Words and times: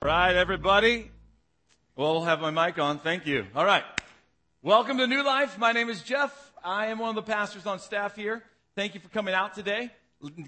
All 0.00 0.08
right, 0.10 0.36
everybody. 0.36 1.10
Well, 1.96 2.12
we'll 2.12 2.22
have 2.22 2.40
my 2.40 2.52
mic 2.52 2.78
on. 2.78 3.00
Thank 3.00 3.26
you. 3.26 3.48
All 3.52 3.64
right. 3.64 3.82
Welcome 4.62 4.96
to 4.98 5.08
New 5.08 5.24
Life. 5.24 5.58
My 5.58 5.72
name 5.72 5.90
is 5.90 6.02
Jeff. 6.02 6.52
I 6.62 6.86
am 6.86 7.00
one 7.00 7.08
of 7.08 7.16
the 7.16 7.22
pastors 7.22 7.66
on 7.66 7.80
staff 7.80 8.14
here. 8.14 8.44
Thank 8.76 8.94
you 8.94 9.00
for 9.00 9.08
coming 9.08 9.34
out 9.34 9.54
today. 9.54 9.90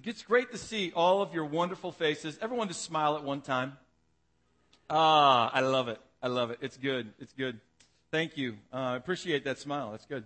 It's 0.04 0.22
great 0.22 0.52
to 0.52 0.56
see 0.56 0.92
all 0.94 1.20
of 1.20 1.34
your 1.34 1.44
wonderful 1.46 1.90
faces. 1.90 2.38
Everyone 2.40 2.68
just 2.68 2.82
smile 2.82 3.16
at 3.16 3.24
one 3.24 3.40
time. 3.40 3.76
Ah, 4.88 5.50
I 5.52 5.62
love 5.62 5.88
it. 5.88 6.00
I 6.22 6.28
love 6.28 6.52
it. 6.52 6.58
It's 6.60 6.76
good. 6.76 7.12
It's 7.18 7.32
good. 7.32 7.58
Thank 8.12 8.36
you. 8.36 8.56
Uh, 8.72 8.76
I 8.76 8.96
appreciate 8.96 9.44
that 9.46 9.58
smile. 9.58 9.90
That's 9.90 10.06
good. 10.06 10.22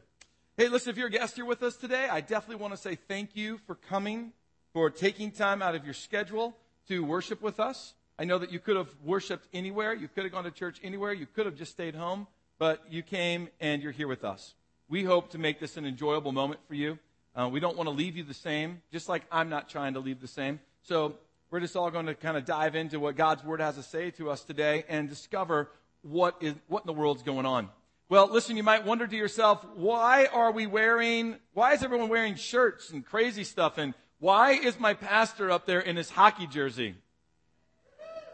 Hey, 0.59 0.69
listen, 0.69 0.91
if 0.91 0.99
you're 0.99 1.09
a 1.09 1.11
guest 1.11 1.37
here 1.37 1.47
with 1.47 1.63
us 1.63 1.77
today, 1.77 2.09
I 2.11 2.21
definitely 2.21 2.57
want 2.63 2.75
to 2.75 2.79
say 2.79 2.95
thank 2.95 3.35
you 3.35 3.57
for 3.67 3.75
coming, 3.75 4.33
for 4.75 4.91
taking 4.91 5.31
time 5.31 5.63
out 5.63 5.75
of 5.75 5.87
your 5.87 5.95
schedule 5.95 6.55
to 6.89 7.03
worship 7.03 7.41
with 7.41 7.59
us. 7.59 7.95
I 8.19 8.25
know 8.25 8.39
that 8.39 8.53
you 8.53 8.61
could 8.61 8.77
have 8.77 8.89
worshiped 9.05 9.49
anywhere. 9.53 9.93
You 9.93 10.09
could 10.09 10.25
have 10.25 10.33
gone 10.33 10.45
to 10.45 10.51
church 10.51 10.79
anywhere. 10.85 11.13
You 11.13 11.27
could 11.27 11.47
have 11.47 11.57
just 11.57 11.73
stayed 11.73 11.95
home, 11.95 12.27
but 12.59 12.83
you 12.89 13.03
came 13.03 13.49
and 13.61 13.83
you're 13.83 13.93
here 13.93 14.07
with 14.07 14.25
us. 14.25 14.55
We 14.89 15.03
hope 15.03 15.31
to 15.31 15.39
make 15.39 15.59
this 15.59 15.77
an 15.77 15.85
enjoyable 15.85 16.31
moment 16.33 16.61
for 16.69 16.75
you. 16.75 16.99
Uh, 17.35 17.49
we 17.49 17.59
don't 17.59 17.77
want 17.77 17.89
to 17.89 17.95
leave 17.95 18.17
you 18.17 18.23
the 18.23 18.35
same, 18.35 18.83
just 18.93 19.09
like 19.09 19.23
I'm 19.33 19.49
not 19.49 19.69
trying 19.69 19.95
to 19.95 20.01
leave 20.01 20.21
the 20.21 20.29
same. 20.29 20.61
So 20.83 21.17
we're 21.51 21.61
just 21.61 21.75
all 21.75 21.91
going 21.91 22.07
to 22.07 22.15
kind 22.15 22.37
of 22.37 22.45
dive 22.45 22.77
into 22.77 23.01
what 23.01 23.17
God's 23.17 23.43
Word 23.43 23.61
has 23.61 23.75
to 23.75 23.83
say 23.83 24.13
to 24.13 24.31
us 24.31 24.45
today 24.45 24.85
and 24.89 25.09
discover 25.09 25.71
what 26.03 26.37
is 26.41 26.55
what 26.69 26.85
in 26.85 26.87
the 26.87 26.93
world's 26.93 27.23
going 27.23 27.47
on. 27.47 27.69
Well, 28.09 28.29
listen, 28.31 28.57
you 28.57 28.63
might 28.63 28.85
wonder 28.85 29.07
to 29.07 29.17
yourself, 29.17 29.67
why 29.75 30.27
are 30.27 30.53
we 30.53 30.67
wearing, 30.67 31.37
why 31.55 31.73
is 31.73 31.83
everyone 31.83 32.11
wearing 32.11 32.37
shirts 32.37 32.91
and 32.91 33.05
crazy 33.05 33.45
stuff? 33.45 33.79
And 33.79 33.95
why 34.21 34.53
is 34.53 34.79
my 34.79 34.95
pastor 34.95 35.51
up 35.51 35.67
there 35.67 35.81
in 35.81 35.97
his 35.97 36.11
hockey 36.11 36.47
jersey? 36.47 36.95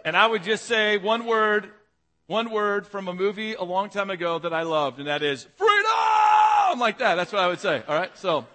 And 0.05 0.17
I 0.17 0.27
would 0.27 0.43
just 0.43 0.65
say 0.67 0.97
one 0.97 1.27
word, 1.27 1.71
one 2.27 2.51
word 2.51 2.87
from 2.87 3.09
a 3.09 3.15
movie 3.15 3.55
a 3.55 3.63
long 3.63 3.91
time 3.91 4.11
ago 4.11 4.39
that 4.39 4.53
I 4.53 4.63
loved, 4.63 4.99
and 4.99 5.09
that 5.09 5.23
is 5.23 5.47
freedom! 5.57 6.79
Like 6.79 6.99
that. 6.99 7.16
That's 7.16 7.33
what 7.33 7.43
I 7.43 7.49
would 7.49 7.59
say. 7.59 7.83
All 7.88 7.97
right. 7.97 8.16
So, 8.16 8.47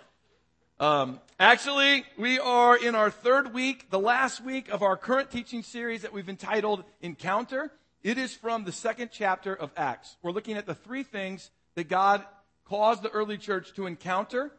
um, 0.80 1.19
actually, 1.38 2.06
we 2.17 2.39
are 2.39 2.78
in 2.78 2.95
our 2.95 3.11
third 3.11 3.53
week, 3.53 3.89
the 3.89 4.00
last 4.00 4.42
week 4.42 4.69
of 4.69 4.81
our 4.81 4.95
current 4.95 5.31
teaching 5.31 5.64
series 5.64 6.03
that 6.03 6.14
we've 6.14 6.30
entitled 6.30 6.86
Encounter. 7.02 7.72
It 8.03 8.17
is 8.17 8.34
from 8.34 8.64
the 8.64 8.72
second 8.72 9.09
chapter 9.12 9.53
of 9.53 9.72
Acts. 9.75 10.16
We're 10.23 10.31
looking 10.31 10.56
at 10.56 10.66
the 10.66 10.75
three 10.75 11.03
things 11.03 11.52
that 11.75 11.89
God 11.89 12.23
caused 12.64 13.03
the 13.03 13.09
early 13.09 13.38
church 13.38 13.73
to 13.75 13.86
encounter 13.86 14.52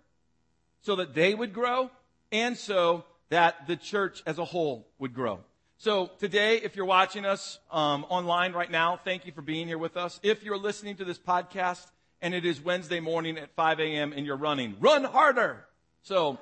so 0.83 0.97
that 0.97 1.15
they 1.15 1.35
would 1.35 1.53
grow 1.53 1.91
and 2.31 2.57
so 2.57 3.05
that 3.31 3.67
the 3.67 3.77
church 3.77 4.23
as 4.27 4.39
a 4.39 4.45
whole 4.45 4.87
would 4.99 5.15
grow. 5.15 5.41
So 5.79 6.11
today, 6.19 6.57
if 6.57 6.75
you're 6.75 6.87
watching 6.87 7.27
us 7.27 7.59
um, 7.71 8.07
online 8.09 8.55
right 8.55 8.71
now, 8.71 8.99
thank 9.05 9.27
you 9.27 9.33
for 9.33 9.43
being 9.43 9.69
here 9.69 9.77
with 9.77 9.99
us. 9.99 10.19
If 10.23 10.43
you're 10.43 10.57
listening 10.57 10.97
to 10.97 11.05
this 11.05 11.19
podcast 11.19 11.85
and 12.23 12.33
it 12.33 12.47
is 12.47 12.63
Wednesday 12.63 12.99
morning 12.99 13.37
at 13.37 13.55
5 13.55 13.81
a.m. 13.81 14.15
and 14.17 14.25
you're 14.25 14.39
running, 14.39 14.77
run 14.81 15.05
harder. 15.05 15.67
So 16.03 16.39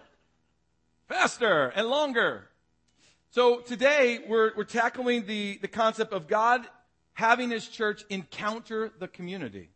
faster 1.09 1.73
and 1.75 1.89
longer. 1.89 2.49
So 3.31 3.59
today 3.59 4.21
we're, 4.29 4.53
we're 4.57 4.63
tackling 4.63 5.27
the, 5.27 5.59
the 5.61 5.69
concept 5.69 6.13
of 6.13 6.29
God 6.29 6.65
having 7.15 7.51
his 7.51 7.67
church 7.67 8.05
encounter 8.09 8.93
the 9.01 9.09
community. 9.09 9.71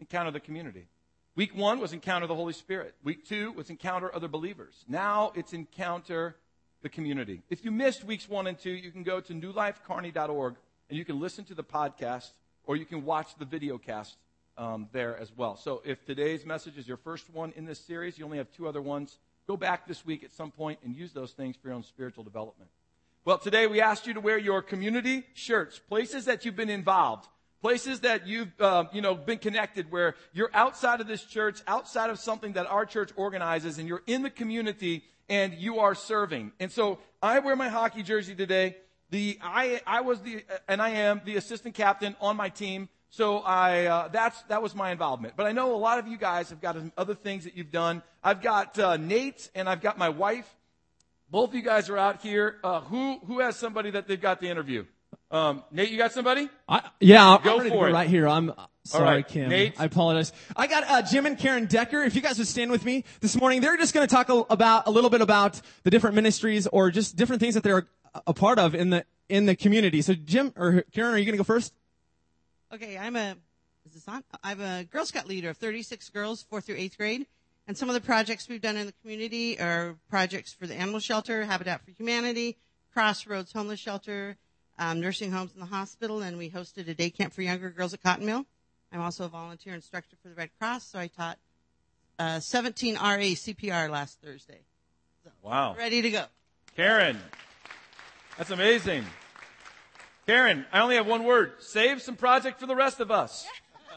Encounter 0.00 0.32
the 0.32 0.40
community. 0.40 0.88
Week 1.36 1.54
one 1.54 1.78
was 1.78 1.92
encounter 1.92 2.26
the 2.26 2.34
Holy 2.34 2.52
Spirit. 2.52 2.96
Week 3.04 3.24
two 3.24 3.52
was 3.52 3.70
encounter 3.70 4.12
other 4.12 4.28
believers. 4.28 4.84
Now 4.88 5.30
it's 5.36 5.52
encounter 5.52 6.34
the 6.84 6.88
community. 6.90 7.40
If 7.48 7.64
you 7.64 7.72
missed 7.72 8.04
weeks 8.04 8.28
one 8.28 8.46
and 8.46 8.58
two, 8.58 8.70
you 8.70 8.92
can 8.92 9.02
go 9.02 9.18
to 9.18 9.32
newlifekearney.org 9.32 10.54
and 10.90 10.98
you 10.98 11.04
can 11.04 11.18
listen 11.18 11.44
to 11.46 11.54
the 11.54 11.64
podcast 11.64 12.30
or 12.66 12.76
you 12.76 12.84
can 12.84 13.06
watch 13.06 13.36
the 13.38 13.46
video 13.46 13.78
cast 13.78 14.16
um, 14.58 14.88
there 14.92 15.16
as 15.16 15.32
well. 15.34 15.56
So 15.56 15.80
if 15.86 16.04
today's 16.04 16.44
message 16.44 16.76
is 16.76 16.86
your 16.86 16.98
first 16.98 17.32
one 17.32 17.54
in 17.56 17.64
this 17.64 17.80
series, 17.80 18.18
you 18.18 18.26
only 18.26 18.36
have 18.36 18.52
two 18.52 18.68
other 18.68 18.82
ones. 18.82 19.16
Go 19.46 19.56
back 19.56 19.88
this 19.88 20.04
week 20.04 20.22
at 20.24 20.32
some 20.32 20.50
point 20.50 20.78
and 20.84 20.94
use 20.94 21.12
those 21.12 21.32
things 21.32 21.56
for 21.56 21.68
your 21.68 21.76
own 21.76 21.84
spiritual 21.84 22.22
development. 22.22 22.70
Well, 23.24 23.38
today 23.38 23.66
we 23.66 23.80
asked 23.80 24.06
you 24.06 24.12
to 24.12 24.20
wear 24.20 24.36
your 24.36 24.60
community 24.60 25.24
shirts, 25.32 25.78
places 25.78 26.26
that 26.26 26.44
you've 26.44 26.54
been 26.54 26.68
involved, 26.68 27.26
places 27.62 28.00
that 28.00 28.26
you've 28.26 28.52
uh, 28.60 28.84
you 28.92 29.00
know 29.00 29.14
been 29.14 29.38
connected, 29.38 29.90
where 29.90 30.16
you're 30.34 30.50
outside 30.52 31.00
of 31.00 31.06
this 31.06 31.24
church, 31.24 31.62
outside 31.66 32.10
of 32.10 32.18
something 32.18 32.52
that 32.52 32.66
our 32.66 32.84
church 32.84 33.10
organizes, 33.16 33.78
and 33.78 33.88
you're 33.88 34.02
in 34.06 34.22
the 34.22 34.28
community 34.28 35.02
and 35.28 35.54
you 35.54 35.80
are 35.80 35.94
serving. 35.94 36.52
And 36.60 36.70
so 36.70 36.98
I 37.22 37.38
wear 37.38 37.56
my 37.56 37.68
hockey 37.68 38.02
jersey 38.02 38.34
today. 38.34 38.76
The 39.10 39.38
I 39.42 39.80
I 39.86 40.00
was 40.00 40.20
the 40.20 40.44
and 40.68 40.82
I 40.82 40.90
am 40.90 41.20
the 41.24 41.36
assistant 41.36 41.74
captain 41.74 42.16
on 42.20 42.36
my 42.36 42.48
team. 42.48 42.88
So 43.10 43.38
I 43.38 43.84
uh, 43.84 44.08
that's 44.08 44.42
that 44.44 44.62
was 44.62 44.74
my 44.74 44.90
involvement. 44.90 45.34
But 45.36 45.46
I 45.46 45.52
know 45.52 45.74
a 45.74 45.76
lot 45.76 45.98
of 45.98 46.08
you 46.08 46.16
guys 46.16 46.50
have 46.50 46.60
got 46.60 46.76
other 46.96 47.14
things 47.14 47.44
that 47.44 47.56
you've 47.56 47.70
done. 47.70 48.02
I've 48.22 48.42
got 48.42 48.78
uh, 48.78 48.96
Nate 48.96 49.50
and 49.54 49.68
I've 49.68 49.80
got 49.80 49.98
my 49.98 50.08
wife. 50.08 50.48
Both 51.30 51.50
of 51.50 51.54
you 51.54 51.62
guys 51.62 51.88
are 51.90 51.98
out 51.98 52.22
here. 52.22 52.56
Uh, 52.64 52.80
who 52.80 53.18
who 53.26 53.38
has 53.40 53.56
somebody 53.56 53.90
that 53.92 54.08
they've 54.08 54.20
got 54.20 54.40
the 54.40 54.48
interview? 54.48 54.84
Um, 55.30 55.62
Nate, 55.70 55.90
you 55.90 55.98
got 55.98 56.12
somebody? 56.12 56.48
I, 56.68 56.82
yeah, 57.00 57.38
Go 57.42 57.52
I'm 57.52 57.58
ready 57.58 57.70
to 57.70 57.76
go 57.76 57.84
it. 57.86 57.92
right 57.92 58.08
here. 58.08 58.28
I'm 58.28 58.52
sorry, 58.84 59.04
right, 59.04 59.28
Kim. 59.28 59.48
Nate? 59.48 59.74
I 59.78 59.84
apologize. 59.84 60.32
I 60.56 60.66
got 60.66 60.84
uh, 60.88 61.02
Jim 61.02 61.26
and 61.26 61.38
Karen 61.38 61.66
Decker. 61.66 62.02
If 62.02 62.14
you 62.14 62.20
guys 62.22 62.38
would 62.38 62.46
stand 62.46 62.70
with 62.70 62.84
me 62.84 63.04
this 63.20 63.36
morning, 63.36 63.60
they're 63.60 63.76
just 63.76 63.94
going 63.94 64.06
to 64.06 64.14
talk 64.14 64.28
a, 64.28 64.44
about 64.50 64.86
a 64.86 64.90
little 64.90 65.10
bit 65.10 65.20
about 65.20 65.60
the 65.82 65.90
different 65.90 66.16
ministries 66.16 66.66
or 66.66 66.90
just 66.90 67.16
different 67.16 67.40
things 67.40 67.54
that 67.54 67.62
they're 67.62 67.78
a- 68.14 68.22
a 68.28 68.34
part 68.34 68.58
of 68.58 68.74
in 68.74 68.90
the 68.90 69.04
in 69.28 69.46
the 69.46 69.56
community. 69.56 70.02
So, 70.02 70.14
Jim 70.14 70.52
or 70.56 70.84
Karen, 70.92 71.14
are 71.14 71.18
you 71.18 71.24
going 71.24 71.32
to 71.34 71.38
go 71.38 71.44
first? 71.44 71.72
Okay, 72.72 72.98
I'm 72.98 73.16
a 73.16 73.36
is 73.86 73.92
this 73.94 74.08
on? 74.08 74.24
I'm 74.42 74.60
a 74.60 74.84
Girl 74.84 75.04
Scout 75.04 75.28
leader 75.28 75.50
of 75.50 75.56
36 75.56 76.08
girls, 76.10 76.42
fourth 76.42 76.66
through 76.66 76.76
eighth 76.76 76.96
grade, 76.96 77.26
and 77.66 77.76
some 77.76 77.88
of 77.88 77.94
the 77.94 78.00
projects 78.00 78.48
we've 78.48 78.60
done 78.62 78.76
in 78.76 78.86
the 78.86 78.94
community 79.02 79.58
are 79.60 79.96
projects 80.08 80.52
for 80.52 80.66
the 80.66 80.74
animal 80.74 81.00
shelter, 81.00 81.44
Habitat 81.44 81.84
for 81.84 81.90
Humanity, 81.90 82.56
Crossroads 82.92 83.52
Homeless 83.52 83.80
Shelter, 83.80 84.36
um, 84.78 85.00
nursing 85.00 85.30
homes 85.32 85.52
in 85.54 85.60
the 85.60 85.66
hospital, 85.66 86.22
and 86.22 86.38
we 86.38 86.50
hosted 86.50 86.88
a 86.88 86.94
day 86.94 87.10
camp 87.10 87.32
for 87.32 87.42
younger 87.42 87.70
girls 87.70 87.92
at 87.94 88.02
Cotton 88.02 88.26
Mill. 88.26 88.46
I'm 88.94 89.00
also 89.00 89.24
a 89.24 89.28
volunteer 89.28 89.74
instructor 89.74 90.14
for 90.22 90.28
the 90.28 90.34
Red 90.36 90.50
Cross, 90.58 90.84
so 90.86 91.00
I 91.00 91.08
taught 91.08 91.38
uh, 92.20 92.38
17 92.38 92.94
RA 92.94 93.00
CPR 93.00 93.90
last 93.90 94.20
Thursday. 94.22 94.60
Wow. 95.42 95.74
Ready 95.76 96.00
to 96.02 96.10
go. 96.10 96.24
Karen. 96.76 97.18
That's 98.38 98.50
amazing. 98.50 99.04
Karen, 100.26 100.64
I 100.72 100.80
only 100.80 100.94
have 100.94 101.08
one 101.08 101.24
word. 101.24 101.54
Save 101.58 102.02
some 102.02 102.14
project 102.16 102.60
for 102.60 102.66
the 102.66 102.76
rest 102.76 103.00
of 103.00 103.10
us. 103.10 103.46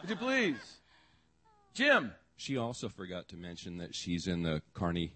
Would 0.02 0.10
you 0.10 0.16
please? 0.16 0.56
Jim. 1.76 2.14
She 2.36 2.58
also 2.58 2.90
forgot 2.90 3.28
to 3.30 3.36
mention 3.36 3.78
that 3.78 3.94
she's 3.96 4.28
in 4.28 4.42
the 4.44 4.62
Kearney 4.74 5.14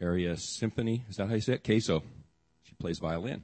Area 0.00 0.36
Symphony. 0.36 1.04
Is 1.10 1.16
that 1.16 1.28
how 1.28 1.34
you 1.34 1.40
say 1.42 1.54
it? 1.54 1.64
Queso. 1.64 2.02
She 2.64 2.74
plays 2.74 2.98
violin. 2.98 3.42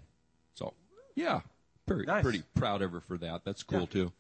So, 0.55 0.73
yeah, 1.15 1.41
pretty, 1.87 2.07
Nice. 2.07 2.23
pretty 2.23 2.43
proud 2.55 2.81
of 2.83 2.93
her 2.93 3.01
for 3.01 3.19
that. 3.19 3.43
That's 3.45 3.63
cool 3.63 3.81
Yeah. 3.81 3.87
too. 3.87 4.13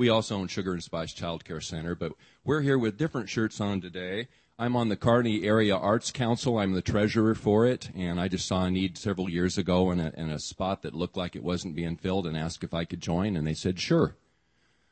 We 0.00 0.08
also 0.08 0.36
own 0.36 0.48
Sugar 0.48 0.72
and 0.72 0.82
Spice 0.82 1.12
Child 1.12 1.44
Care 1.44 1.60
Center, 1.60 1.94
but 1.94 2.12
we're 2.42 2.62
here 2.62 2.78
with 2.78 2.96
different 2.96 3.28
shirts 3.28 3.60
on 3.60 3.82
today. 3.82 4.28
I'm 4.58 4.74
on 4.74 4.88
the 4.88 4.96
Kearney 4.96 5.44
Area 5.44 5.76
Arts 5.76 6.10
Council. 6.10 6.56
I'm 6.56 6.72
the 6.72 6.80
treasurer 6.80 7.34
for 7.34 7.66
it, 7.66 7.90
and 7.94 8.18
I 8.18 8.26
just 8.28 8.48
saw 8.48 8.64
a 8.64 8.70
need 8.70 8.96
several 8.96 9.28
years 9.28 9.58
ago 9.58 9.90
in 9.90 10.00
a, 10.00 10.10
in 10.16 10.30
a 10.30 10.38
spot 10.38 10.80
that 10.84 10.94
looked 10.94 11.18
like 11.18 11.36
it 11.36 11.42
wasn't 11.42 11.76
being 11.76 11.96
filled 11.96 12.26
and 12.26 12.34
asked 12.34 12.64
if 12.64 12.72
I 12.72 12.86
could 12.86 13.02
join, 13.02 13.36
and 13.36 13.46
they 13.46 13.52
said 13.52 13.78
sure. 13.78 14.16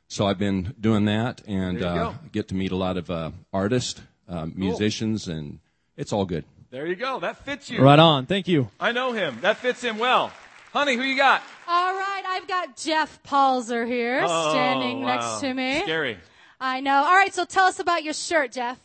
So 0.09 0.27
I've 0.27 0.39
been 0.39 0.75
doing 0.79 1.07
that 1.07 1.41
and 1.49 1.83
uh, 1.83 2.13
get 2.31 2.49
to 2.49 2.55
meet 2.55 2.73
a 2.73 2.77
lot 2.77 2.99
of 2.99 3.11
uh, 3.11 3.31
artists, 3.51 4.03
uh, 4.29 4.49
musicians, 4.55 5.27
and 5.27 5.61
it's 5.97 6.13
all 6.13 6.27
good. 6.27 6.45
There 6.69 6.87
you 6.87 6.97
go. 6.97 7.19
That 7.19 7.47
fits 7.47 7.71
you. 7.71 7.81
Right 7.81 7.99
on. 7.99 8.27
Thank 8.27 8.47
you. 8.47 8.69
I 8.79 8.93
know 8.93 9.13
him. 9.13 9.39
That 9.41 9.57
fits 9.57 9.81
him 9.81 9.97
well. 9.97 10.33
Honey, 10.75 10.97
who 10.97 11.03
you 11.03 11.17
got? 11.17 11.41
All 11.67 11.95
right, 11.95 12.08
I've 12.39 12.47
got 12.47 12.77
Jeff 12.77 13.21
Palzer 13.25 13.85
here 13.85 14.19
standing 14.29 14.99
Oh, 14.99 15.07
wow. 15.07 15.15
next 15.17 15.41
to 15.41 15.53
me. 15.53 15.81
Scary. 15.83 16.19
I 16.61 16.79
know. 16.81 16.95
All 17.03 17.13
right, 17.15 17.35
so 17.35 17.45
tell 17.45 17.67
us 17.67 17.81
about 17.81 18.05
your 18.05 18.15
shirt, 18.15 18.53
Jeff. 18.53 18.79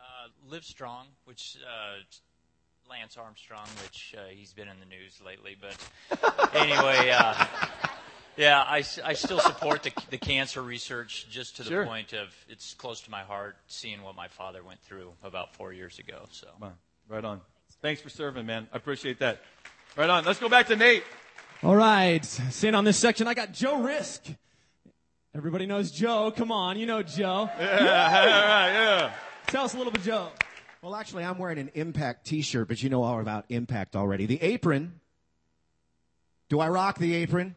uh, 0.00 0.04
Live 0.48 0.64
Strong, 0.64 1.06
which 1.24 1.56
uh, 1.64 1.98
Lance 2.90 3.16
Armstrong, 3.16 3.66
which 3.84 4.12
uh, 4.18 4.22
he's 4.30 4.52
been 4.52 4.66
in 4.66 4.74
the 4.80 4.86
news 4.86 5.20
lately. 5.24 5.56
But 5.60 6.50
anyway, 6.54 7.10
uh, 7.16 7.46
yeah, 8.36 8.64
I 8.66 8.80
still 8.82 9.38
support 9.38 9.84
the, 9.84 9.92
the 10.10 10.18
cancer 10.18 10.62
research 10.62 11.28
just 11.30 11.56
to 11.58 11.62
the 11.62 11.68
Sure. 11.70 11.86
point 11.86 12.12
of 12.12 12.34
it's 12.48 12.74
close 12.74 13.00
to 13.02 13.10
my 13.10 13.22
heart 13.22 13.56
seeing 13.68 14.02
what 14.02 14.16
my 14.16 14.26
father 14.26 14.64
went 14.64 14.80
through 14.82 15.12
about 15.22 15.54
four 15.54 15.72
years 15.72 16.00
ago. 16.00 16.24
So. 16.32 16.48
Come. 16.60 16.72
Right 17.08 17.24
on. 17.24 17.40
Thanks 17.82 18.00
for 18.02 18.08
serving, 18.10 18.46
man. 18.46 18.66
I 18.72 18.76
appreciate 18.76 19.20
that. 19.20 19.42
Right 19.96 20.10
on. 20.10 20.24
Let's 20.24 20.40
go 20.40 20.48
back 20.48 20.66
to 20.66 20.76
Nate. 20.76 21.04
All 21.64 21.74
right, 21.74 22.24
sitting 22.24 22.76
on 22.76 22.84
this 22.84 22.96
section, 22.96 23.26
I 23.26 23.34
got 23.34 23.52
Joe 23.52 23.82
Risk. 23.82 24.22
Everybody 25.34 25.66
knows 25.66 25.90
Joe. 25.90 26.32
Come 26.34 26.52
on, 26.52 26.78
you 26.78 26.86
know 26.86 27.02
Joe. 27.02 27.50
Yeah, 27.58 27.66
all 27.66 28.26
right, 28.26 28.72
yeah. 28.72 29.12
Tell 29.48 29.64
us 29.64 29.74
a 29.74 29.76
little 29.76 29.90
bit, 29.90 30.02
Joe. 30.02 30.28
Well, 30.82 30.94
actually, 30.94 31.24
I'm 31.24 31.36
wearing 31.36 31.58
an 31.58 31.72
Impact 31.74 32.26
T-shirt, 32.26 32.68
but 32.68 32.80
you 32.80 32.90
know 32.90 33.02
all 33.02 33.20
about 33.20 33.46
Impact 33.48 33.96
already. 33.96 34.26
The 34.26 34.40
apron 34.40 35.00
Do 36.48 36.60
I 36.60 36.68
rock 36.68 36.98
the 36.98 37.12
apron? 37.16 37.56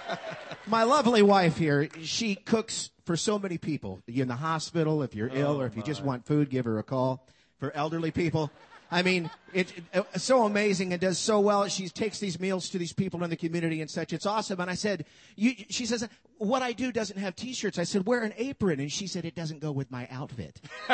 My 0.66 0.82
lovely 0.82 1.22
wife 1.22 1.56
here, 1.56 1.88
she 2.02 2.34
cooks 2.34 2.90
for 3.06 3.16
so 3.16 3.38
many 3.38 3.56
people. 3.56 4.02
You're 4.06 4.24
in 4.24 4.28
the 4.28 4.36
hospital, 4.36 5.02
if 5.02 5.14
you're 5.14 5.30
oh, 5.30 5.36
ill, 5.36 5.60
or 5.62 5.64
if 5.64 5.74
you 5.74 5.82
just 5.82 6.02
want 6.02 6.26
food, 6.26 6.50
give 6.50 6.66
her 6.66 6.78
a 6.78 6.82
call. 6.82 7.26
For 7.60 7.74
elderly 7.74 8.10
people, 8.10 8.50
I 8.92 9.02
mean, 9.02 9.30
it's 9.54 9.72
it, 9.72 9.84
uh, 9.94 10.18
so 10.18 10.44
amazing 10.44 10.92
and 10.92 11.00
does 11.00 11.18
so 11.18 11.40
well. 11.40 11.66
She 11.68 11.88
takes 11.88 12.18
these 12.20 12.38
meals 12.38 12.68
to 12.70 12.78
these 12.78 12.92
people 12.92 13.24
in 13.24 13.30
the 13.30 13.36
community 13.36 13.80
and 13.80 13.90
such. 13.90 14.12
It's 14.12 14.26
awesome. 14.26 14.60
And 14.60 14.70
I 14.70 14.74
said, 14.74 15.06
you, 15.34 15.54
she 15.70 15.86
says, 15.86 16.06
what 16.36 16.62
I 16.62 16.72
do 16.72 16.92
doesn't 16.92 17.18
have 17.18 17.34
t-shirts. 17.34 17.78
I 17.78 17.84
said, 17.84 18.06
wear 18.06 18.22
an 18.22 18.34
apron. 18.36 18.80
And 18.80 18.92
she 18.92 19.06
said, 19.06 19.24
it 19.24 19.34
doesn't 19.34 19.60
go 19.60 19.72
with 19.72 19.90
my 19.90 20.06
outfit. 20.10 20.60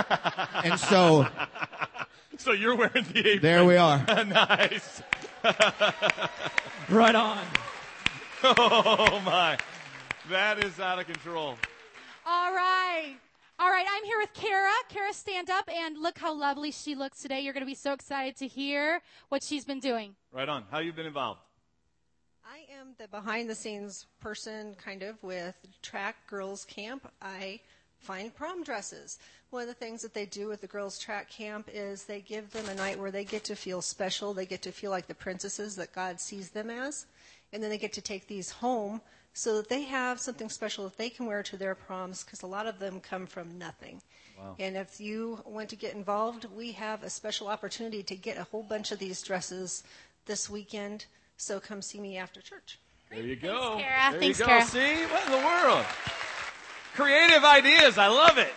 and 0.64 0.78
so 0.78 1.26
So 2.38 2.52
you're 2.52 2.76
wearing 2.76 3.04
the 3.12 3.18
apron. 3.18 3.42
there 3.42 3.64
we 3.64 3.76
are. 3.76 3.98
nice. 4.24 5.02
Right 6.88 7.14
on. 7.14 7.38
Oh 8.44 9.20
my. 9.24 9.58
That 10.30 10.62
is 10.64 10.78
out 10.78 11.00
of 11.00 11.06
control. 11.06 11.56
All 12.24 12.52
right. 12.54 13.16
All 13.60 13.70
right, 13.70 13.86
I'm 13.90 14.04
here 14.04 14.18
with 14.18 14.32
Kara. 14.34 14.70
Kara, 14.88 15.12
stand 15.12 15.50
up 15.50 15.68
and 15.68 15.98
look 15.98 16.16
how 16.16 16.32
lovely 16.32 16.70
she 16.70 16.94
looks 16.94 17.20
today. 17.20 17.40
You're 17.40 17.52
going 17.52 17.64
to 17.64 17.66
be 17.66 17.74
so 17.74 17.92
excited 17.92 18.36
to 18.36 18.46
hear 18.46 19.02
what 19.30 19.42
she's 19.42 19.64
been 19.64 19.80
doing. 19.80 20.14
Right 20.32 20.48
on. 20.48 20.62
How 20.70 20.78
you 20.78 20.92
been 20.92 21.06
involved? 21.06 21.40
I 22.44 22.72
am 22.72 22.94
the 22.98 23.08
behind 23.08 23.50
the 23.50 23.56
scenes 23.56 24.06
person, 24.20 24.76
kind 24.76 25.02
of, 25.02 25.20
with 25.24 25.56
Track 25.82 26.14
Girls 26.28 26.64
Camp. 26.66 27.10
I 27.20 27.58
find 27.98 28.32
prom 28.32 28.62
dresses. 28.62 29.18
One 29.50 29.62
of 29.62 29.68
the 29.68 29.74
things 29.74 30.02
that 30.02 30.14
they 30.14 30.26
do 30.26 30.46
with 30.46 30.60
the 30.60 30.68
girls' 30.68 30.96
track 30.96 31.28
camp 31.28 31.68
is 31.72 32.04
they 32.04 32.20
give 32.20 32.52
them 32.52 32.68
a 32.68 32.76
night 32.76 32.96
where 32.96 33.10
they 33.10 33.24
get 33.24 33.42
to 33.44 33.56
feel 33.56 33.82
special. 33.82 34.32
They 34.32 34.46
get 34.46 34.62
to 34.62 34.72
feel 34.72 34.92
like 34.92 35.08
the 35.08 35.14
princesses 35.16 35.74
that 35.76 35.92
God 35.92 36.20
sees 36.20 36.50
them 36.50 36.70
as. 36.70 37.06
And 37.52 37.60
then 37.60 37.70
they 37.70 37.78
get 37.78 37.92
to 37.94 38.02
take 38.02 38.28
these 38.28 38.52
home 38.52 39.00
so 39.38 39.58
that 39.58 39.68
they 39.68 39.82
have 39.84 40.18
something 40.18 40.48
special 40.48 40.82
that 40.82 40.96
they 40.96 41.08
can 41.08 41.24
wear 41.24 41.44
to 41.44 41.56
their 41.56 41.76
proms 41.76 42.24
because 42.24 42.42
a 42.42 42.46
lot 42.46 42.66
of 42.66 42.80
them 42.80 42.98
come 42.98 43.24
from 43.24 43.56
nothing. 43.56 44.02
And 44.58 44.76
if 44.76 45.00
you 45.00 45.38
want 45.46 45.68
to 45.68 45.76
get 45.76 45.94
involved, 45.94 46.46
we 46.56 46.72
have 46.72 47.04
a 47.04 47.10
special 47.10 47.46
opportunity 47.46 48.02
to 48.02 48.16
get 48.16 48.36
a 48.36 48.42
whole 48.42 48.64
bunch 48.64 48.90
of 48.90 48.98
these 48.98 49.22
dresses 49.22 49.84
this 50.26 50.50
weekend. 50.50 51.06
So 51.36 51.60
come 51.60 51.82
see 51.82 52.00
me 52.00 52.16
after 52.16 52.40
church. 52.42 52.80
There 53.10 53.20
you 53.20 53.36
go. 53.36 53.76
Thanks, 53.76 53.84
Kara. 53.84 54.10
There 54.10 54.20
Thanks, 54.20 54.38
you 54.40 54.44
go. 54.44 54.48
Kara. 54.48 54.64
See? 54.64 55.06
What 55.06 55.26
in 55.26 55.30
the 55.30 55.46
world? 55.46 55.84
Creative 56.96 57.44
ideas. 57.44 57.96
I 57.96 58.08
love 58.08 58.38
it. 58.38 58.52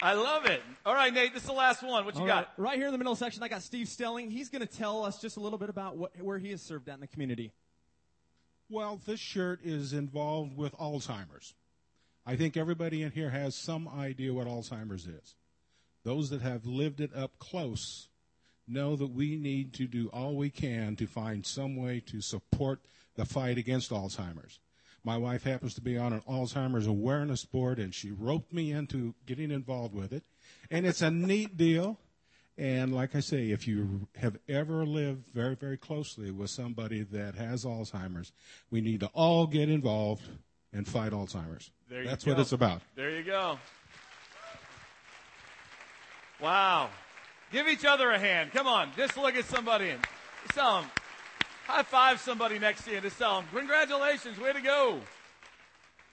I 0.00 0.12
love 0.12 0.46
it. 0.46 0.62
All 0.86 0.94
right, 0.94 1.12
Nate, 1.12 1.34
this 1.34 1.42
is 1.42 1.48
the 1.48 1.54
last 1.54 1.82
one. 1.82 2.04
What 2.04 2.14
you 2.14 2.20
All 2.20 2.26
got? 2.28 2.50
right. 2.56 2.70
Right 2.70 2.78
here 2.78 2.86
in 2.86 2.92
the 2.92 2.98
middle 2.98 3.16
section, 3.16 3.42
I 3.42 3.48
got 3.48 3.62
Steve 3.62 3.88
Stelling. 3.88 4.30
He's 4.30 4.48
going 4.48 4.64
to 4.64 4.72
tell 4.72 5.04
us 5.04 5.20
just 5.20 5.36
a 5.36 5.40
little 5.40 5.58
bit 5.58 5.70
about 5.70 5.96
what, 5.96 6.12
where 6.22 6.38
he 6.38 6.50
has 6.50 6.62
served 6.62 6.88
at 6.88 6.94
in 6.94 7.00
the 7.00 7.08
community. 7.08 7.52
Well, 8.70 9.00
this 9.06 9.20
shirt 9.20 9.60
is 9.64 9.94
involved 9.94 10.56
with 10.56 10.76
Alzheimer's. 10.76 11.54
I 12.26 12.36
think 12.36 12.56
everybody 12.56 13.02
in 13.02 13.12
here 13.12 13.30
has 13.30 13.54
some 13.54 13.88
idea 13.88 14.34
what 14.34 14.46
Alzheimer's 14.46 15.06
is. 15.06 15.36
Those 16.04 16.28
that 16.30 16.42
have 16.42 16.66
lived 16.66 17.00
it 17.00 17.14
up 17.16 17.38
close 17.38 18.08
know 18.66 18.94
that 18.96 19.10
we 19.10 19.36
need 19.36 19.72
to 19.74 19.86
do 19.86 20.08
all 20.12 20.36
we 20.36 20.50
can 20.50 20.96
to 20.96 21.06
find 21.06 21.46
some 21.46 21.76
way 21.76 22.00
to 22.00 22.20
support 22.20 22.80
the 23.14 23.24
fight 23.24 23.56
against 23.56 23.90
Alzheimer's. 23.90 24.60
My 25.02 25.16
wife 25.16 25.44
happens 25.44 25.74
to 25.74 25.80
be 25.80 25.96
on 25.96 26.12
an 26.12 26.20
Alzheimer's 26.28 26.86
awareness 26.86 27.46
board, 27.46 27.78
and 27.78 27.94
she 27.94 28.10
roped 28.10 28.52
me 28.52 28.72
into 28.72 29.14
getting 29.24 29.50
involved 29.50 29.94
with 29.94 30.12
it. 30.12 30.24
And 30.70 30.84
it's 30.84 31.00
a 31.00 31.10
neat 31.10 31.56
deal. 31.56 31.98
And 32.58 32.92
like 32.92 33.14
I 33.14 33.20
say, 33.20 33.52
if 33.52 33.68
you 33.68 34.08
have 34.16 34.36
ever 34.48 34.84
lived 34.84 35.28
very, 35.28 35.54
very 35.54 35.76
closely 35.76 36.32
with 36.32 36.50
somebody 36.50 37.04
that 37.04 37.36
has 37.36 37.64
Alzheimer's, 37.64 38.32
we 38.68 38.80
need 38.80 38.98
to 39.00 39.06
all 39.14 39.46
get 39.46 39.70
involved 39.70 40.24
and 40.72 40.86
fight 40.86 41.12
Alzheimer's. 41.12 41.70
There 41.88 42.02
you 42.02 42.08
That's 42.08 42.26
what 42.26 42.40
it's 42.40 42.50
about. 42.50 42.82
There 42.96 43.10
you 43.10 43.22
go. 43.22 43.60
Wow. 46.42 46.90
Give 47.52 47.68
each 47.68 47.84
other 47.84 48.10
a 48.10 48.18
hand. 48.18 48.50
Come 48.50 48.66
on. 48.66 48.90
Just 48.96 49.16
look 49.16 49.36
at 49.36 49.44
somebody 49.44 49.90
and 49.90 50.00
tell 50.52 50.80
them. 50.80 50.90
High 51.66 51.84
five 51.84 52.20
somebody 52.20 52.58
next 52.58 52.84
to 52.84 52.90
you 52.90 52.96
and 52.96 53.04
just 53.04 53.18
tell 53.18 53.40
them, 53.40 53.44
congratulations, 53.54 54.38
way 54.40 54.52
to 54.52 54.60
go. 54.60 54.98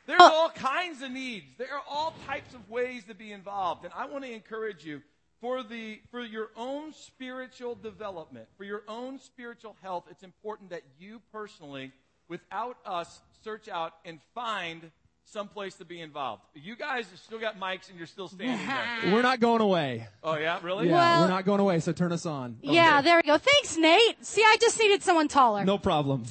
There's 0.06 0.21
all 0.21 0.50
kinds 0.50 1.01
of 1.01 1.09
needs. 1.09 1.45
There 1.57 1.74
are 1.74 1.81
all 1.89 2.13
types 2.27 2.53
of 2.53 2.69
ways 2.69 3.06
to 3.06 3.15
be 3.15 3.31
involved. 3.31 3.83
And 3.83 3.94
I 3.95 4.06
want 4.06 4.25
to 4.25 4.31
encourage 4.31 4.86
you 4.86 5.01
for 5.42 5.64
the, 5.64 6.00
for 6.12 6.22
your 6.22 6.50
own 6.56 6.94
spiritual 6.94 7.76
development, 7.76 8.48
for 8.58 8.64
your 8.64 8.84
own 8.88 9.20
spiritual 9.20 9.76
health, 9.82 10.06
it's 10.10 10.24
important 10.24 10.70
that 10.70 10.82
you 11.00 11.22
personally, 11.32 11.92
without 12.28 12.78
us, 12.86 13.22
search 13.44 13.68
out 13.68 13.94
and 14.06 14.20
find 14.34 14.92
some 15.28 15.48
place 15.48 15.74
to 15.76 15.86
be 15.86 16.02
involved. 16.02 16.44
You 16.54 16.76
guys 16.76 17.10
have 17.10 17.20
still 17.20 17.40
got 17.40 17.60
mics 17.60 17.90
and 17.90 17.98
you're 17.98 18.06
still 18.08 18.28
standing 18.28 18.66
there. 18.68 18.86
We're 19.14 19.24
not 19.24 19.40
going 19.40 19.62
away. 19.62 20.08
Oh 20.24 20.38
yeah, 20.38 20.60
really? 20.62 20.88
Yeah, 20.88 20.94
Well- 20.94 21.22
we're 21.22 21.30
not 21.30 21.46
going 21.46 21.60
away, 21.60 21.80
so 21.80 21.92
turn 21.92 22.12
us 22.12 22.26
on. 22.28 22.58
Yeah, 22.62 23.02
there 23.02 23.18
we 23.18 23.24
go. 23.24 23.38
Thanks, 23.38 23.76
Nate. 23.76 24.24
See, 24.24 24.44
I 24.44 24.58
just 24.62 24.80
needed 24.80 25.02
someone 25.02 25.28
taller. 25.28 25.66
No 25.66 25.80
problem. 25.80 26.26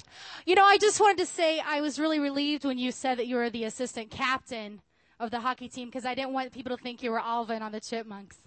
You 0.47 0.55
know, 0.55 0.65
I 0.65 0.79
just 0.79 1.01
wanted 1.01 1.19
to 1.19 1.27
say 1.27 1.61
I 1.61 1.81
was 1.81 1.99
really 1.99 2.21
relieved 2.21 2.65
when 2.65 2.79
you 2.79 2.93
said 2.93 3.19
that 3.19 3.27
you 3.27 3.35
were 3.37 3.51
the 3.51 3.65
assistant 3.65 4.11
captain 4.11 4.81
of 5.19 5.31
the 5.33 5.41
hockey 5.41 5.69
team 5.69 5.89
because 5.89 6.05
I 6.05 6.15
didn't 6.15 6.33
want 6.33 6.53
people 6.53 6.77
to 6.77 6.83
think 6.83 7.03
you 7.03 7.11
were 7.11 7.21
Alvin 7.21 7.63
on 7.63 7.73
the 7.73 7.81
Chipmunks. 7.81 8.39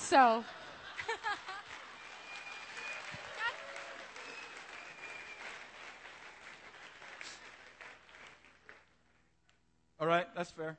So, 0.00 0.42
All 10.00 10.06
right, 10.06 10.26
that's 10.34 10.50
fair. 10.50 10.78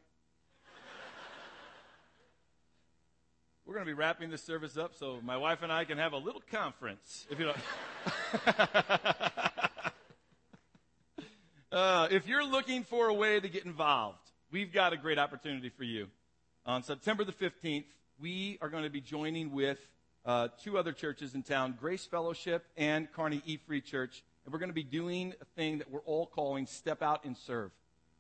We're 3.66 3.76
going 3.76 3.86
to 3.86 3.90
be 3.90 3.94
wrapping 3.94 4.32
this 4.32 4.42
service 4.42 4.78
up 4.78 4.96
so 4.96 5.20
my 5.24 5.38
wife 5.38 5.62
and 5.62 5.72
I 5.72 5.86
can 5.86 6.00
have 6.00 6.14
a 6.14 6.18
little 6.18 6.42
conference. 6.52 7.28
If 7.30 7.40
you 7.40 7.46
don't. 7.46 7.58
uh, 11.72 12.08
if 12.10 12.28
you're 12.28 12.44
looking 12.44 12.84
for 12.84 13.10
a 13.10 13.14
way 13.14 13.40
to 13.40 13.48
get 13.48 13.64
involved, 13.64 14.32
we've 14.52 14.74
got 14.74 14.92
a 14.92 14.98
great 14.98 15.20
opportunity 15.20 15.70
for 15.70 15.84
you. 15.84 16.08
On 16.66 16.82
September 16.82 17.24
the 17.24 17.32
15th, 17.32 17.86
we 18.22 18.60
are 18.62 18.70
going 18.70 18.84
to 18.84 18.90
be 18.90 19.02
joining 19.02 19.52
with 19.52 19.80
uh, 20.26 20.50
two 20.64 20.78
other 20.78 20.92
churches 20.92 21.34
in 21.34 21.42
town, 21.42 21.76
Grace 21.80 22.06
Fellowship 22.06 22.68
and 22.78 23.12
Kearney 23.12 23.42
E 23.48 23.58
Free 23.58 23.82
Church, 23.82 24.24
and 24.46 24.54
we're 24.54 24.60
going 24.60 24.70
to 24.70 24.76
be 24.76 24.84
doing 24.84 25.34
a 25.42 25.46
thing 25.56 25.80
that 25.80 25.90
we're 25.90 26.02
all 26.02 26.28
calling 26.28 26.68
Step 26.68 27.02
Out 27.02 27.26
and 27.26 27.36
Serve. 27.36 27.72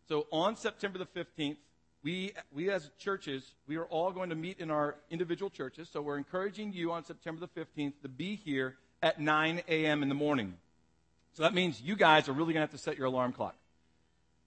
So 0.07 0.25
on 0.31 0.55
September 0.55 0.97
the 0.97 1.05
15th, 1.05 1.57
we, 2.03 2.33
we 2.51 2.71
as 2.71 2.89
churches, 2.97 3.53
we 3.67 3.75
are 3.75 3.85
all 3.85 4.11
going 4.11 4.31
to 4.31 4.35
meet 4.35 4.59
in 4.59 4.71
our 4.71 4.95
individual 5.11 5.51
churches. 5.51 5.87
So 5.93 6.01
we're 6.01 6.17
encouraging 6.17 6.73
you 6.73 6.91
on 6.91 7.05
September 7.05 7.39
the 7.39 7.61
15th 7.61 7.93
to 8.01 8.09
be 8.09 8.35
here 8.35 8.77
at 9.03 9.21
9 9.21 9.61
a.m. 9.67 10.01
in 10.01 10.09
the 10.09 10.15
morning. 10.15 10.55
So 11.33 11.43
that 11.43 11.53
means 11.53 11.79
you 11.79 11.95
guys 11.95 12.27
are 12.27 12.33
really 12.33 12.53
going 12.53 12.67
to 12.67 12.71
have 12.71 12.71
to 12.71 12.79
set 12.79 12.97
your 12.97 13.05
alarm 13.05 13.33
clock. 13.33 13.55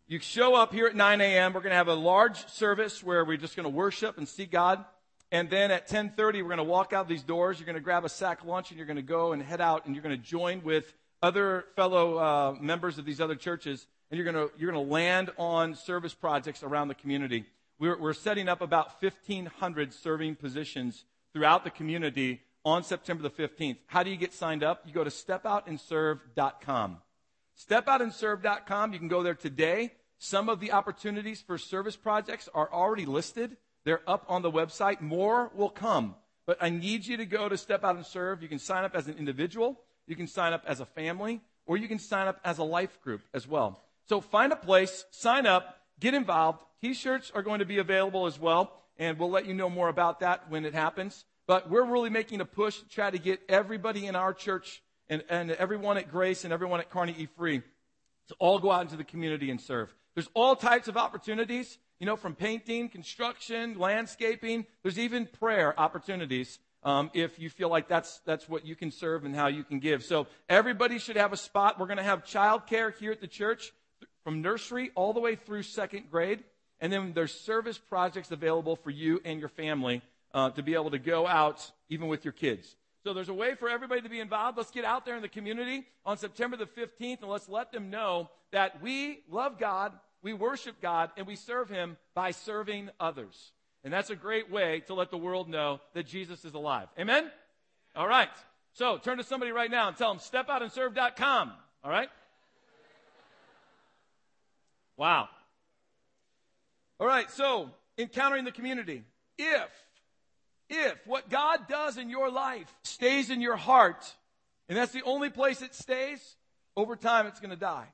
You 0.09 0.19
show 0.19 0.57
up 0.57 0.73
here 0.73 0.87
at 0.87 0.97
9 0.97 1.21
a.m. 1.21 1.53
We're 1.53 1.61
going 1.61 1.71
to 1.71 1.77
have 1.77 1.89
a 1.89 1.95
large 1.95 2.45
service 2.49 3.05
where 3.05 3.25
we're 3.25 3.37
just 3.37 3.55
going 3.55 3.65
to 3.65 3.71
worship 3.71 4.19
and 4.19 4.29
see 4.29 4.47
God. 4.47 4.85
And 5.33 5.51
then 5.51 5.71
at 5.71 5.89
10:30, 5.89 6.17
we're 6.17 6.45
going 6.45 6.59
to 6.59 6.65
walk 6.65 6.93
out 6.93 7.09
these 7.09 7.23
doors. 7.23 7.59
You're 7.59 7.67
going 7.67 7.75
to 7.75 7.81
grab 7.81 8.05
a 8.05 8.09
sack 8.09 8.45
lunch 8.45 8.71
and 8.71 8.79
you're 8.79 8.87
going 8.87 8.97
to 8.97 9.03
go 9.03 9.33
and 9.33 9.43
head 9.43 9.61
out 9.61 9.87
and 9.87 9.95
you're 9.95 10.03
going 10.03 10.17
to 10.17 10.23
join 10.23 10.63
with 10.63 10.93
other 11.23 11.65
fellow 11.75 12.19
uh, 12.19 12.57
members 12.61 12.99
of 12.99 13.05
these 13.05 13.21
other 13.21 13.35
churches. 13.35 13.87
And 14.11 14.19
you're 14.19 14.31
going 14.31 14.49
to 14.49 14.55
you're 14.59 14.71
going 14.71 14.87
to 14.87 14.93
land 14.93 15.31
on 15.39 15.75
service 15.75 16.15
projects 16.15 16.63
around 16.63 16.89
the 16.89 16.95
community. 16.95 17.47
We're, 17.79 17.99
we're 17.99 18.13
setting 18.13 18.49
up 18.49 18.61
about 18.61 19.03
1,500 19.03 19.93
serving 19.93 20.37
positions 20.37 21.05
throughout 21.33 21.65
the 21.65 21.71
community 21.71 22.43
on 22.65 22.85
September 22.85 23.23
the 23.23 23.31
15th. 23.31 23.79
How 23.87 24.03
do 24.03 24.11
you 24.11 24.17
get 24.17 24.33
signed 24.33 24.63
up? 24.63 24.83
You 24.87 24.93
go 24.93 25.05
to 25.05 25.11
stepoutandserve.com. 25.11 26.99
Stepoutandserve.com. 27.69 28.93
You 28.93 28.99
can 28.99 29.09
go 29.09 29.23
there 29.23 29.35
today. 29.35 29.93
Some 30.19 30.49
of 30.49 30.61
the 30.61 30.73
opportunities 30.73 31.43
for 31.43 31.59
service 31.59 31.97
projects 31.97 32.49
are 32.55 32.73
already 32.73 33.07
listed. 33.07 33.57
They're 33.85 34.03
up 34.07 34.25
on 34.29 34.43
the 34.43 34.51
website. 34.51 35.01
More 35.01 35.51
will 35.55 35.71
come. 35.71 36.17
But 36.47 36.59
I 36.61 36.71
need 36.71 37.07
you 37.07 37.17
to 37.19 37.27
go 37.27 37.49
to 37.49 37.57
Step 37.57 37.85
Out 37.85 37.97
and 37.97 38.05
Serve. 38.05 38.43
You 38.43 38.49
can 38.49 38.59
sign 38.59 38.85
up 38.85 38.95
as 38.95 39.09
an 39.09 39.17
individual, 39.19 39.81
you 40.07 40.17
can 40.17 40.27
sign 40.27 40.53
up 40.53 40.63
as 40.67 40.81
a 40.81 40.87
family, 40.87 41.41
or 41.67 41.77
you 41.77 41.89
can 41.89 41.99
sign 41.99 42.29
up 42.29 42.41
as 42.45 42.59
a 42.59 42.65
life 42.65 43.01
group 43.01 43.23
as 43.33 43.49
well. 43.49 43.83
So 44.07 44.21
find 44.21 44.53
a 44.53 44.57
place, 44.57 45.07
sign 45.11 45.47
up, 45.47 45.79
get 45.99 46.13
involved. 46.13 46.63
T-shirts 46.83 47.33
are 47.35 47.43
going 47.43 47.61
to 47.61 47.65
be 47.65 47.79
available 47.79 48.27
as 48.27 48.39
well, 48.39 48.73
and 48.99 49.19
we'll 49.19 49.31
let 49.31 49.47
you 49.47 49.55
know 49.55 49.71
more 49.71 49.89
about 49.89 50.21
that 50.21 50.51
when 50.51 50.67
it 50.67 50.75
happens. 50.75 51.25
But 51.47 51.71
we're 51.71 51.85
really 51.85 52.11
making 52.11 52.43
a 52.43 52.45
push 52.45 52.81
to 52.81 52.89
try 52.89 53.11
to 53.11 53.19
get 53.19 53.41
everybody 53.49 54.07
in 54.07 54.17
our 54.17 54.35
church 54.35 54.83
and, 55.09 55.25
and 55.31 55.51
everyone 55.53 55.97
at 55.97 56.11
Grace 56.11 56.45
and 56.45 56.53
everyone 56.53 56.81
at 56.81 56.91
Kearney 56.91 57.15
E 57.17 57.27
Free 57.27 57.63
to 58.29 58.35
all 58.39 58.59
go 58.59 58.71
out 58.71 58.83
into 58.83 58.97
the 58.97 59.05
community 59.05 59.51
and 59.51 59.61
serve. 59.61 59.95
There's 60.15 60.29
all 60.35 60.57
types 60.57 60.89
of 60.89 60.97
opportunities, 60.97 61.79
you 61.99 62.07
know, 62.07 62.17
from 62.17 62.35
painting, 62.35 62.89
construction, 62.89 63.79
landscaping. 63.79 64.67
There's 64.83 64.99
even 64.99 65.27
prayer 65.27 65.79
opportunities 65.79 66.59
um, 66.83 67.11
if 67.15 67.39
you 67.39 67.49
feel 67.49 67.69
like 67.69 67.89
that's 67.89 68.21
that's 68.27 68.49
what 68.49 68.67
you 68.67 68.77
can 68.77 68.91
serve 68.91 69.25
and 69.25 69.35
how 69.35 69.47
you 69.47 69.65
can 69.65 69.79
give. 69.79 70.05
So 70.05 70.27
everybody 70.49 70.99
should 70.99 71.17
have 71.17 71.33
a 71.33 71.37
spot. 71.37 71.79
We're 71.79 71.87
going 71.87 71.99
to 71.99 72.03
have 72.03 72.25
childcare 72.25 72.97
here 72.97 73.13
at 73.13 73.21
the 73.21 73.27
church 73.27 73.73
from 74.23 74.43
nursery 74.43 74.91
all 74.95 75.13
the 75.13 75.21
way 75.21 75.37
through 75.37 75.63
second 75.63 76.11
grade, 76.11 76.45
and 76.81 76.93
then 76.93 77.13
there's 77.15 77.33
service 77.33 77.79
projects 77.79 78.31
available 78.31 78.77
for 78.77 78.91
you 78.91 79.21
and 79.25 79.41
your 79.41 79.49
family 79.49 80.03
uh, 80.33 80.51
to 80.51 80.63
be 80.63 80.75
able 80.75 80.91
to 80.91 80.99
go 80.99 81.27
out 81.27 81.71
even 81.89 82.09
with 82.09 82.25
your 82.25 82.33
kids. 82.33 82.77
So 83.05 83.13
there's 83.13 83.29
a 83.29 83.35
way 83.35 83.55
for 83.55 83.69
everybody 83.69 84.01
to 84.01 84.09
be 84.09 84.19
involved. 84.19 84.57
Let's 84.57 84.71
get 84.71 84.87
out 84.87 85.05
there 85.05 85.15
in 85.15 85.21
the 85.21 85.29
community 85.29 85.87
on 86.07 86.17
September 86.17 86.57
the 86.57 86.65
15th 86.65 87.21
and 87.21 87.31
let's 87.31 87.51
let 87.51 87.71
them 87.71 87.91
know 87.91 88.31
that 88.51 88.81
we 88.83 89.23
love 89.29 89.59
God, 89.59 89.93
we 90.25 90.33
worship 90.33 90.81
God, 90.81 91.11
and 91.17 91.27
we 91.27 91.37
serve 91.37 91.69
Him 91.69 91.97
by 92.15 92.33
serving 92.33 92.89
others. 92.99 93.53
And 93.85 93.93
that's 93.93 94.09
a 94.09 94.17
great 94.17 94.51
way 94.51 94.83
to 94.87 94.95
let 94.95 95.11
the 95.11 95.19
world 95.19 95.49
know 95.49 95.81
that 95.93 96.07
Jesus 96.07 96.45
is 96.47 96.55
alive. 96.55 96.89
Amen? 96.99 97.31
All 97.95 98.09
right. 98.09 98.31
So 98.73 98.97
turn 98.97 99.19
to 99.19 99.25
somebody 99.25 99.53
right 99.53 99.71
now 99.71 99.89
and 99.89 99.97
tell 99.97 100.13
them, 100.13 100.19
stepoutandserve.com. 100.19 101.53
All 101.85 101.91
right? 101.91 102.09
Wow. 104.97 105.29
All 106.99 107.07
right. 107.07 107.31
So 107.31 107.71
encountering 107.99 108.45
the 108.45 108.53
community. 108.53 109.03
If 109.39 109.69
if 110.71 111.07
what 111.07 111.29
God 111.29 111.69
does 111.69 111.99
in 111.99 112.09
your 112.09 112.31
life 112.31 112.73
stays 112.85 113.29
in 113.29 113.43
your 113.43 113.57
heart, 113.57 114.03
and 114.69 114.79
that's 114.79 114.93
the 114.93 115.03
only 115.03 115.29
place 115.29 115.61
it 115.61 115.75
stays, 115.75 116.37
over 116.75 116.97
time 116.97 117.27
it's 117.27 117.39
going 117.39 117.51
to 117.51 117.57
die. 117.57 117.89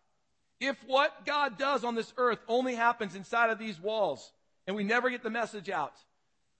If 0.60 0.76
what 0.86 1.24
God 1.24 1.58
does 1.58 1.84
on 1.84 1.94
this 1.94 2.12
earth 2.16 2.38
only 2.46 2.74
happens 2.74 3.14
inside 3.14 3.50
of 3.50 3.58
these 3.58 3.80
walls, 3.80 4.32
and 4.66 4.76
we 4.76 4.84
never 4.84 5.08
get 5.10 5.22
the 5.22 5.30
message 5.30 5.70
out, 5.70 5.94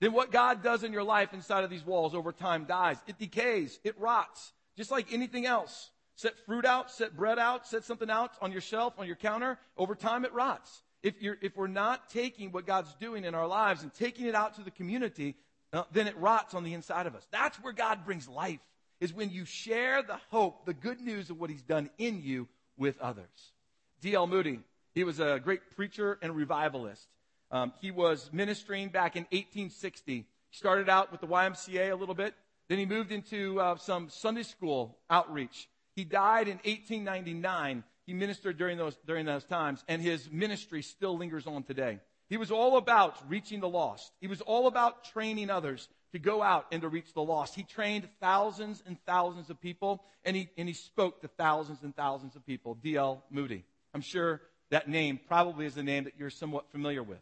then 0.00 0.12
what 0.12 0.32
God 0.32 0.62
does 0.62 0.82
in 0.82 0.92
your 0.92 1.02
life 1.02 1.34
inside 1.34 1.62
of 1.62 1.70
these 1.70 1.84
walls 1.84 2.14
over 2.14 2.32
time 2.32 2.64
dies. 2.64 2.96
It 3.06 3.18
decays. 3.18 3.78
It 3.84 3.98
rots. 4.00 4.52
Just 4.76 4.90
like 4.90 5.12
anything 5.12 5.44
else. 5.44 5.90
Set 6.16 6.38
fruit 6.46 6.64
out, 6.64 6.90
set 6.90 7.16
bread 7.16 7.38
out, 7.38 7.66
set 7.66 7.84
something 7.84 8.10
out 8.10 8.32
on 8.40 8.52
your 8.52 8.60
shelf, 8.62 8.94
on 8.98 9.06
your 9.06 9.16
counter. 9.16 9.58
Over 9.76 9.94
time, 9.94 10.24
it 10.24 10.32
rots. 10.32 10.82
If, 11.02 11.14
if 11.20 11.56
we're 11.56 11.66
not 11.66 12.10
taking 12.10 12.52
what 12.52 12.66
God's 12.66 12.94
doing 12.94 13.24
in 13.24 13.34
our 13.34 13.46
lives 13.46 13.82
and 13.82 13.92
taking 13.92 14.26
it 14.26 14.34
out 14.34 14.54
to 14.56 14.62
the 14.62 14.70
community, 14.70 15.36
uh, 15.72 15.84
then 15.92 16.06
it 16.06 16.16
rots 16.16 16.54
on 16.54 16.64
the 16.64 16.74
inside 16.74 17.06
of 17.06 17.14
us. 17.14 17.26
That's 17.30 17.56
where 17.58 17.72
God 17.72 18.04
brings 18.04 18.28
life, 18.28 18.60
is 19.00 19.12
when 19.12 19.30
you 19.30 19.44
share 19.44 20.02
the 20.02 20.18
hope, 20.30 20.66
the 20.66 20.74
good 20.74 21.00
news 21.00 21.30
of 21.30 21.38
what 21.38 21.50
He's 21.50 21.62
done 21.62 21.90
in 21.98 22.22
you 22.22 22.48
with 22.76 22.98
others. 23.00 23.52
D.L. 24.00 24.26
Moody, 24.26 24.60
he 24.94 25.04
was 25.04 25.20
a 25.20 25.40
great 25.42 25.70
preacher 25.76 26.18
and 26.22 26.34
revivalist. 26.34 27.06
Um, 27.50 27.72
he 27.80 27.90
was 27.90 28.30
ministering 28.32 28.88
back 28.88 29.16
in 29.16 29.22
1860. 29.24 30.14
He 30.14 30.26
started 30.50 30.88
out 30.88 31.10
with 31.10 31.20
the 31.20 31.26
YMCA 31.26 31.92
a 31.92 31.94
little 31.94 32.14
bit. 32.14 32.34
Then 32.68 32.78
he 32.78 32.86
moved 32.86 33.12
into 33.12 33.60
uh, 33.60 33.76
some 33.76 34.08
Sunday 34.08 34.44
school 34.44 34.98
outreach. 35.10 35.68
He 35.96 36.04
died 36.04 36.48
in 36.48 36.56
1899. 36.58 37.84
He 38.06 38.14
ministered 38.14 38.56
during 38.56 38.78
those, 38.78 38.96
during 39.06 39.26
those 39.26 39.44
times, 39.44 39.84
and 39.88 40.00
his 40.00 40.30
ministry 40.30 40.82
still 40.82 41.16
lingers 41.16 41.46
on 41.46 41.62
today. 41.62 41.98
He 42.28 42.36
was 42.36 42.52
all 42.52 42.76
about 42.76 43.16
reaching 43.28 43.60
the 43.60 43.68
lost. 43.68 44.12
He 44.20 44.28
was 44.28 44.40
all 44.40 44.68
about 44.68 45.04
training 45.04 45.50
others 45.50 45.88
to 46.12 46.18
go 46.18 46.42
out 46.42 46.66
and 46.70 46.82
to 46.82 46.88
reach 46.88 47.12
the 47.12 47.22
lost. 47.22 47.54
He 47.54 47.64
trained 47.64 48.08
thousands 48.20 48.82
and 48.86 48.96
thousands 49.04 49.50
of 49.50 49.60
people, 49.60 50.04
and 50.24 50.36
he, 50.36 50.48
and 50.56 50.68
he 50.68 50.74
spoke 50.74 51.20
to 51.22 51.28
thousands 51.28 51.82
and 51.82 51.94
thousands 51.94 52.36
of 52.36 52.46
people. 52.46 52.74
D.L. 52.74 53.24
Moody. 53.30 53.64
I'm 53.94 54.00
sure 54.00 54.40
that 54.70 54.88
name 54.88 55.18
probably 55.26 55.66
is 55.66 55.76
a 55.76 55.82
name 55.82 56.04
that 56.04 56.14
you're 56.18 56.30
somewhat 56.30 56.70
familiar 56.70 57.02
with. 57.02 57.20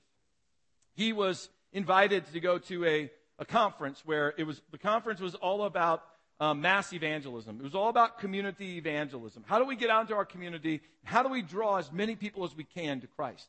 He 0.95 1.13
was 1.13 1.49
invited 1.73 2.27
to 2.33 2.41
go 2.41 2.59
to 2.59 2.85
a, 2.85 3.11
a 3.39 3.45
conference 3.45 4.03
where 4.05 4.35
it 4.37 4.45
was, 4.45 4.61
the 4.71 4.79
conference 4.79 5.21
was 5.21 5.35
all 5.35 5.65
about 5.65 6.03
um, 6.41 6.61
mass 6.61 6.93
evangelism. 6.93 7.59
It 7.59 7.65
was 7.65 7.75
all 7.75 7.89
about 7.89 8.19
community 8.19 8.77
evangelism. 8.77 9.45
How 9.47 9.59
do 9.59 9.65
we 9.65 9.77
get 9.77 9.91
out 9.91 10.03
into 10.03 10.15
our 10.15 10.25
community? 10.25 10.81
How 11.05 11.23
do 11.23 11.29
we 11.29 11.43
draw 11.43 11.79
as 11.79 11.91
many 11.91 12.17
people 12.17 12.45
as 12.45 12.55
we 12.55 12.65
can 12.65 13.01
to 13.01 13.07
Christ? 13.07 13.49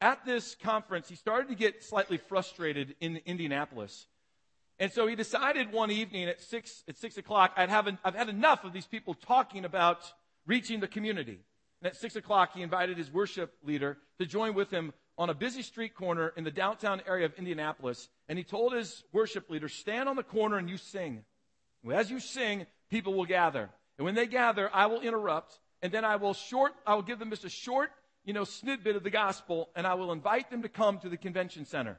at 0.00 0.24
this 0.26 0.56
conference, 0.56 1.08
he 1.08 1.14
started 1.14 1.48
to 1.48 1.54
get 1.54 1.84
slightly 1.84 2.16
frustrated 2.16 2.96
in 3.00 3.20
Indianapolis. 3.24 4.06
And 4.80 4.92
so 4.92 5.06
he 5.06 5.14
decided 5.14 5.72
one 5.72 5.90
evening 5.90 6.28
at 6.28 6.40
six, 6.40 6.82
at 6.88 6.96
six 6.96 7.16
o'clock, 7.16 7.52
I'd 7.56 7.68
have 7.68 7.86
an, 7.86 7.98
I've 8.04 8.14
had 8.14 8.28
enough 8.28 8.64
of 8.64 8.72
these 8.72 8.86
people 8.86 9.14
talking 9.14 9.64
about 9.64 10.00
reaching 10.46 10.80
the 10.80 10.88
community. 10.88 11.40
And 11.80 11.90
at 11.90 11.96
six 11.96 12.16
o'clock, 12.16 12.50
he 12.54 12.62
invited 12.62 12.96
his 12.96 13.12
worship 13.12 13.54
leader 13.62 13.98
to 14.18 14.26
join 14.26 14.54
with 14.54 14.70
him 14.70 14.92
on 15.16 15.30
a 15.30 15.34
busy 15.34 15.62
street 15.62 15.94
corner 15.94 16.32
in 16.36 16.44
the 16.44 16.50
downtown 16.50 17.02
area 17.06 17.26
of 17.26 17.34
Indianapolis. 17.34 18.08
And 18.28 18.38
he 18.38 18.44
told 18.44 18.72
his 18.72 19.04
worship 19.12 19.50
leader, 19.50 19.68
stand 19.68 20.08
on 20.08 20.16
the 20.16 20.22
corner 20.22 20.58
and 20.58 20.68
you 20.68 20.76
sing. 20.76 21.24
As 21.90 22.10
you 22.10 22.20
sing, 22.20 22.66
people 22.90 23.14
will 23.14 23.26
gather. 23.26 23.70
And 23.96 24.04
when 24.04 24.14
they 24.14 24.26
gather, 24.26 24.70
I 24.72 24.86
will 24.86 25.00
interrupt. 25.00 25.58
And 25.82 25.92
then 25.92 26.04
I 26.04 26.16
will 26.16 26.34
short, 26.34 26.72
I 26.86 26.94
will 26.94 27.02
give 27.02 27.18
them 27.18 27.30
just 27.30 27.44
a 27.44 27.48
short 27.48 27.90
you 28.28 28.34
know, 28.34 28.44
snippet 28.44 28.94
of 28.94 29.02
the 29.02 29.10
gospel, 29.10 29.70
and 29.74 29.86
I 29.86 29.94
will 29.94 30.12
invite 30.12 30.50
them 30.50 30.60
to 30.60 30.68
come 30.68 30.98
to 30.98 31.08
the 31.08 31.16
convention 31.16 31.64
center 31.64 31.98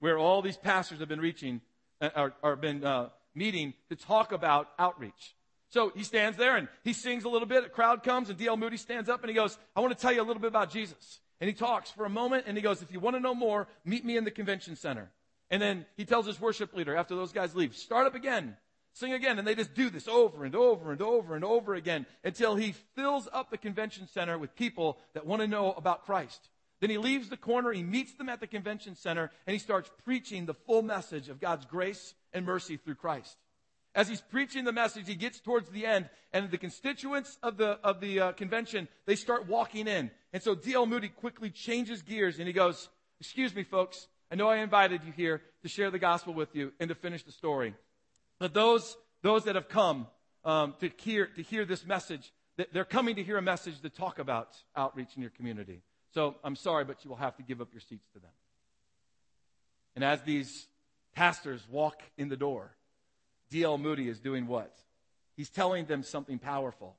where 0.00 0.18
all 0.18 0.42
these 0.42 0.58
pastors 0.58 0.98
have 0.98 1.08
been 1.08 1.20
reaching, 1.20 1.62
uh, 2.02 2.10
or, 2.14 2.32
or 2.42 2.56
been 2.56 2.84
uh, 2.84 3.08
meeting 3.34 3.72
to 3.88 3.96
talk 3.96 4.32
about 4.32 4.68
outreach. 4.78 5.34
So 5.72 5.90
he 5.94 6.04
stands 6.04 6.36
there 6.36 6.56
and 6.56 6.68
he 6.84 6.92
sings 6.92 7.24
a 7.24 7.30
little 7.30 7.48
bit. 7.48 7.64
A 7.64 7.68
crowd 7.70 8.02
comes, 8.02 8.28
and 8.28 8.38
D.L. 8.38 8.58
Moody 8.58 8.76
stands 8.76 9.08
up 9.08 9.22
and 9.22 9.30
he 9.30 9.34
goes, 9.34 9.56
I 9.74 9.80
want 9.80 9.96
to 9.96 10.00
tell 10.00 10.12
you 10.12 10.20
a 10.20 10.24
little 10.24 10.40
bit 10.40 10.48
about 10.48 10.70
Jesus. 10.70 11.20
And 11.40 11.48
he 11.48 11.54
talks 11.54 11.90
for 11.90 12.04
a 12.04 12.10
moment 12.10 12.44
and 12.46 12.58
he 12.58 12.62
goes, 12.62 12.82
If 12.82 12.92
you 12.92 13.00
want 13.00 13.16
to 13.16 13.20
know 13.20 13.34
more, 13.34 13.66
meet 13.84 14.04
me 14.04 14.18
in 14.18 14.24
the 14.24 14.30
convention 14.30 14.76
center. 14.76 15.10
And 15.50 15.62
then 15.62 15.86
he 15.96 16.04
tells 16.04 16.26
his 16.26 16.38
worship 16.38 16.74
leader 16.74 16.94
after 16.94 17.16
those 17.16 17.32
guys 17.32 17.54
leave, 17.54 17.74
Start 17.74 18.06
up 18.06 18.14
again. 18.14 18.56
Sing 18.92 19.14
again. 19.14 19.38
And 19.38 19.48
they 19.48 19.54
just 19.54 19.72
do 19.72 19.88
this 19.88 20.08
over 20.08 20.44
and 20.44 20.54
over 20.54 20.92
and 20.92 21.00
over 21.00 21.34
and 21.34 21.44
over 21.44 21.74
again 21.74 22.04
until 22.22 22.54
he 22.54 22.74
fills 22.94 23.26
up 23.32 23.50
the 23.50 23.56
convention 23.56 24.06
center 24.06 24.36
with 24.36 24.54
people 24.54 24.98
that 25.14 25.24
want 25.24 25.40
to 25.40 25.48
know 25.48 25.72
about 25.72 26.04
Christ. 26.04 26.50
Then 26.80 26.90
he 26.90 26.98
leaves 26.98 27.30
the 27.30 27.38
corner, 27.38 27.72
he 27.72 27.82
meets 27.82 28.12
them 28.14 28.28
at 28.28 28.40
the 28.40 28.46
convention 28.46 28.94
center, 28.94 29.30
and 29.46 29.54
he 29.54 29.58
starts 29.58 29.90
preaching 30.04 30.44
the 30.44 30.54
full 30.54 30.82
message 30.82 31.30
of 31.30 31.40
God's 31.40 31.64
grace 31.64 32.12
and 32.34 32.44
mercy 32.44 32.76
through 32.76 32.96
Christ. 32.96 33.38
As 33.94 34.08
he's 34.08 34.22
preaching 34.22 34.64
the 34.64 34.72
message, 34.72 35.06
he 35.06 35.14
gets 35.14 35.40
towards 35.40 35.68
the 35.68 35.84
end, 35.84 36.08
and 36.32 36.50
the 36.50 36.58
constituents 36.58 37.38
of 37.42 37.58
the, 37.58 37.78
of 37.84 38.00
the 38.00 38.20
uh, 38.20 38.32
convention, 38.32 38.88
they 39.04 39.16
start 39.16 39.46
walking 39.46 39.86
in. 39.86 40.10
And 40.32 40.42
so 40.42 40.54
D.L. 40.54 40.86
Moody 40.86 41.08
quickly 41.08 41.50
changes 41.50 42.00
gears, 42.00 42.38
and 42.38 42.46
he 42.46 42.54
goes, 42.54 42.88
Excuse 43.20 43.54
me, 43.54 43.62
folks. 43.62 44.08
I 44.32 44.34
know 44.34 44.48
I 44.48 44.56
invited 44.56 45.02
you 45.04 45.12
here 45.12 45.42
to 45.62 45.68
share 45.68 45.90
the 45.90 45.98
gospel 45.98 46.32
with 46.32 46.56
you 46.56 46.72
and 46.80 46.88
to 46.88 46.94
finish 46.94 47.22
the 47.22 47.32
story. 47.32 47.74
But 48.38 48.54
those, 48.54 48.96
those 49.22 49.44
that 49.44 49.56
have 49.56 49.68
come 49.68 50.06
um, 50.44 50.74
to, 50.80 50.90
hear, 50.96 51.26
to 51.26 51.42
hear 51.42 51.66
this 51.66 51.84
message, 51.84 52.32
they're 52.72 52.86
coming 52.86 53.16
to 53.16 53.22
hear 53.22 53.36
a 53.36 53.42
message 53.42 53.80
to 53.82 53.90
talk 53.90 54.18
about 54.18 54.48
outreach 54.74 55.10
in 55.16 55.22
your 55.22 55.30
community. 55.30 55.82
So 56.14 56.36
I'm 56.42 56.56
sorry, 56.56 56.84
but 56.84 57.04
you 57.04 57.10
will 57.10 57.18
have 57.18 57.36
to 57.36 57.42
give 57.42 57.60
up 57.60 57.68
your 57.72 57.80
seats 57.80 58.08
to 58.14 58.20
them. 58.20 58.30
And 59.94 60.04
as 60.04 60.22
these 60.22 60.66
pastors 61.14 61.62
walk 61.70 62.02
in 62.16 62.28
the 62.28 62.36
door, 62.36 62.74
D.L. 63.52 63.78
Moody 63.78 64.08
is 64.08 64.18
doing 64.18 64.46
what? 64.46 64.74
He's 65.36 65.50
telling 65.50 65.84
them 65.84 66.02
something 66.02 66.38
powerful. 66.38 66.96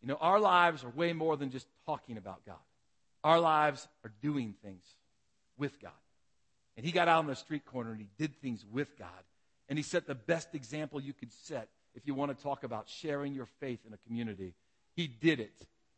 You 0.00 0.08
know, 0.08 0.18
our 0.20 0.38
lives 0.38 0.84
are 0.84 0.90
way 0.90 1.12
more 1.12 1.36
than 1.36 1.50
just 1.50 1.66
talking 1.86 2.16
about 2.16 2.44
God. 2.46 2.56
Our 3.22 3.40
lives 3.40 3.86
are 4.04 4.12
doing 4.22 4.54
things 4.62 4.84
with 5.58 5.80
God. 5.80 5.92
And 6.76 6.84
he 6.84 6.92
got 6.92 7.08
out 7.08 7.18
on 7.18 7.26
the 7.26 7.36
street 7.36 7.64
corner 7.64 7.90
and 7.90 8.00
he 8.00 8.06
did 8.18 8.40
things 8.40 8.64
with 8.72 8.98
God. 8.98 9.08
And 9.68 9.78
he 9.78 9.82
set 9.82 10.06
the 10.06 10.14
best 10.14 10.54
example 10.54 11.00
you 11.00 11.12
could 11.12 11.32
set 11.32 11.68
if 11.94 12.06
you 12.06 12.14
want 12.14 12.36
to 12.36 12.42
talk 12.42 12.64
about 12.64 12.88
sharing 12.88 13.34
your 13.34 13.46
faith 13.60 13.80
in 13.86 13.92
a 13.92 13.98
community. 14.06 14.54
He 14.94 15.06
did 15.06 15.40
it. 15.40 15.54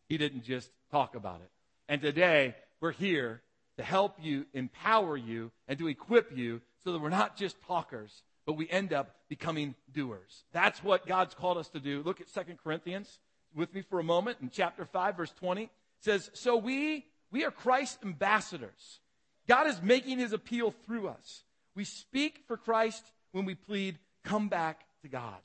He 0.09 0.19
didn't 0.19 0.45
just 0.45 0.71
talk 0.91 1.15
about 1.15 1.41
it. 1.41 1.51
And 1.89 2.01
today, 2.01 2.55
we're 2.81 2.93
here 2.93 3.43
to 3.77 3.83
help 3.83 4.17
you, 4.21 4.47
empower 4.53 5.17
you, 5.17 5.51
and 5.69 5.79
to 5.79 5.89
equip 5.89 6.37
you 6.37 6.61
so 6.85 6.93
that 6.93 7.01
we're 7.01 7.09
not 7.09 7.37
just 7.37 7.61
talkers, 7.63 8.23
but 8.47 8.55
we 8.55 8.71
end 8.71 8.93
up 8.93 9.15
becoming 9.29 9.75
doers. 9.93 10.45
That's 10.53 10.83
what 10.83 11.07
God's 11.07 11.35
called 11.35 11.59
us 11.59 11.69
to 11.71 11.81
do. 11.81 12.03
Look 12.03 12.21
at 12.21 12.33
2 12.33 12.55
Corinthians 12.63 13.19
with 13.55 13.75
me 13.75 13.83
for 13.83 13.99
a 13.99 14.05
moment 14.05 14.39
in 14.41 14.51
chapter 14.51 14.85
5, 14.85 15.17
verse 15.17 15.33
20. 15.41 15.65
It 15.65 15.71
says, 16.01 16.31
So 16.33 16.57
we, 16.57 17.05
we 17.33 17.45
are 17.45 17.51
Christ's 17.51 17.99
ambassadors. 18.05 19.01
God 19.49 19.67
is 19.67 19.83
making 19.83 20.19
his 20.19 20.33
appeal 20.33 20.71
through 20.87 21.09
us. 21.09 21.43
We 21.75 21.85
speak 21.85 22.43
for 22.47 22.57
Christ 22.57 23.05
when 23.33 23.45
we 23.45 23.55
plead, 23.55 23.99
come 24.25 24.49
back 24.49 24.85
to 25.03 25.09
God. 25.09 25.37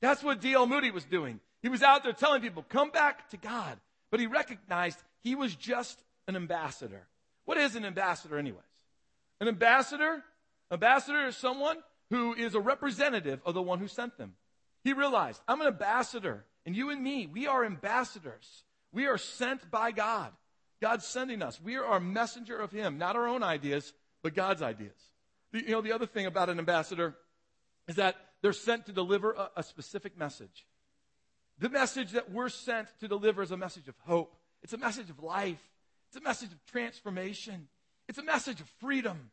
That's 0.00 0.22
what 0.22 0.40
D.L. 0.40 0.66
Moody 0.66 0.90
was 0.90 1.04
doing. 1.04 1.40
He 1.62 1.68
was 1.68 1.82
out 1.82 2.04
there 2.04 2.12
telling 2.12 2.40
people, 2.40 2.64
come 2.68 2.90
back 2.90 3.28
to 3.30 3.36
God. 3.36 3.78
But 4.10 4.20
he 4.20 4.26
recognized 4.26 4.98
he 5.22 5.34
was 5.34 5.54
just 5.54 6.00
an 6.28 6.36
ambassador. 6.36 7.06
What 7.46 7.58
is 7.58 7.74
an 7.74 7.84
ambassador, 7.84 8.38
anyways? 8.38 8.62
An 9.40 9.48
ambassador, 9.48 10.22
ambassador 10.70 11.26
is 11.26 11.36
someone 11.36 11.78
who 12.10 12.34
is 12.34 12.54
a 12.54 12.60
representative 12.60 13.40
of 13.44 13.54
the 13.54 13.62
one 13.62 13.78
who 13.78 13.88
sent 13.88 14.16
them. 14.16 14.34
He 14.84 14.92
realized, 14.92 15.40
I'm 15.46 15.60
an 15.60 15.66
ambassador, 15.66 16.44
and 16.64 16.74
you 16.74 16.90
and 16.90 17.02
me, 17.02 17.26
we 17.26 17.46
are 17.46 17.64
ambassadors. 17.64 18.64
We 18.92 19.06
are 19.06 19.18
sent 19.18 19.70
by 19.70 19.92
God. 19.92 20.32
God's 20.80 21.04
sending 21.06 21.42
us. 21.42 21.60
We 21.60 21.76
are 21.76 21.96
a 21.96 22.00
messenger 22.00 22.56
of 22.58 22.70
Him, 22.70 22.98
not 22.98 23.16
our 23.16 23.26
own 23.26 23.42
ideas, 23.42 23.92
but 24.22 24.34
God's 24.34 24.62
ideas. 24.62 24.96
The, 25.52 25.62
you 25.62 25.70
know, 25.70 25.80
the 25.80 25.92
other 25.92 26.06
thing 26.06 26.26
about 26.26 26.48
an 26.48 26.58
ambassador 26.58 27.16
is 27.88 27.96
that 27.96 28.16
they're 28.42 28.52
sent 28.52 28.86
to 28.86 28.92
deliver 28.92 29.32
a, 29.32 29.50
a 29.56 29.62
specific 29.62 30.16
message. 30.16 30.66
The 31.58 31.68
message 31.68 32.12
that 32.12 32.30
we're 32.30 32.48
sent 32.48 32.88
to 33.00 33.08
deliver 33.08 33.42
is 33.42 33.50
a 33.50 33.56
message 33.56 33.88
of 33.88 33.94
hope. 34.04 34.36
It's 34.62 34.72
a 34.72 34.78
message 34.78 35.10
of 35.10 35.22
life. 35.22 35.60
It's 36.08 36.16
a 36.16 36.20
message 36.20 36.52
of 36.52 36.64
transformation. 36.66 37.68
It's 38.08 38.18
a 38.18 38.22
message 38.22 38.60
of 38.60 38.68
freedom. 38.80 39.30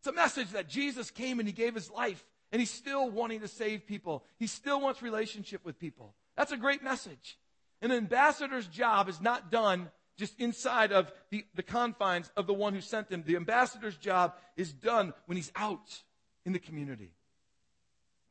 It's 0.00 0.08
a 0.08 0.12
message 0.12 0.50
that 0.52 0.66
Jesus 0.66 1.10
came 1.10 1.38
and 1.40 1.48
he 1.48 1.52
gave 1.52 1.74
his 1.74 1.90
life 1.90 2.24
and 2.52 2.60
he's 2.60 2.70
still 2.70 3.10
wanting 3.10 3.40
to 3.40 3.48
save 3.48 3.86
people. 3.86 4.24
He 4.38 4.46
still 4.46 4.80
wants 4.80 5.02
relationship 5.02 5.62
with 5.62 5.78
people. 5.78 6.14
That's 6.36 6.52
a 6.52 6.56
great 6.56 6.82
message. 6.82 7.38
An 7.82 7.92
ambassador's 7.92 8.66
job 8.66 9.10
is 9.10 9.20
not 9.20 9.50
done 9.50 9.90
just 10.16 10.40
inside 10.40 10.90
of 10.92 11.12
the, 11.30 11.44
the 11.54 11.62
confines 11.62 12.30
of 12.34 12.46
the 12.46 12.54
one 12.54 12.72
who 12.72 12.80
sent 12.80 13.10
him. 13.10 13.24
The 13.26 13.36
ambassador's 13.36 13.96
job 13.96 14.34
is 14.56 14.72
done 14.72 15.12
when 15.26 15.36
he's 15.36 15.52
out 15.54 16.02
in 16.46 16.54
the 16.54 16.58
community. 16.58 17.12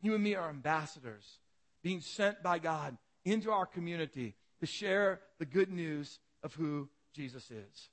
You 0.02 0.16
and 0.16 0.24
me 0.24 0.34
are 0.34 0.50
ambassadors 0.50 1.38
being 1.84 2.02
sent 2.02 2.42
by 2.42 2.58
God 2.58 2.98
into 3.26 3.52
our 3.52 3.68
community 3.68 4.36
to 4.60 4.66
share 4.66 5.20
the 5.38 5.46
good 5.46 5.72
news 5.72 6.18
of 6.42 6.56
who 6.56 6.90
Jesus 7.14 7.52
is. 7.52 7.90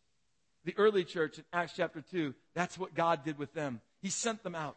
The 0.66 0.76
early 0.76 1.04
church 1.04 1.38
in 1.38 1.44
Acts 1.52 1.74
chapter 1.76 2.02
2, 2.02 2.34
that's 2.54 2.76
what 2.76 2.94
God 2.94 3.24
did 3.24 3.38
with 3.38 3.54
them. 3.54 3.80
He 4.02 4.10
sent 4.10 4.42
them 4.42 4.56
out. 4.56 4.76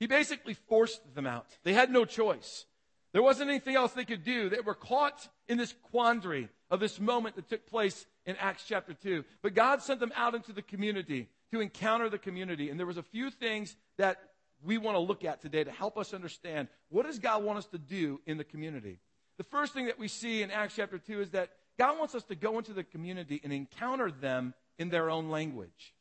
He 0.00 0.06
basically 0.06 0.54
forced 0.54 1.14
them 1.14 1.26
out. 1.26 1.46
They 1.62 1.74
had 1.74 1.90
no 1.90 2.06
choice. 2.06 2.64
There 3.12 3.22
wasn't 3.22 3.50
anything 3.50 3.76
else 3.76 3.92
they 3.92 4.06
could 4.06 4.24
do. 4.24 4.48
They 4.48 4.60
were 4.60 4.74
caught 4.74 5.28
in 5.46 5.58
this 5.58 5.74
quandary 5.90 6.48
of 6.70 6.80
this 6.80 6.98
moment 6.98 7.36
that 7.36 7.48
took 7.48 7.66
place 7.66 8.06
in 8.24 8.36
Acts 8.36 8.64
chapter 8.66 8.94
2. 8.94 9.24
But 9.42 9.54
God 9.54 9.82
sent 9.82 10.00
them 10.00 10.12
out 10.16 10.34
into 10.34 10.52
the 10.52 10.62
community 10.62 11.28
to 11.50 11.60
encounter 11.60 12.08
the 12.08 12.18
community. 12.18 12.70
And 12.70 12.80
there 12.80 12.86
was 12.86 12.96
a 12.96 13.02
few 13.02 13.30
things 13.30 13.76
that 13.98 14.18
we 14.64 14.78
want 14.78 14.96
to 14.96 15.00
look 15.00 15.22
at 15.22 15.42
today 15.42 15.64
to 15.64 15.70
help 15.70 15.98
us 15.98 16.14
understand 16.14 16.68
what 16.88 17.04
does 17.04 17.18
God 17.18 17.44
want 17.44 17.58
us 17.58 17.66
to 17.66 17.78
do 17.78 18.20
in 18.26 18.38
the 18.38 18.44
community. 18.44 19.00
The 19.36 19.44
first 19.44 19.74
thing 19.74 19.86
that 19.86 19.98
we 19.98 20.08
see 20.08 20.42
in 20.42 20.50
Acts 20.50 20.76
chapter 20.76 20.98
2 20.98 21.20
is 21.20 21.30
that 21.30 21.50
God 21.78 21.98
wants 21.98 22.14
us 22.14 22.24
to 22.24 22.34
go 22.34 22.56
into 22.56 22.72
the 22.72 22.84
community 22.84 23.38
and 23.44 23.52
encounter 23.52 24.10
them 24.10 24.54
in 24.78 24.88
their 24.88 25.10
own 25.10 25.30
language. 25.30 25.94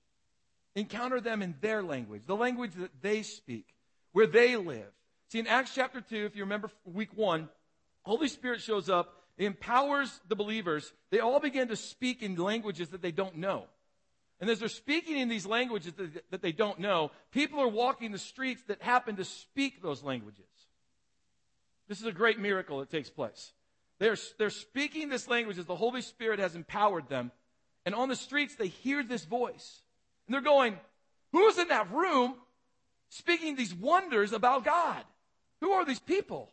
Encounter 0.76 1.22
them 1.22 1.42
in 1.42 1.56
their 1.62 1.82
language, 1.82 2.24
the 2.26 2.36
language 2.36 2.74
that 2.74 3.02
they 3.02 3.22
speak, 3.24 3.68
where 4.12 4.28
they 4.28 4.58
live. 4.58 4.92
See, 5.30 5.40
in 5.40 5.48
Acts 5.48 5.74
chapter 5.74 6.02
2, 6.02 6.26
if 6.26 6.36
you 6.36 6.44
remember 6.44 6.70
week 6.84 7.16
1, 7.16 7.50
Holy 8.04 8.28
Spirit 8.28 8.62
shows 8.62 8.90
up, 8.90 9.14
empowers 9.38 10.20
the 10.28 10.36
believers. 10.36 10.94
They 11.12 11.20
all 11.20 11.40
begin 11.40 11.70
to 11.70 11.76
speak 11.76 12.22
in 12.22 12.36
languages 12.36 12.90
that 12.90 13.02
they 13.02 13.12
don't 13.12 13.38
know. 13.38 13.66
And 14.40 14.50
as 14.50 14.60
they're 14.60 14.68
speaking 14.68 15.18
in 15.18 15.30
these 15.30 15.46
languages 15.46 15.94
that, 16.30 16.42
they 16.42 16.52
don't 16.52 16.80
know, 16.80 17.12
people 17.32 17.60
are 17.60 17.68
walking 17.68 18.12
the 18.12 18.18
streets 18.18 18.62
that 18.68 18.82
happen 18.82 19.16
to 19.16 19.24
speak 19.24 19.82
those 19.82 20.04
languages. 20.04 20.46
This 21.88 22.00
is 22.00 22.06
a 22.06 22.12
great 22.12 22.40
miracle 22.40 22.80
that 22.80 22.90
takes 22.90 23.10
place. 23.10 23.54
They're, 24.00 24.18
they're 24.38 24.50
speaking 24.50 25.08
this 25.08 25.28
language 25.30 25.58
as 25.58 25.66
the 25.66 25.76
Holy 25.76 26.02
Spirit 26.02 26.40
has 26.40 26.56
empowered 26.56 27.08
them. 27.08 27.32
And 27.86 27.94
on 27.94 28.10
the 28.10 28.16
streets, 28.16 28.56
they 28.56 28.68
hear 28.68 29.04
this 29.04 29.26
voice. 29.26 29.82
And 30.28 30.34
they're 30.34 30.42
going, 30.42 30.78
Who's 31.32 31.58
in 31.58 31.68
that 31.68 31.92
room 31.92 32.36
speaking 33.10 33.56
these 33.56 33.74
wonders 33.74 34.32
about 34.32 34.64
God? 34.64 35.04
Who 35.62 35.72
are 35.72 35.84
these 35.86 36.00
people? 36.00 36.52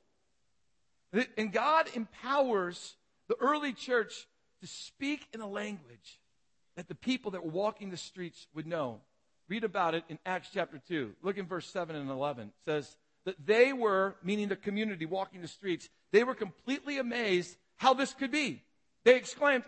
And 1.37 1.53
God 1.53 1.89
empowers 1.95 2.97
the 3.29 3.37
early 3.41 3.73
church 3.73 4.27
to 4.61 4.67
speak 4.67 5.29
in 5.33 5.41
a 5.41 5.47
language 5.47 6.21
that 6.77 6.89
the 6.89 6.95
people 6.95 7.33
that 7.33 7.45
were 7.45 7.51
walking 7.51 7.91
the 7.91 7.97
streets 7.97 8.47
would 8.55 8.67
know. 8.67 9.01
Read 9.49 9.65
about 9.65 9.95
it 9.95 10.05
in 10.09 10.19
Acts 10.25 10.49
chapter 10.53 10.81
2. 10.89 11.13
Look 11.23 11.37
in 11.37 11.47
verse 11.47 11.67
7 11.67 11.95
and 11.95 12.11
11. 12.11 12.49
It 12.49 12.55
says 12.65 12.97
that 13.25 13.37
they 13.45 13.73
were, 13.73 14.17
meaning 14.23 14.49
the 14.49 14.57
community 14.57 15.07
walking 15.07 15.43
the 15.43 15.49
streets, 15.49 15.89
they 16.11 16.25
were 16.25 16.35
completely 16.35 16.99
amazed 16.99 17.57
how 17.77 17.95
this 17.95 18.15
could 18.15 18.31
be. 18.31 18.63
They 19.05 19.17
exclaimed, 19.17 19.65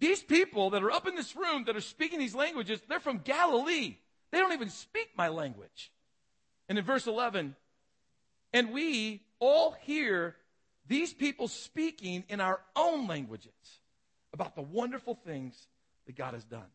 These 0.00 0.22
people 0.22 0.70
that 0.70 0.82
are 0.82 0.90
up 0.90 1.06
in 1.06 1.16
this 1.16 1.34
room 1.34 1.64
that 1.64 1.76
are 1.76 1.80
speaking 1.80 2.18
these 2.18 2.34
languages, 2.34 2.80
they're 2.88 3.00
from 3.00 3.18
Galilee. 3.18 3.96
They 4.30 4.38
don't 4.38 4.52
even 4.52 4.70
speak 4.70 5.08
my 5.16 5.28
language. 5.28 5.90
And 6.68 6.78
in 6.78 6.84
verse 6.84 7.06
11, 7.06 7.56
and 8.52 8.72
we 8.72 9.22
all 9.40 9.72
hear 9.82 10.36
these 10.86 11.12
people 11.12 11.48
speaking 11.48 12.24
in 12.28 12.40
our 12.40 12.60
own 12.76 13.06
languages 13.06 13.52
about 14.32 14.54
the 14.54 14.62
wonderful 14.62 15.14
things 15.14 15.66
that 16.06 16.16
God 16.16 16.34
has 16.34 16.44
done. 16.44 16.66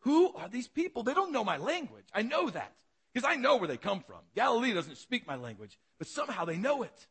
Who 0.00 0.32
are 0.34 0.48
these 0.48 0.68
people? 0.68 1.02
They 1.02 1.14
don't 1.14 1.32
know 1.32 1.44
my 1.44 1.56
language. 1.56 2.06
I 2.14 2.22
know 2.22 2.48
that 2.50 2.72
because 3.12 3.28
I 3.28 3.36
know 3.36 3.56
where 3.56 3.68
they 3.68 3.76
come 3.76 4.00
from. 4.00 4.18
Galilee 4.34 4.72
doesn't 4.72 4.98
speak 4.98 5.26
my 5.26 5.36
language, 5.36 5.78
but 5.98 6.08
somehow 6.08 6.44
they 6.44 6.56
know 6.56 6.82
it. 6.82 7.06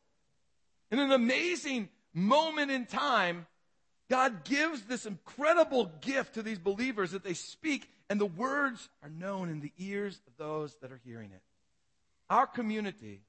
In 0.89 0.99
an 0.99 1.11
amazing 1.11 1.89
moment 2.13 2.71
in 2.71 2.85
time, 2.85 3.45
God 4.09 4.45
gives 4.45 4.83
this 4.83 5.05
incredible 5.05 5.91
gift 6.01 6.35
to 6.35 6.43
these 6.43 6.59
believers 6.59 7.11
that 7.11 7.23
they 7.23 7.33
speak, 7.33 7.89
and 8.09 8.19
the 8.21 8.25
words 8.25 8.87
are 9.03 9.09
known 9.09 9.49
in 9.49 9.59
the 9.59 9.73
ears 9.77 10.19
of 10.27 10.33
those 10.37 10.75
that 10.81 10.91
are 10.91 11.01
hearing 11.03 11.31
it. 11.31 11.41
Our 12.29 12.47
community 12.47 13.21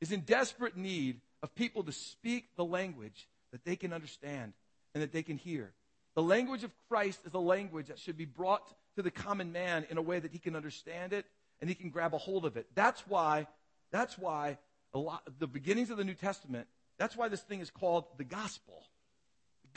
is 0.00 0.12
in 0.12 0.20
desperate 0.20 0.76
need 0.76 1.20
of 1.42 1.54
people 1.54 1.82
to 1.84 1.92
speak 1.92 2.48
the 2.56 2.64
language 2.64 3.28
that 3.52 3.64
they 3.64 3.76
can 3.76 3.92
understand 3.92 4.52
and 4.94 5.02
that 5.02 5.12
they 5.12 5.22
can 5.22 5.36
hear. 5.36 5.72
The 6.14 6.22
language 6.22 6.64
of 6.64 6.72
Christ 6.88 7.20
is 7.26 7.34
a 7.34 7.38
language 7.38 7.88
that 7.88 7.98
should 7.98 8.16
be 8.16 8.24
brought 8.24 8.66
to 8.96 9.02
the 9.02 9.10
common 9.10 9.52
man 9.52 9.86
in 9.90 9.98
a 9.98 10.02
way 10.02 10.18
that 10.18 10.32
he 10.32 10.38
can 10.38 10.56
understand 10.56 11.12
it 11.12 11.26
and 11.60 11.68
he 11.68 11.74
can 11.74 11.90
grab 11.90 12.14
a 12.14 12.18
hold 12.18 12.44
of 12.44 12.56
it. 12.56 12.66
That's 12.74 13.00
why, 13.06 13.46
that's 13.92 14.18
why 14.18 14.58
lot, 14.94 15.22
the 15.38 15.46
beginnings 15.46 15.90
of 15.90 15.96
the 15.96 16.04
New 16.04 16.14
Testament, 16.14 16.66
that's 16.98 17.16
why 17.16 17.28
this 17.28 17.40
thing 17.40 17.60
is 17.60 17.70
called 17.70 18.04
the 18.16 18.24
gospel. 18.24 18.82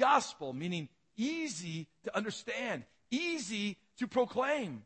Gospel 0.01 0.51
meaning 0.51 0.89
easy 1.15 1.87
to 2.05 2.17
understand, 2.17 2.83
easy 3.11 3.77
to 3.99 4.07
proclaim. 4.07 4.81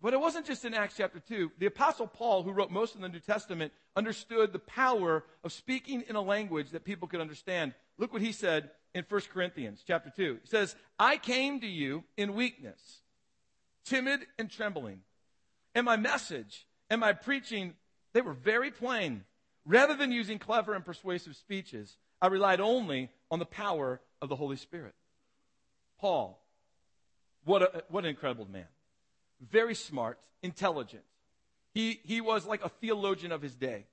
But 0.00 0.14
it 0.14 0.20
wasn't 0.20 0.46
just 0.46 0.64
in 0.64 0.72
Acts 0.72 0.94
chapter 0.96 1.18
2. 1.18 1.50
The 1.58 1.66
apostle 1.66 2.06
Paul, 2.06 2.44
who 2.44 2.52
wrote 2.52 2.70
most 2.70 2.94
of 2.94 3.00
the 3.00 3.08
New 3.08 3.18
Testament, 3.18 3.72
understood 3.96 4.52
the 4.52 4.60
power 4.60 5.24
of 5.42 5.52
speaking 5.52 6.04
in 6.08 6.14
a 6.14 6.22
language 6.22 6.70
that 6.70 6.84
people 6.84 7.08
could 7.08 7.20
understand. 7.20 7.74
Look 7.98 8.12
what 8.12 8.22
he 8.22 8.30
said 8.30 8.70
in 8.94 9.04
1 9.08 9.20
Corinthians 9.32 9.82
chapter 9.84 10.12
2. 10.14 10.38
He 10.42 10.48
says, 10.48 10.76
I 10.96 11.16
came 11.16 11.60
to 11.60 11.66
you 11.66 12.04
in 12.16 12.34
weakness, 12.34 13.00
timid 13.84 14.20
and 14.38 14.48
trembling. 14.48 15.00
And 15.74 15.84
my 15.84 15.96
message 15.96 16.68
and 16.88 17.00
my 17.00 17.14
preaching, 17.14 17.74
they 18.14 18.20
were 18.20 18.32
very 18.32 18.70
plain. 18.70 19.24
Rather 19.66 19.96
than 19.96 20.12
using 20.12 20.38
clever 20.38 20.72
and 20.72 20.84
persuasive 20.84 21.34
speeches, 21.34 21.98
I 22.22 22.28
relied 22.28 22.60
only 22.60 23.10
on 23.28 23.40
the 23.40 23.44
power 23.44 24.00
of 24.20 24.28
the 24.28 24.36
Holy 24.36 24.56
Spirit. 24.56 24.94
Paul, 26.00 26.40
what, 27.44 27.62
a, 27.62 27.84
what 27.88 28.04
an 28.04 28.10
incredible 28.10 28.46
man 28.50 28.66
very 29.40 29.74
smart, 29.74 30.18
intelligent. 30.42 31.02
He, 31.72 32.00
he 32.04 32.20
was 32.20 32.46
like 32.46 32.64
a 32.64 32.68
theologian 32.68 33.32
of 33.32 33.42
his 33.42 33.54
day. 33.54 33.86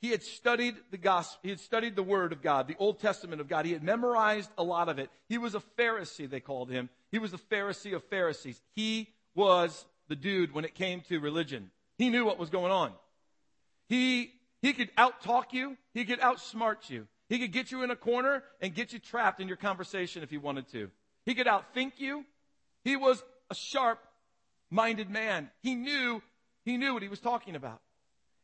He 0.00 0.10
had 0.10 0.22
studied 0.22 0.76
the 0.92 0.98
gospel, 0.98 1.40
he 1.42 1.50
had 1.50 1.58
studied 1.58 1.96
the 1.96 2.02
word 2.04 2.32
of 2.32 2.40
God, 2.40 2.68
the 2.68 2.76
Old 2.78 3.00
Testament 3.00 3.40
of 3.40 3.48
God. 3.48 3.66
He 3.66 3.72
had 3.72 3.82
memorized 3.82 4.50
a 4.56 4.62
lot 4.62 4.88
of 4.88 4.98
it. 5.00 5.10
He 5.28 5.38
was 5.38 5.56
a 5.56 5.62
Pharisee, 5.76 6.30
they 6.30 6.40
called 6.40 6.70
him. 6.70 6.88
He 7.10 7.18
was 7.18 7.32
the 7.32 7.38
Pharisee 7.38 7.96
of 7.96 8.04
Pharisees. 8.04 8.60
He 8.76 9.08
was 9.34 9.86
the 10.08 10.14
dude 10.14 10.52
when 10.52 10.64
it 10.64 10.74
came 10.74 11.00
to 11.08 11.18
religion. 11.18 11.70
He 11.96 12.10
knew 12.10 12.24
what 12.24 12.38
was 12.38 12.50
going 12.50 12.70
on. 12.70 12.92
He, 13.88 14.32
he 14.62 14.72
could 14.72 14.94
outtalk 14.96 15.52
you. 15.52 15.76
He 15.94 16.04
could 16.04 16.20
outsmart 16.20 16.88
you. 16.88 17.08
He 17.28 17.38
could 17.38 17.52
get 17.52 17.70
you 17.70 17.82
in 17.82 17.90
a 17.90 17.96
corner 17.96 18.42
and 18.60 18.74
get 18.74 18.92
you 18.92 18.98
trapped 18.98 19.40
in 19.40 19.48
your 19.48 19.56
conversation 19.56 20.22
if 20.22 20.30
he 20.30 20.38
wanted 20.38 20.70
to. 20.72 20.90
He 21.24 21.34
could 21.34 21.46
outthink 21.46 21.92
you. 21.98 22.24
He 22.84 22.96
was 22.96 23.22
a 23.50 23.54
sharp 23.54 24.00
minded 24.70 25.10
man. 25.10 25.50
He 25.60 25.74
knew, 25.74 26.22
he 26.64 26.76
knew 26.76 26.94
what 26.94 27.02
he 27.02 27.08
was 27.08 27.20
talking 27.20 27.54
about. 27.54 27.80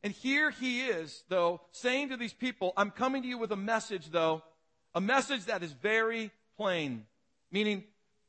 And 0.02 0.12
here 0.12 0.50
he 0.50 0.82
is, 0.82 1.24
though, 1.30 1.62
saying 1.72 2.10
to 2.10 2.18
these 2.18 2.34
people, 2.34 2.74
I'm 2.76 2.90
coming 2.90 3.22
to 3.22 3.28
you 3.28 3.38
with 3.38 3.52
a 3.52 3.56
message, 3.56 4.10
though, 4.10 4.42
a 4.94 5.00
message 5.00 5.46
that 5.46 5.62
is 5.62 5.72
very 5.72 6.30
plain. 6.58 7.06
Meaning, 7.50 7.84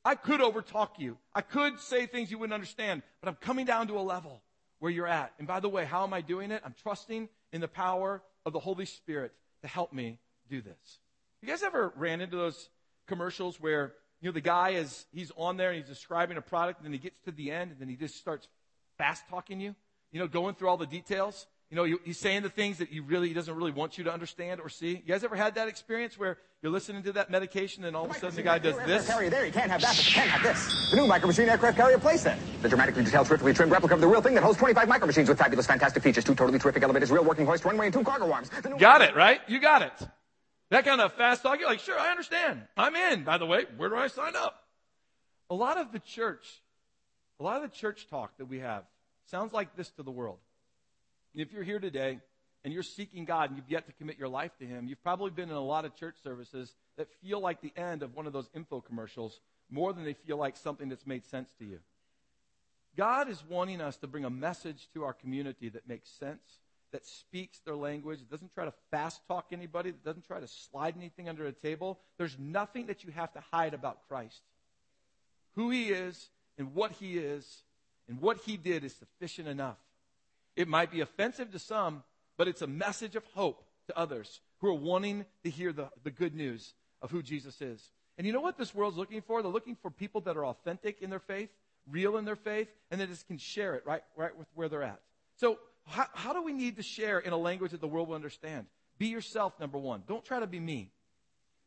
I 0.06 0.16
could 0.16 0.40
overtalk 0.40 1.00
you. 1.00 1.18
I 1.34 1.42
could 1.42 1.80
say 1.80 2.06
things 2.06 2.32
you 2.32 2.38
wouldn't 2.38 2.54
understand, 2.54 3.02
but 3.20 3.28
I'm 3.28 3.36
coming 3.36 3.66
down 3.66 3.88
to 3.88 4.00
a 4.00 4.02
level 4.02 4.42
where 4.80 4.92
you're 4.92 5.08
at. 5.08 5.34
And 5.38 5.48
by 5.48 5.60
the 5.60 5.68
way, 5.68 5.84
how 5.84 6.04
am 6.04 6.14
I 6.14 6.22
doing 6.22 6.52
it? 6.52 6.62
I'm 6.64 6.76
trusting 6.82 7.28
in 7.52 7.60
the 7.60 7.68
power 7.68 8.22
of 8.46 8.54
the 8.54 8.60
Holy 8.60 8.86
Spirit 8.86 9.34
to 9.62 9.68
help 9.68 9.92
me 9.92 10.20
do 10.50 10.62
this. 10.62 11.00
You 11.42 11.48
guys 11.48 11.64
ever 11.64 11.94
ran 11.96 12.22
into 12.22 12.38
those 12.38 12.70
commercials 13.08 13.60
where 13.60 13.94
you 14.22 14.30
know, 14.30 14.34
the 14.34 14.42
guy 14.42 14.70
is, 14.72 15.06
he's 15.12 15.32
on 15.38 15.58
there 15.58 15.70
and 15.70 15.78
he's 15.78 15.88
describing 15.88 16.38
a 16.38 16.42
product 16.42 16.80
and 16.80 16.86
then 16.86 16.94
he 16.94 17.00
gets 17.00 17.20
to 17.26 17.32
the 17.32 17.52
end 17.52 17.72
and 17.72 17.80
then 17.80 17.88
he 17.88 17.96
just 17.96 18.18
starts 18.18 18.48
fast 18.98 19.24
talking 19.30 19.60
you, 19.60 19.76
you 20.12 20.20
know, 20.20 20.28
going 20.28 20.56
through 20.56 20.70
all 20.70 20.78
the 20.78 20.88
details. 20.88 21.48
You 21.70 21.78
know, 21.78 21.84
you, 21.84 22.00
he's 22.04 22.20
saying 22.20 22.44
the 22.44 22.50
things 22.50 22.78
that 22.78 22.90
he 22.90 23.00
really, 23.00 23.28
he 23.28 23.34
doesn't 23.34 23.54
really 23.54 23.72
want 23.72 23.98
you 23.98 24.04
to 24.06 24.14
understand 24.14 24.62
or 24.62 24.70
see. 24.70 24.92
You 24.92 25.02
guys 25.08 25.24
ever 25.24 25.36
had 25.36 25.56
that 25.56 25.68
experience 25.68 26.18
where 26.18 26.38
you're 26.62 26.72
listening 26.72 27.04
to 27.04 27.12
that 27.14 27.30
medication 27.30 27.86
and 27.86 27.96
all 27.96 28.06
of 28.06 28.12
a 28.12 28.14
sudden 28.14 28.36
the 28.36 28.44
guy 28.44 28.60
does 28.60 28.78
this? 28.86 29.08
Carrier 29.08 29.30
there, 29.30 29.46
you 29.46 29.52
can't 29.52 29.70
have 29.70 29.82
that, 29.82 29.96
but 29.96 30.08
you 30.08 30.14
can 30.14 30.28
have 30.28 30.44
this. 30.44 30.90
The 30.92 30.98
new 30.98 31.08
Micro 31.08 31.28
Machine 31.28 31.50
aircraft 31.50 31.78
carrier 31.78 31.98
playset. 31.98 32.38
The 32.62 32.70
dramatically 32.70 33.04
detailed, 33.04 33.28
terrifically 33.28 33.54
trimmed 33.54 33.72
replica 33.72 33.96
of 33.96 34.02
the 34.02 34.08
real 34.08 34.22
thing 34.22 34.36
that 34.36 34.44
holds 34.44 34.58
25 34.60 34.88
Micro 34.88 35.08
Machines 35.08 35.28
with 35.28 35.40
fabulous, 35.40 35.66
fantastic 35.66 36.02
features. 36.04 36.24
Two 36.24 36.36
totally 36.36 36.60
terrific 36.60 36.84
elevators, 36.84 37.12
real 37.12 37.24
working 37.24 37.46
hoist, 37.46 37.66
runway, 37.66 37.88
and 37.88 37.94
two 37.94 38.04
cargo 38.04 38.32
arms. 38.32 38.50
Got 38.78 39.02
it, 39.02 39.16
right? 39.16 39.42
You 39.48 39.60
got 39.60 39.82
it. 39.82 40.08
That 40.72 40.86
kind 40.86 41.00
of 41.02 41.14
fast 41.14 41.44
talk, 41.44 41.60
you're 41.60 41.70
like, 41.70 41.80
sure, 41.80 42.00
I 42.00 42.10
understand. 42.10 42.64
I'm 42.76 42.96
in. 42.96 43.24
By 43.24 43.38
the 43.38 43.46
way, 43.46 43.66
where 43.78 43.90
do 43.90 43.96
I 43.96 44.08
sign 44.08 44.36
up? 44.36 44.64
A 45.50 45.56
lot 45.56 45.78
of 45.78 45.92
the 45.92 46.00
church, 46.00 46.46
a 47.40 47.44
lot 47.44 47.64
of 47.64 47.70
the 47.70 47.76
church 47.76 48.08
talk 48.10 48.38
that 48.38 48.46
we 48.46 48.60
have 48.60 48.84
sounds 49.28 49.54
like 49.54 49.76
this 49.76 49.90
to 49.92 50.04
the 50.04 50.12
world. 50.12 50.40
If 51.36 51.54
you're 51.54 51.64
here 51.64 51.80
today 51.80 52.20
and 52.64 52.74
you're 52.74 52.84
seeking 52.84 53.26
God 53.26 53.50
and 53.50 53.58
you've 53.58 53.70
yet 53.70 53.86
to 53.86 53.94
commit 53.94 54.18
your 54.18 54.28
life 54.28 54.52
to 54.60 54.66
Him, 54.66 54.88
you've 54.88 55.04
probably 55.04 55.30
been 55.30 55.50
in 55.50 55.56
a 55.56 55.64
lot 55.64 55.86
of 55.86 55.96
church 55.96 56.16
services 56.24 56.74
that 56.98 57.08
feel 57.22 57.40
like 57.40 57.62
the 57.62 57.74
end 57.78 58.02
of 58.02 58.16
one 58.16 58.26
of 58.26 58.34
those 58.34 58.50
info 58.56 58.82
commercials 58.82 59.40
more 59.70 59.94
than 59.94 60.04
they 60.04 60.14
feel 60.14 60.38
like 60.38 60.58
something 60.58 60.90
that's 60.90 61.06
made 61.06 61.26
sense 61.26 61.52
to 61.60 61.66
you. 61.66 61.80
God 62.98 63.30
is 63.30 63.44
wanting 63.48 63.82
us 63.82 63.98
to 63.98 64.08
bring 64.08 64.26
a 64.26 64.30
message 64.30 64.88
to 64.94 65.04
our 65.04 65.14
community 65.14 65.70
that 65.70 65.88
makes 65.88 66.10
sense, 66.10 66.42
that 66.96 67.06
speaks 67.06 67.60
their 67.66 67.76
language, 67.76 68.20
that 68.20 68.32
doesn't 68.32 68.54
try 68.54 68.64
to 68.64 68.74
fast 68.90 69.20
talk 69.28 69.48
anybody, 69.52 69.92
that 69.92 70.06
doesn't 70.06 70.26
try 70.26 70.40
to 70.40 70.48
slide 70.48 70.96
anything 70.96 71.28
under 71.28 71.46
a 71.46 71.52
table. 71.52 72.00
There's 72.18 72.38
nothing 72.40 72.86
that 72.86 73.04
you 73.04 73.12
have 73.12 73.34
to 73.34 73.42
hide 73.52 73.74
about 73.74 74.08
Christ. 74.08 74.40
Who 75.56 75.72
He 75.72 75.90
is 75.90 76.30
and 76.58 76.74
what 76.74 76.94
He 76.94 77.18
is 77.18 77.64
and 78.08 78.22
what 78.22 78.38
He 78.46 78.56
did 78.56 78.86
is 78.86 78.96
sufficient 78.96 79.50
enough. 79.50 79.76
It 80.56 80.70
might 80.70 80.90
be 80.90 81.02
offensive 81.02 81.52
to 81.52 81.60
some, 81.60 82.02
but 82.38 82.48
it's 82.48 82.62
a 82.62 82.68
message 82.68 83.18
of 83.18 83.26
hope 83.34 83.66
to 83.88 84.00
others 84.00 84.40
who 84.62 84.70
are 84.70 84.74
wanting 84.74 85.26
to 85.44 85.50
hear 85.50 85.74
the, 85.74 85.90
the 86.06 86.12
good 86.12 86.34
news 86.34 86.76
of 87.02 87.12
who 87.12 87.22
Jesus 87.22 87.62
is. 87.62 87.92
And 88.18 88.26
you 88.26 88.32
know 88.32 88.40
what 88.40 88.58
this 88.58 88.74
world's 88.74 88.96
looking 88.96 89.22
for? 89.22 89.42
They're 89.42 89.52
looking 89.52 89.76
for 89.82 89.92
people 89.92 90.22
that 90.22 90.38
are 90.38 90.46
authentic 90.46 91.02
in 91.02 91.10
their 91.10 91.20
faith, 91.20 91.50
real 91.92 92.16
in 92.16 92.24
their 92.24 92.38
faith, 92.38 92.70
and 92.90 93.02
that 93.02 93.10
just 93.10 93.28
can 93.28 93.38
share 93.38 93.76
it 93.76 93.86
right, 93.86 94.04
right 94.16 94.38
with 94.38 94.48
where 94.56 94.70
they're 94.70 94.82
at. 94.82 95.02
So, 95.36 95.60
how, 95.88 96.06
how 96.14 96.34
do 96.34 96.42
we 96.42 96.54
need 96.54 96.78
to 96.78 96.84
share 96.84 97.20
in 97.20 97.34
a 97.34 97.38
language 97.38 97.72
that 97.72 97.82
the 97.82 97.88
world 97.88 98.08
will 98.08 98.16
understand? 98.16 98.66
Be 98.98 99.08
yourself, 99.08 99.60
number 99.60 99.78
one. 99.78 100.04
Don't 100.08 100.24
try 100.24 100.40
to 100.40 100.48
be 100.48 100.60
me. 100.60 100.92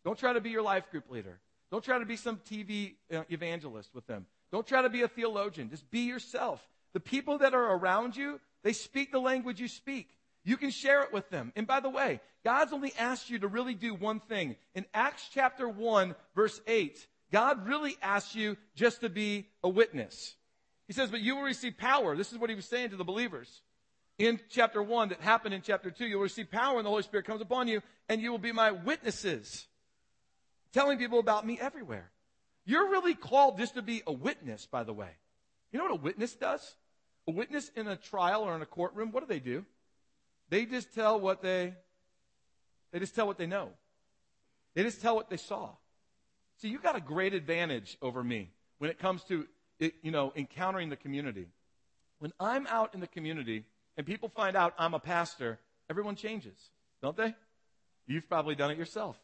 Don't 0.05 0.19
try 0.19 0.33
to 0.33 0.41
be 0.41 0.51
your 0.51 0.63
life 0.63 0.91
group 0.91 1.11
leader. 1.11 1.41
Don't 1.71 1.85
try 1.85 1.99
to 1.99 2.07
be 2.07 2.17
some 2.17 2.39
TV 2.39 2.95
uh, 3.13 3.23
evangelist 3.29 3.91
with 3.95 4.07
them. 4.07 4.27
Don't 4.51 4.67
try 4.67 4.83
to 4.83 4.89
be 4.89 5.03
a 5.03 5.09
theologian. 5.09 5.69
Just 5.69 5.91
be 5.91 6.01
yourself. 6.01 6.67
The 6.95 7.01
people 7.01 7.39
that 7.39 7.55
are 7.55 7.77
around 7.77 8.17
you, 8.17 8.41
they 8.63 8.73
speak 8.73 9.13
the 9.13 9.21
language 9.21 9.61
you 9.61 9.69
speak. 9.69 10.09
You 10.45 10.57
can 10.57 10.71
share 10.71 11.03
it 11.03 11.13
with 11.13 11.29
them. 11.29 11.53
And 11.57 11.67
by 11.67 11.81
the 11.81 11.91
way, 11.91 12.21
God's 12.45 12.73
only 12.73 12.95
asked 12.99 13.29
you 13.29 13.39
to 13.41 13.49
really 13.49 13.75
do 13.75 13.95
one 13.95 14.21
thing. 14.21 14.57
In 14.75 14.87
Acts 14.95 15.29
chapter 15.33 15.69
1, 15.69 16.15
verse 16.35 16.61
8, 16.67 17.07
God 17.31 17.67
really 17.69 17.97
asks 18.01 18.35
you 18.35 18.57
just 18.75 19.03
to 19.03 19.11
be 19.11 19.49
a 19.63 19.69
witness. 19.69 20.35
He 20.87 20.95
says, 20.95 21.11
but 21.11 21.21
you 21.21 21.37
will 21.37 21.43
receive 21.43 21.77
power. 21.77 22.17
This 22.17 22.33
is 22.33 22.39
what 22.39 22.49
he 22.49 22.57
was 22.57 22.65
saying 22.65 22.91
to 22.91 22.97
the 22.97 23.05
believers. 23.05 23.61
In 24.19 24.41
chapter 24.51 24.83
1 24.83 25.11
that 25.11 25.21
happened 25.21 25.55
in 25.55 25.63
chapter 25.63 25.91
2, 25.91 26.05
you'll 26.05 26.21
receive 26.21 26.51
power 26.51 26.75
when 26.75 26.85
the 26.85 26.91
Holy 26.91 27.05
Spirit 27.05 27.25
comes 27.25 27.41
upon 27.41 27.69
you, 27.69 27.81
and 28.09 28.21
you 28.21 28.33
will 28.33 28.39
be 28.39 28.51
my 28.51 28.73
witnesses, 28.73 29.69
telling 30.73 30.99
people 30.99 31.21
about 31.21 31.47
me 31.47 31.59
everywhere. 31.61 32.11
You're 32.65 32.91
really 32.91 33.15
called 33.15 33.59
just 33.59 33.75
to 33.75 33.83
be 33.83 34.03
a 34.07 34.13
witness, 34.13 34.67
by 34.67 34.83
the 34.83 34.93
way. 34.93 35.11
You 35.71 35.79
know 35.79 35.85
what 35.85 35.95
a 35.95 36.03
witness 36.03 36.35
does? 36.35 36.77
A 37.29 37.31
witness 37.31 37.71
in 37.77 37.87
a 37.87 37.97
trial 37.97 38.43
or 38.43 38.57
in 38.57 38.63
a 38.63 38.67
courtroom, 38.67 39.13
what 39.13 39.21
do 39.21 39.27
they 39.27 39.41
do? 39.41 39.65
They 40.51 40.67
just 40.67 40.95
tell 40.95 41.21
what 41.21 41.43
they 41.43 41.75
they 42.91 42.99
just 42.99 43.15
tell 43.15 43.27
what 43.27 43.39
they 43.39 43.47
know. 43.47 43.71
They 44.75 44.83
just 44.83 45.03
tell 45.03 45.15
what 45.15 45.29
they 45.29 45.37
saw. 45.37 45.71
See, 46.57 46.69
you 46.69 46.79
got 46.79 46.97
a 46.97 47.01
great 47.01 47.35
advantage 47.35 47.99
over 48.01 48.25
me 48.25 48.51
when 48.79 48.91
it 48.91 48.99
comes 48.99 49.23
to 49.25 49.47
you 49.79 50.11
know 50.11 50.33
encountering 50.35 50.89
the 50.89 50.97
community. 50.97 51.49
When 52.19 52.33
I'm 52.41 52.67
out 52.67 52.95
in 52.95 53.01
the 53.01 53.07
community 53.07 53.65
and 53.99 54.07
people 54.07 54.31
find 54.31 54.57
out 54.57 54.73
I'm 54.79 54.95
a 54.95 55.01
pastor, 55.01 55.59
everyone 55.91 56.15
changes, 56.15 56.57
don't 57.03 57.17
they? 57.17 57.35
You've 58.07 58.29
probably 58.29 58.55
done 58.55 58.71
it 58.71 58.79
yourself. 58.79 59.19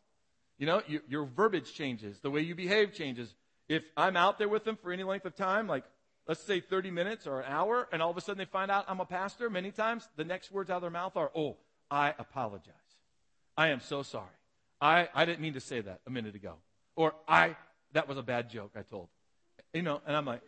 You 0.59 0.67
know, 0.67 0.83
you, 0.87 1.01
your 1.09 1.25
verbiage 1.25 1.73
changes, 1.73 2.19
the 2.21 2.31
way 2.31 2.41
you 2.43 2.55
behave 2.55 2.93
changes. 2.93 3.33
If 3.69 3.85
I'm 3.97 4.17
out 4.17 4.39
there 4.39 4.49
with 4.49 4.65
them 4.65 4.77
for 4.77 4.93
any 4.93 5.05
length 5.05 5.25
of 5.25 5.37
time, 5.37 5.69
like 5.69 5.85
let's 6.29 6.43
say 6.43 6.61
30 6.61 6.91
minutes 6.91 7.27
or 7.27 7.41
an 7.41 7.47
hour, 7.51 7.89
and 7.93 8.03
all 8.03 8.11
of 8.11 8.17
a 8.17 8.21
sudden 8.21 8.39
they 8.39 8.45
find 8.45 8.71
out 8.71 8.85
I'm 8.89 9.01
a 9.01 9.07
pastor, 9.07 9.49
many 9.49 9.71
times 9.71 10.07
the 10.17 10.25
next 10.25 10.51
words 10.51 10.71
out 10.71 10.77
of 10.77 10.83
their 10.83 10.91
mouth 10.91 11.17
are, 11.17 11.31
Oh, 11.35 11.57
I 11.91 12.13
apologize. 12.19 12.75
I 13.57 13.69
am 13.69 13.81
so 13.81 14.03
sorry. 14.03 14.27
I, 14.81 15.09
I 15.15 15.25
didn't 15.25 15.41
mean 15.41 15.55
to 15.55 15.61
say 15.61 15.81
that 15.81 16.01
a 16.07 16.11
minute 16.11 16.35
ago. 16.35 16.55
Or 16.97 17.15
I, 17.29 17.57
that 17.93 18.09
was 18.09 18.19
a 18.19 18.23
bad 18.23 18.51
joke 18.51 18.73
I 18.77 18.83
told. 18.83 19.09
You 19.73 19.83
know, 19.83 20.01
and 20.07 20.17
I'm 20.17 20.25
like, 20.25 20.43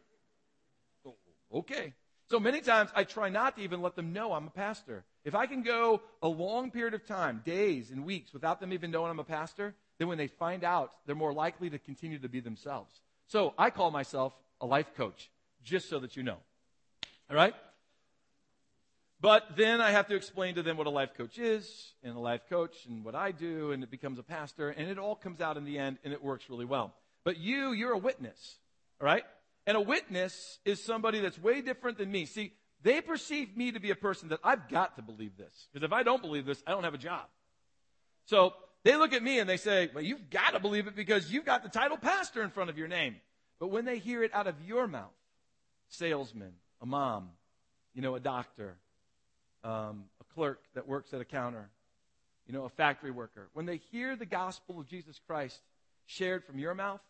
oh, 1.07 1.15
okay. 1.55 1.95
So 2.29 2.41
many 2.41 2.61
times 2.61 2.91
I 2.95 3.05
try 3.05 3.29
not 3.29 3.57
to 3.57 3.63
even 3.63 3.83
let 3.83 3.95
them 3.95 4.13
know 4.13 4.33
I'm 4.33 4.49
a 4.49 4.51
pastor. 4.51 5.05
If 5.25 5.35
I 5.35 5.47
can 5.47 5.63
go 5.63 6.03
a 6.23 6.29
long 6.29 6.71
period 6.71 6.95
of 6.95 7.07
time, 7.07 7.43
days 7.45 7.91
and 7.91 8.05
weeks, 8.05 8.33
without 8.33 8.61
them 8.61 8.73
even 8.73 8.91
knowing 8.91 9.11
I'm 9.11 9.21
a 9.21 9.25
pastor, 9.25 9.75
then 9.99 10.09
when 10.09 10.19
they 10.19 10.27
find 10.27 10.65
out, 10.65 10.93
they're 11.07 11.15
more 11.15 11.33
likely 11.33 11.71
to 11.71 11.79
continue 11.79 12.19
to 12.19 12.29
be 12.29 12.41
themselves. 12.41 12.93
So 13.29 13.55
I 13.57 13.71
call 13.71 13.91
myself 13.91 14.33
a 14.61 14.67
life 14.67 14.93
coach 14.97 15.31
just 15.63 15.89
so 15.89 16.01
that 16.01 16.17
you 16.17 16.23
know. 16.23 16.39
All 17.31 17.37
right? 17.37 17.55
But 19.21 19.57
then 19.57 19.81
I 19.81 19.93
have 19.93 20.09
to 20.09 20.17
explain 20.17 20.57
to 20.57 20.63
them 20.63 20.77
what 20.77 20.87
a 20.87 20.91
life 20.91 21.15
coach 21.17 21.39
is, 21.39 21.93
and 22.03 22.15
a 22.15 22.21
life 22.21 22.43
coach, 22.51 22.75
and 22.87 23.05
what 23.05 23.15
I 23.15 23.33
do, 23.33 23.73
and 23.73 23.83
it 23.83 23.91
becomes 23.91 24.19
a 24.19 24.23
pastor, 24.23 24.71
and 24.71 24.89
it 24.89 24.99
all 24.99 25.17
comes 25.17 25.41
out 25.41 25.57
in 25.57 25.65
the 25.65 25.79
end, 25.79 25.99
and 26.05 26.13
it 26.13 26.23
works 26.23 26.51
really 26.51 26.67
well. 26.67 26.93
But 27.25 27.39
you, 27.39 27.73
you're 27.73 27.93
a 27.93 27.99
witness, 27.99 28.57
all 29.01 29.07
right? 29.07 29.25
And 29.67 29.77
a 29.77 29.81
witness 29.81 30.59
is 30.65 30.83
somebody 30.83 31.21
that's 31.21 31.39
way 31.39 31.61
different 31.61 31.99
than 31.99 32.11
me. 32.11 32.27
See, 32.27 32.53
they 32.83 33.01
perceive 33.01 33.57
me 33.57 33.73
to 33.73 33.81
be 33.81 33.91
a 33.91 33.97
person 33.97 34.29
that 34.29 34.39
I've 34.45 34.69
got 34.69 34.97
to 34.97 35.03
believe 35.03 35.37
this. 35.37 35.69
Because 35.73 35.85
if 35.85 35.93
I 35.93 36.05
don't 36.05 36.23
believe 36.23 36.47
this, 36.47 36.63
I 36.67 36.71
don't 36.71 36.85
have 36.85 36.95
a 36.95 36.99
job. 36.99 37.25
So 38.27 38.55
they 38.85 38.97
look 38.97 39.13
at 39.13 39.23
me 39.23 39.41
and 39.41 39.49
they 39.49 39.57
say, 39.57 39.91
well, 39.93 40.05
you've 40.05 40.31
got 40.31 40.51
to 40.51 40.61
believe 40.61 40.87
it 40.87 40.95
because 40.95 41.33
you've 41.33 41.45
got 41.45 41.65
the 41.65 41.69
title 41.69 41.97
pastor 41.97 42.43
in 42.43 42.51
front 42.51 42.71
of 42.71 42.79
your 42.79 42.87
name. 42.87 43.17
But 43.59 43.69
when 43.69 43.85
they 43.85 43.99
hear 43.99 44.23
it 44.23 44.33
out 44.35 44.47
of 44.47 44.55
your 44.65 44.87
mouth, 44.87 45.11
salesman, 45.89 46.53
a 46.81 46.87
mom, 46.87 47.31
you 47.95 48.03
know, 48.03 48.15
a 48.15 48.21
doctor, 48.21 48.77
um, 49.65 50.05
a 50.21 50.35
clerk 50.35 50.63
that 50.75 50.87
works 50.87 51.13
at 51.13 51.21
a 51.21 51.25
counter, 51.25 51.71
you 52.47 52.55
know, 52.55 52.65
a 52.65 52.69
factory 52.69 53.11
worker. 53.11 53.49
When 53.55 53.67
they 53.67 53.79
hear 53.91 54.15
the 54.15 54.27
gospel 54.27 54.79
of 54.79 54.87
Jesus 54.87 55.19
Christ 55.27 55.59
shared 56.05 56.45
from 56.45 56.59
your 56.59 56.75
mouth, 56.75 57.01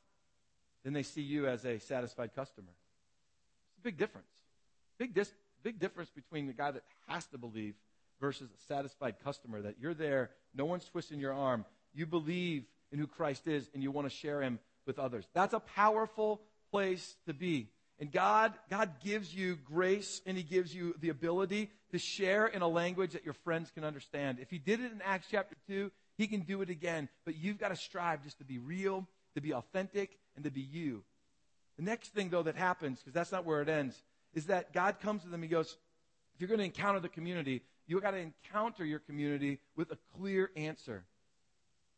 then 0.87 0.93
they 0.93 1.03
see 1.03 1.21
you 1.21 1.49
as 1.49 1.65
a 1.65 1.81
satisfied 1.81 2.35
customer. 2.35 2.71
It's 3.73 3.79
a 3.81 3.83
big 3.83 3.99
difference. 3.99 4.29
Big, 4.99 5.15
dis- 5.15 5.33
big 5.65 5.81
difference 5.81 6.11
between 6.11 6.47
the 6.47 6.53
guy 6.53 6.71
that 6.71 6.85
has 7.09 7.27
to 7.27 7.39
believe 7.39 7.75
versus 8.21 8.49
a 8.49 8.67
satisfied 8.67 9.17
customer 9.25 9.61
that 9.63 9.75
you're 9.81 9.95
there, 9.95 10.31
no 10.55 10.65
one's 10.65 10.85
twisting 10.85 11.19
your 11.19 11.33
arm. 11.33 11.65
You 11.93 12.07
believe 12.07 12.65
in 12.93 13.01
who 13.01 13.09
Christ 13.09 13.49
is 13.49 13.69
and 13.75 13.83
you 13.83 13.91
want 13.91 14.09
to 14.09 14.15
share 14.15 14.41
him 14.41 14.61
with 14.87 15.01
others. 15.01 15.27
That's 15.35 15.55
a 15.55 15.61
powerful 15.61 16.41
place 16.71 17.17
to 17.27 17.35
be. 17.35 17.69
And 17.99 18.13
God, 18.13 18.53
God 18.71 19.01
gives 19.03 19.35
you 19.35 19.57
grace 19.57 20.21
and 20.25 20.37
He 20.37 20.43
gives 20.43 20.75
you 20.75 20.95
the 21.01 21.09
ability 21.09 21.71
to 21.93 21.99
share 21.99 22.47
in 22.47 22.63
a 22.63 22.69
language 22.69 23.13
that 23.13 23.25
your 23.25 23.35
friends 23.35 23.71
can 23.71 23.85
understand. 23.85 24.39
If 24.41 24.51
He 24.51 24.59
did 24.59 24.81
it 24.81 24.93
in 24.93 25.01
Acts 25.03 25.29
chapter 25.31 25.57
2, 25.69 25.91
He 26.19 26.27
can 26.27 26.41
do 26.41 26.63
it 26.63 26.71
again. 26.71 27.09
But 27.25 27.37
you've 27.37 27.59
got 27.59 27.69
to 27.69 27.77
strive 27.77 28.23
just 28.23 28.39
to 28.39 28.45
be 28.45 28.59
real, 28.59 29.09
to 29.35 29.41
be 29.41 29.55
authentic, 29.55 30.19
and 30.37 30.45
to 30.45 30.51
be 30.51 30.61
you. 30.61 31.03
The 31.77 31.83
next 31.83 32.15
thing, 32.15 32.31
though, 32.31 32.45
that 32.45 32.57
happens, 32.57 33.01
because 33.01 33.13
that's 33.13 33.33
not 33.33 33.45
where 33.45 33.61
it 33.61 33.69
ends, 33.69 34.01
is 34.35 34.47
that 34.47 34.73
God 34.73 35.01
comes 35.01 35.23
to 35.23 35.29
them. 35.29 35.43
He 35.43 35.49
goes, 35.49 35.77
if 36.35 36.41
you're 36.41 36.49
going 36.49 36.59
to 36.59 36.65
encounter 36.65 37.01
the 37.01 37.09
community, 37.09 37.63
you've 37.87 38.03
got 38.03 38.13
to 38.13 38.19
encounter 38.19 38.85
your 38.85 38.99
community 38.99 39.59
with 39.77 39.91
a 39.91 39.99
clear 40.17 40.51
answer. 40.57 41.05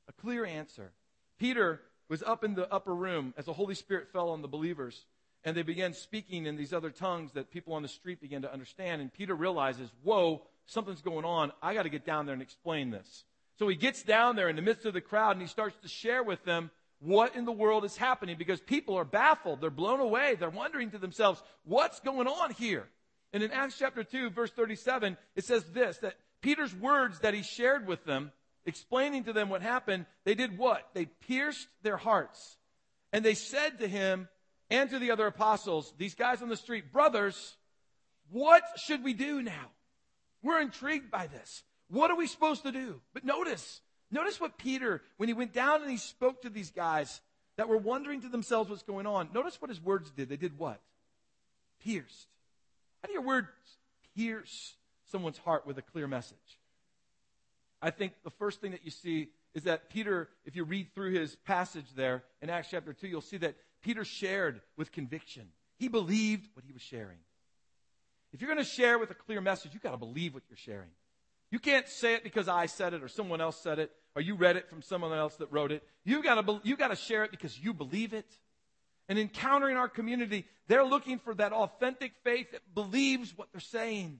A 0.09 0.13
clear 0.13 0.45
answer. 0.45 0.93
Peter 1.39 1.81
was 2.09 2.23
up 2.23 2.45
in 2.45 2.55
the 2.55 2.73
upper 2.73 2.95
room 2.95 3.35
as 3.37 3.45
the 3.45 3.53
Holy 3.53 3.75
Spirit 3.75 4.09
fell 4.13 4.31
on 4.31 4.43
the 4.43 4.49
believers 4.49 5.05
and 5.45 5.57
they 5.57 5.63
began 5.63 5.95
speaking 5.95 6.47
in 6.47 6.57
these 6.57 6.73
other 6.73 6.91
tongues 6.91 7.33
that 7.33 7.51
people 7.51 7.75
on 7.75 7.83
the 7.83 7.89
street 7.89 8.21
began 8.21 8.43
to 8.43 8.53
understand. 8.53 9.01
And 9.01 9.13
Peter 9.13 9.35
realizes, 9.35 9.89
whoa, 10.03 10.43
something's 10.67 11.01
going 11.01 11.25
on. 11.25 11.53
I 11.63 11.75
got 11.75 11.85
to 11.85 11.89
get 11.89 12.05
down 12.05 12.27
there 12.27 12.33
and 12.33 12.43
explain 12.43 12.91
this. 12.91 13.25
So 13.59 13.69
he 13.69 13.77
gets 13.77 14.03
down 14.03 14.37
there 14.37 14.49
in 14.49 14.57
the 14.57 14.63
midst 14.63 14.85
of 14.85 14.95
the 14.95 15.01
crowd 15.01 15.33
and 15.33 15.41
he 15.41 15.49
starts 15.49 15.77
to 15.83 15.89
share 15.89 16.23
with 16.23 16.45
them 16.45 16.71
what 17.01 17.37
in 17.37 17.45
the 17.45 17.53
world 17.53 17.85
is 17.85 17.97
happening 17.97 18.37
because 18.39 18.61
people 18.61 18.97
are 18.97 19.05
baffled. 19.05 19.61
They're 19.61 19.71
blown 19.71 20.01
away. 20.01 20.35
They're 20.35 20.51
wondering 20.51 20.91
to 20.91 20.99
themselves, 20.99 21.43
what's 21.65 22.01
going 22.01 22.27
on 22.27 22.53
here? 22.53 22.89
And 23.33 23.43
in 23.43 23.53
Acts 23.53 23.77
chapter 23.79 24.03
2, 24.03 24.31
verse 24.31 24.51
37, 24.51 25.17
it 25.37 25.45
says 25.45 25.65
this 25.73 25.99
that 25.99 26.15
Peter's 26.41 26.75
words 26.75 27.21
that 27.21 27.35
he 27.35 27.43
shared 27.43 27.87
with 27.87 28.05
them, 28.05 28.33
explaining 28.65 29.25
to 29.25 29.33
them 29.33 29.49
what 29.49 29.63
happened, 29.63 30.07
they 30.25 30.35
did 30.35 30.59
what? 30.59 30.89
They 30.95 31.07
pierced 31.07 31.67
their 31.83 31.97
hearts. 31.97 32.57
And 33.13 33.25
they 33.25 33.35
said 33.35 33.79
to 33.79 33.89
him, 33.89 34.29
and 34.71 34.91
to 34.91 34.99
the 34.99 35.11
other 35.11 35.27
apostles, 35.27 35.93
these 35.97 36.15
guys 36.15 36.43
on 36.43 36.49
the 36.49 36.57
street, 36.57 36.93
brothers, 36.93 37.57
what 38.31 38.63
should 38.85 39.03
we 39.03 39.15
do 39.15 39.41
now? 39.43 39.71
We're 40.43 40.61
intrigued 40.61 41.11
by 41.11 41.27
this. 41.27 41.63
What 41.89 42.11
are 42.11 42.17
we 42.17 42.27
supposed 42.27 42.65
to 42.65 42.73
do? 42.73 43.01
But 43.15 43.25
notice, 43.25 43.81
notice 44.11 44.41
what 44.41 44.59
Peter, 44.59 45.03
when 45.17 45.29
he 45.29 45.35
went 45.35 45.53
down 45.53 45.83
and 45.83 45.91
he 45.91 45.97
spoke 45.97 46.43
to 46.43 46.51
these 46.51 46.71
guys 46.71 47.21
that 47.57 47.69
were 47.69 47.77
wondering 47.77 48.21
to 48.23 48.29
themselves 48.29 48.71
what's 48.71 48.83
going 48.83 49.07
on, 49.07 49.31
notice 49.35 49.61
what 49.61 49.69
his 49.69 49.81
words 49.81 50.11
did. 50.11 50.29
They 50.29 50.37
did 50.37 50.59
what? 50.59 50.81
Pierced. 51.83 52.29
How 53.03 53.07
do 53.07 53.13
your 53.13 53.23
words 53.23 53.49
pierce 54.17 54.75
someone's 55.11 55.39
heart 55.39 55.67
with 55.67 55.79
a 55.79 55.83
clear 55.83 56.07
message? 56.07 56.39
I 57.81 57.91
think 57.91 58.13
the 58.25 58.31
first 58.31 58.61
thing 58.61 58.73
that 58.73 58.85
you 58.85 58.91
see 58.91 59.29
is 59.55 59.65
that 59.65 59.91
Peter, 59.91 60.29
if 60.45 60.57
you 60.57 60.65
read 60.65 60.95
through 60.95 61.13
his 61.13 61.37
passage 61.37 61.87
there 61.95 62.25
in 62.43 62.51
Acts 62.51 62.69
chapter 62.71 62.93
2, 62.93 63.07
you'll 63.07 63.21
see 63.21 63.39
that 63.39 63.57
Peter 63.83 64.05
shared 64.05 64.61
with 64.77 64.93
conviction. 64.93 65.49
He 65.79 65.89
believed 65.89 66.49
what 66.55 66.65
he 66.67 66.73
was 66.73 66.83
sharing. 66.83 67.19
If 68.33 68.41
you're 68.41 68.53
going 68.53 68.65
to 68.65 68.71
share 68.71 68.99
with 68.99 69.11
a 69.11 69.15
clear 69.15 69.41
message, 69.41 69.73
you've 69.73 69.83
got 69.83 69.93
to 69.93 69.97
believe 69.97 70.35
what 70.35 70.43
you're 70.49 70.57
sharing. 70.57 70.91
You 71.51 71.59
can't 71.59 71.89
say 71.89 72.15
it 72.15 72.25
because 72.25 72.49
I 72.49 72.67
said 72.67 72.93
it 72.93 73.03
or 73.03 73.09
someone 73.09 73.41
else 73.41 73.61
said 73.63 73.79
it 73.79 73.91
or 74.19 74.21
you 74.21 74.35
read 74.35 74.57
it 74.57 74.69
from 74.69 74.83
someone 74.83 75.13
else 75.13 75.37
that 75.37 75.53
wrote 75.53 75.71
it. 75.71 75.81
You've 76.03 76.25
got 76.25 76.45
to, 76.45 76.61
you 76.65 76.77
got 76.77 76.89
to 76.89 76.97
share 76.97 77.23
it 77.23 77.31
because 77.31 77.57
you 77.57 77.73
believe 77.73 78.13
it. 78.13 78.27
And 79.09 79.17
encountering 79.17 79.77
our 79.77 79.89
community, 79.89 80.45
they're 80.67 80.85
looking 80.85 81.21
for 81.21 81.35
that 81.35 81.53
authentic 81.53 82.15
faith 82.25 82.51
that 82.51 82.63
believes 82.75 83.33
what 83.39 83.47
they're 83.53 83.61
saying, 83.61 84.19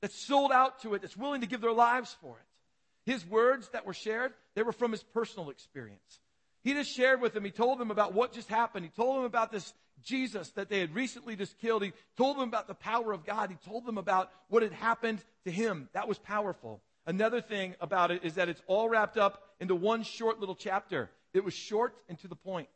that's 0.00 0.16
sold 0.16 0.50
out 0.50 0.82
to 0.82 0.94
it, 0.94 1.02
that's 1.02 1.16
willing 1.16 1.42
to 1.42 1.46
give 1.46 1.60
their 1.60 1.72
lives 1.72 2.16
for 2.20 2.34
it. 2.34 3.12
His 3.12 3.24
words 3.24 3.68
that 3.68 3.86
were 3.86 3.94
shared, 3.94 4.32
they 4.56 4.64
were 4.64 4.72
from 4.72 4.90
his 4.90 5.04
personal 5.04 5.50
experience. 5.50 6.18
He 6.64 6.74
just 6.74 6.90
shared 6.90 7.20
with 7.20 7.32
them, 7.32 7.44
he 7.44 7.52
told 7.52 7.78
them 7.78 7.92
about 7.92 8.14
what 8.14 8.32
just 8.32 8.48
happened. 8.48 8.84
He 8.84 8.90
told 8.90 9.18
them 9.18 9.24
about 9.24 9.52
this 9.52 9.72
Jesus 10.02 10.50
that 10.50 10.68
they 10.68 10.80
had 10.80 10.96
recently 10.96 11.36
just 11.36 11.56
killed. 11.58 11.84
He 11.84 11.92
told 12.16 12.38
them 12.38 12.48
about 12.48 12.66
the 12.66 12.74
power 12.74 13.12
of 13.12 13.24
God. 13.24 13.50
He 13.50 13.70
told 13.70 13.86
them 13.86 13.98
about 13.98 14.32
what 14.48 14.64
had 14.64 14.72
happened 14.72 15.22
to 15.44 15.52
him. 15.52 15.88
That 15.92 16.08
was 16.08 16.18
powerful. 16.18 16.82
Another 17.08 17.40
thing 17.40 17.74
about 17.80 18.10
it 18.10 18.22
is 18.22 18.34
that 18.34 18.50
it's 18.50 18.60
all 18.66 18.86
wrapped 18.86 19.16
up 19.16 19.42
into 19.60 19.74
one 19.74 20.02
short 20.02 20.40
little 20.40 20.54
chapter. 20.54 21.08
It 21.32 21.42
was 21.42 21.54
short 21.54 21.94
and 22.06 22.18
to 22.18 22.28
the 22.28 22.36
point, 22.36 22.68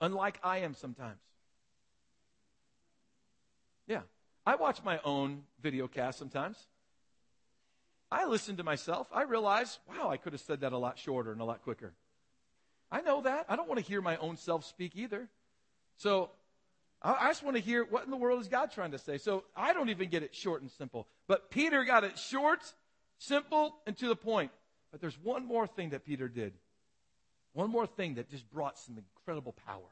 unlike 0.00 0.40
I 0.42 0.58
am 0.58 0.74
sometimes. 0.74 1.20
Yeah. 3.86 4.00
I 4.44 4.56
watch 4.56 4.82
my 4.84 4.98
own 5.04 5.44
video 5.62 5.86
cast 5.86 6.18
sometimes. 6.18 6.58
I 8.10 8.26
listen 8.26 8.56
to 8.56 8.64
myself. 8.64 9.06
I 9.12 9.22
realize, 9.22 9.78
wow, 9.88 10.10
I 10.10 10.16
could 10.16 10.32
have 10.32 10.42
said 10.42 10.62
that 10.62 10.72
a 10.72 10.78
lot 10.78 10.98
shorter 10.98 11.30
and 11.30 11.40
a 11.40 11.44
lot 11.44 11.62
quicker. 11.62 11.92
I 12.90 13.00
know 13.00 13.20
that. 13.22 13.46
I 13.48 13.54
don't 13.54 13.68
want 13.68 13.78
to 13.78 13.86
hear 13.86 14.02
my 14.02 14.16
own 14.16 14.36
self 14.38 14.64
speak 14.64 14.96
either. 14.96 15.28
So 15.98 16.30
I 17.00 17.28
just 17.28 17.44
want 17.44 17.54
to 17.54 17.62
hear 17.62 17.84
what 17.84 18.04
in 18.04 18.10
the 18.10 18.16
world 18.16 18.40
is 18.40 18.48
God 18.48 18.72
trying 18.72 18.90
to 18.90 18.98
say. 18.98 19.18
So 19.18 19.44
I 19.54 19.72
don't 19.72 19.90
even 19.90 20.08
get 20.08 20.24
it 20.24 20.34
short 20.34 20.62
and 20.62 20.70
simple. 20.72 21.06
But 21.28 21.48
Peter 21.48 21.84
got 21.84 22.02
it 22.02 22.18
short, 22.18 22.60
simple, 23.18 23.76
and 23.86 23.96
to 23.98 24.08
the 24.08 24.16
point. 24.16 24.50
But 24.90 25.00
there's 25.00 25.18
one 25.22 25.46
more 25.46 25.66
thing 25.66 25.90
that 25.90 26.04
Peter 26.04 26.28
did. 26.28 26.54
One 27.52 27.70
more 27.70 27.86
thing 27.86 28.14
that 28.14 28.30
just 28.30 28.50
brought 28.50 28.78
some 28.78 28.98
incredible 28.98 29.52
power. 29.66 29.88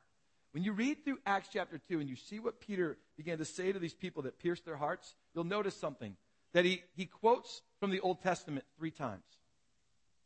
When 0.52 0.62
you 0.62 0.72
read 0.72 1.04
through 1.04 1.18
Acts 1.26 1.48
chapter 1.52 1.80
2 1.88 1.98
and 1.98 2.08
you 2.08 2.14
see 2.14 2.38
what 2.38 2.60
Peter 2.60 2.96
began 3.16 3.38
to 3.38 3.44
say 3.44 3.72
to 3.72 3.78
these 3.78 3.94
people 3.94 4.22
that 4.22 4.38
pierced 4.38 4.64
their 4.64 4.76
hearts, 4.76 5.14
you'll 5.34 5.44
notice 5.44 5.74
something. 5.74 6.16
That 6.52 6.64
he, 6.64 6.82
he 6.94 7.06
quotes 7.06 7.62
from 7.80 7.90
the 7.90 8.00
Old 8.00 8.22
Testament 8.22 8.64
three 8.78 8.92
times. 8.92 9.24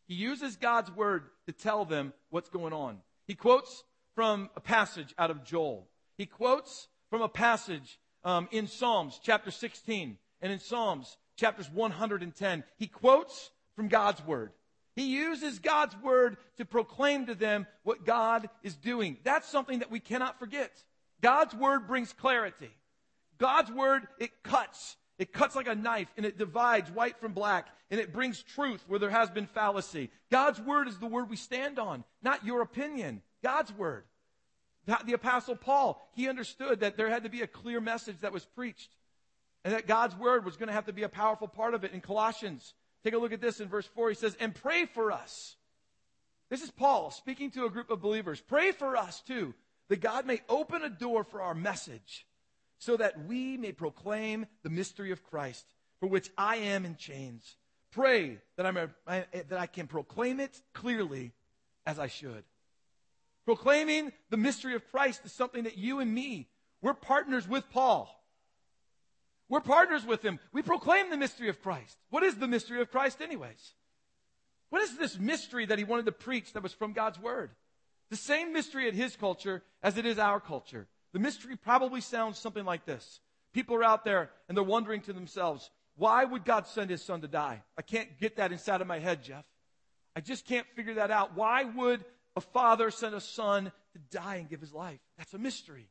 He 0.06 0.14
uses 0.14 0.56
God's 0.56 0.90
word 0.90 1.24
to 1.46 1.52
tell 1.52 1.84
them 1.84 2.12
what's 2.28 2.50
going 2.50 2.72
on. 2.72 2.98
He 3.26 3.34
quotes 3.34 3.84
from 4.14 4.50
a 4.56 4.61
passage 4.61 5.14
out 5.18 5.30
of 5.30 5.44
Joel. 5.44 5.88
He 6.16 6.26
quotes 6.26 6.88
from 7.08 7.22
a 7.22 7.28
passage 7.28 7.98
um, 8.24 8.48
in 8.50 8.66
Psalms 8.66 9.18
chapter 9.22 9.50
16 9.50 10.18
and 10.42 10.52
in 10.52 10.58
Psalms 10.58 11.16
chapters 11.38 11.70
110. 11.70 12.64
He 12.77 12.87
quotes 12.87 13.51
from 13.77 13.88
God's 13.88 14.24
word. 14.27 14.51
He 14.94 15.14
uses 15.14 15.61
God's 15.61 15.96
word 16.03 16.37
to 16.57 16.64
proclaim 16.64 17.27
to 17.27 17.35
them 17.35 17.66
what 17.85 18.05
God 18.05 18.51
is 18.64 18.74
doing. 18.74 19.16
That's 19.22 19.48
something 19.48 19.79
that 19.79 19.90
we 19.90 20.01
cannot 20.01 20.38
forget. 20.40 20.72
God's 21.22 21.55
word 21.55 21.87
brings 21.87 22.12
clarity. 22.12 22.70
God's 23.38 23.70
word, 23.70 24.09
it 24.18 24.42
cuts. 24.42 24.96
It 25.18 25.33
cuts 25.33 25.55
like 25.55 25.68
a 25.68 25.74
knife 25.74 26.09
and 26.16 26.27
it 26.27 26.38
divides 26.38 26.90
white 26.90 27.18
from 27.20 27.33
black 27.33 27.68
and 27.90 28.01
it 28.01 28.12
brings 28.12 28.42
truth 28.42 28.85
where 28.88 28.98
there 28.98 29.11
has 29.11 29.31
been 29.31 29.46
fallacy. 29.46 30.11
God's 30.31 30.61
word 30.61 30.88
is 30.88 30.98
the 30.98 31.07
word 31.07 31.31
we 31.31 31.37
stand 31.37 31.79
on, 31.79 32.05
not 32.22 32.44
your 32.44 32.61
opinion. 32.61 33.22
God's 33.42 33.72
word. 33.72 34.05
The 35.07 35.12
apostle 35.12 35.55
Paul, 35.55 36.09
he 36.14 36.29
understood 36.29 36.81
that 36.81 36.96
there 36.96 37.11
had 37.11 37.24
to 37.24 37.29
be 37.29 37.42
a 37.42 37.46
clear 37.46 37.81
message 37.81 38.20
that 38.20 38.33
was 38.33 38.44
preached 38.44 38.90
and 39.64 39.75
that 39.75 39.87
God's 39.87 40.16
word 40.16 40.44
was 40.44 40.57
going 40.57 40.68
to 40.68 40.73
have 40.73 40.87
to 40.87 40.92
be 40.92 41.03
a 41.03 41.09
powerful 41.09 41.49
part 41.49 41.75
of 41.75 41.85
it. 41.85 41.92
In 41.92 42.01
Colossians, 42.01 42.75
take 43.05 43.14
a 43.14 43.18
look 43.18 43.33
at 43.33 43.40
this 43.40 43.61
in 43.61 43.68
verse 43.68 43.87
4. 43.87 44.11
He 44.11 44.14
says, 44.14 44.37
and 44.40 44.55
pray 44.55 44.87
for 44.87 45.12
us. 45.12 45.57
This 46.51 46.62
is 46.62 46.71
Paul 46.71 47.11
speaking 47.11 47.51
to 47.53 47.66
a 47.66 47.71
group 47.71 47.90
of 47.90 48.01
believers. 48.01 48.40
Pray 48.40 48.73
for 48.73 48.97
us 48.97 49.21
too, 49.21 49.55
that 49.88 50.01
God 50.01 50.27
may 50.27 50.40
open 50.49 50.83
a 50.83 50.88
door 50.88 51.25
for 51.25 51.42
our 51.42 51.55
message 51.55 52.27
so 52.79 52.97
that 52.97 53.27
we 53.27 53.57
may 53.57 53.73
proclaim 53.73 54.47
the 54.62 54.71
mystery 54.71 55.11
of 55.11 55.25
Christ, 55.25 55.66
for 56.01 56.09
which 56.09 56.31
I 56.38 56.57
am 56.57 56.85
in 56.85 56.97
chains. 56.97 57.57
Pray 57.90 58.38
that, 58.57 58.66
I'm 58.66 58.77
a, 58.77 58.88
I, 59.07 59.25
that 59.33 59.59
I 59.59 59.66
can 59.66 59.87
proclaim 59.87 60.40
it 60.40 60.61
clearly 60.73 61.33
as 61.85 61.99
I 61.99 62.07
should. 62.07 62.44
Proclaiming 63.44 64.12
the 64.31 64.37
mystery 64.37 64.75
of 64.75 64.90
Christ 64.90 65.23
is 65.25 65.33
something 65.33 65.64
that 65.64 65.79
you 65.79 66.01
and 66.01 66.14
me, 66.14 66.49
we're 66.83 66.94
partners 66.94 67.49
with 67.49 67.68
Paul. 67.71 68.14
We're 69.48 69.61
partners 69.61 70.04
with 70.04 70.22
him. 70.22 70.38
We 70.52 70.62
proclaim 70.62 71.11
the 71.11 71.16
mystery 71.16 71.48
of 71.48 71.62
Christ. 71.62 71.96
What 72.11 72.22
is 72.22 72.37
the 72.37 72.48
mystery 72.48 72.80
of 72.80 72.90
Christ, 72.90 73.20
anyways? 73.20 73.74
What 74.70 74.82
is 74.82 74.96
this 74.96 75.18
mystery 75.18 75.66
that 75.66 75.78
he 75.78 75.84
wanted 75.84 76.06
to 76.06 76.12
preach 76.12 76.52
that 76.52 76.62
was 76.62 76.74
from 76.74 76.92
God's 76.92 77.18
word? 77.18 77.50
The 78.11 78.16
same 78.16 78.52
mystery 78.52 78.88
at 78.88 78.94
his 78.94 79.16
culture 79.16 79.62
as 79.82 79.96
it 79.96 80.06
is 80.06 80.18
our 80.18 80.40
culture. 80.40 80.87
The 81.12 81.18
mystery 81.18 81.56
probably 81.56 82.00
sounds 82.00 82.38
something 82.38 82.64
like 82.64 82.84
this. 82.84 83.20
People 83.54 83.76
are 83.76 83.84
out 83.84 84.04
there 84.04 84.30
and 84.46 84.56
they're 84.56 84.64
wondering 84.64 85.00
to 85.02 85.12
themselves, 85.12 85.70
why 85.96 86.24
would 86.24 86.44
God 86.44 86.66
send 86.66 86.90
his 86.90 87.02
son 87.02 87.22
to 87.22 87.28
die? 87.28 87.62
I 87.76 87.82
can't 87.82 88.18
get 88.20 88.37
that 88.37 88.52
inside 88.52 88.80
of 88.80 88.87
my 88.87 88.98
head, 88.98 89.24
Jeff. 89.24 89.46
I 90.14 90.20
just 90.20 90.46
can't 90.46 90.66
figure 90.76 90.94
that 90.94 91.11
out. 91.11 91.37
Why 91.37 91.64
would 91.64 92.04
a 92.37 92.40
father 92.40 92.90
send 92.90 93.14
a 93.14 93.20
son 93.20 93.72
to 93.92 93.98
die 94.11 94.37
and 94.37 94.48
give 94.48 94.61
his 94.61 94.72
life? 94.72 95.00
That's 95.16 95.34
a 95.34 95.38
mystery. 95.38 95.88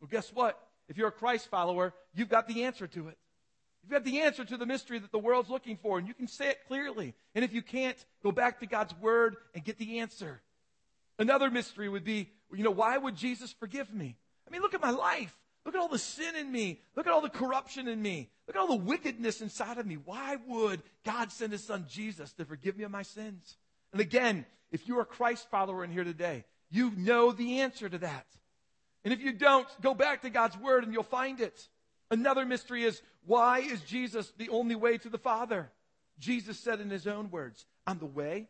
Well, 0.00 0.08
guess 0.10 0.30
what? 0.32 0.60
If 0.92 0.98
you're 0.98 1.08
a 1.08 1.10
Christ 1.10 1.48
follower, 1.48 1.94
you've 2.12 2.28
got 2.28 2.46
the 2.46 2.64
answer 2.64 2.86
to 2.86 3.08
it. 3.08 3.16
You've 3.82 3.92
got 3.92 4.04
the 4.04 4.20
answer 4.20 4.44
to 4.44 4.58
the 4.58 4.66
mystery 4.66 4.98
that 4.98 5.10
the 5.10 5.18
world's 5.18 5.48
looking 5.48 5.78
for, 5.78 5.98
and 5.98 6.06
you 6.06 6.12
can 6.12 6.28
say 6.28 6.50
it 6.50 6.58
clearly. 6.68 7.14
And 7.34 7.42
if 7.42 7.54
you 7.54 7.62
can't, 7.62 7.96
go 8.22 8.30
back 8.30 8.60
to 8.60 8.66
God's 8.66 8.94
word 9.00 9.36
and 9.54 9.64
get 9.64 9.78
the 9.78 10.00
answer. 10.00 10.42
Another 11.18 11.50
mystery 11.50 11.88
would 11.88 12.04
be, 12.04 12.28
you 12.52 12.62
know, 12.62 12.70
why 12.70 12.98
would 12.98 13.16
Jesus 13.16 13.54
forgive 13.58 13.90
me? 13.90 14.18
I 14.46 14.50
mean, 14.50 14.60
look 14.60 14.74
at 14.74 14.82
my 14.82 14.90
life. 14.90 15.34
Look 15.64 15.74
at 15.74 15.80
all 15.80 15.88
the 15.88 15.98
sin 15.98 16.36
in 16.36 16.52
me. 16.52 16.82
Look 16.94 17.06
at 17.06 17.12
all 17.14 17.22
the 17.22 17.30
corruption 17.30 17.88
in 17.88 18.02
me. 18.02 18.28
Look 18.46 18.54
at 18.54 18.60
all 18.60 18.68
the 18.68 18.84
wickedness 18.84 19.40
inside 19.40 19.78
of 19.78 19.86
me. 19.86 19.94
Why 19.94 20.36
would 20.46 20.82
God 21.06 21.32
send 21.32 21.52
his 21.52 21.64
son 21.64 21.86
Jesus 21.88 22.34
to 22.34 22.44
forgive 22.44 22.76
me 22.76 22.84
of 22.84 22.90
my 22.90 23.02
sins? 23.02 23.56
And 23.92 24.00
again, 24.02 24.44
if 24.70 24.86
you're 24.86 25.00
a 25.00 25.06
Christ 25.06 25.48
follower 25.50 25.84
in 25.84 25.90
here 25.90 26.04
today, 26.04 26.44
you 26.70 26.92
know 26.98 27.32
the 27.32 27.60
answer 27.60 27.88
to 27.88 27.96
that. 27.96 28.26
And 29.04 29.12
if 29.12 29.20
you 29.20 29.32
don't, 29.32 29.66
go 29.80 29.94
back 29.94 30.22
to 30.22 30.30
God's 30.30 30.56
word 30.56 30.84
and 30.84 30.92
you'll 30.92 31.02
find 31.02 31.40
it. 31.40 31.68
Another 32.10 32.44
mystery 32.44 32.84
is 32.84 33.02
why 33.24 33.60
is 33.60 33.80
Jesus 33.82 34.32
the 34.36 34.48
only 34.50 34.74
way 34.74 34.98
to 34.98 35.08
the 35.08 35.18
Father? 35.18 35.70
Jesus 36.18 36.58
said 36.58 36.80
in 36.80 36.90
his 36.90 37.06
own 37.06 37.30
words, 37.30 37.64
I'm 37.86 37.98
the 37.98 38.06
way, 38.06 38.48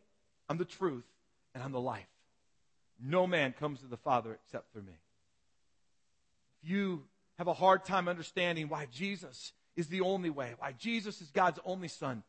I'm 0.49 0.59
the 0.59 0.65
truth, 0.65 1.07
and 1.55 1.63
I'm 1.63 1.73
the 1.73 1.81
life. 1.81 2.07
No 3.01 3.27
man 3.27 3.53
comes 3.53 3.81
to 3.81 3.87
the 3.87 3.97
Father 3.97 4.39
except 4.45 4.73
through 4.73 4.83
me 4.83 4.93
If 6.63 6.71
you 6.71 7.05
have 7.39 7.49
a 7.49 7.55
hard 7.55 7.85
time 7.85 8.09
understanding 8.09 8.69
why 8.69 8.87
Jesus 8.91 9.53
is 9.75 9.89
the 9.89 10.03
only 10.03 10.31
way, 10.31 10.53
why 10.59 10.73
Jesus 10.73 11.21
is 11.21 11.31
God's 11.31 11.59
only 11.65 11.89
son, 11.89 12.23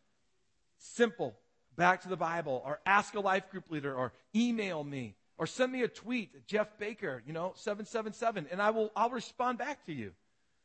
simple. 0.77 1.35
Back 1.75 2.01
to 2.01 2.09
the 2.09 2.15
Bible, 2.15 2.61
or 2.63 2.79
ask 2.85 3.15
a 3.15 3.19
life 3.19 3.49
group 3.49 3.71
leader, 3.71 3.95
or 3.95 4.13
email 4.35 4.83
me, 4.83 5.15
or 5.37 5.47
send 5.47 5.71
me 5.71 5.83
a 5.83 5.87
tweet, 5.87 6.47
Jeff 6.47 6.77
Baker, 6.77 7.23
you 7.25 7.33
know, 7.33 7.53
777, 7.55 8.47
and 8.51 8.61
I 8.61 8.69
will, 8.69 8.91
I'll 8.95 9.09
respond 9.09 9.57
back 9.57 9.85
to 9.87 9.93
you. 9.93 10.11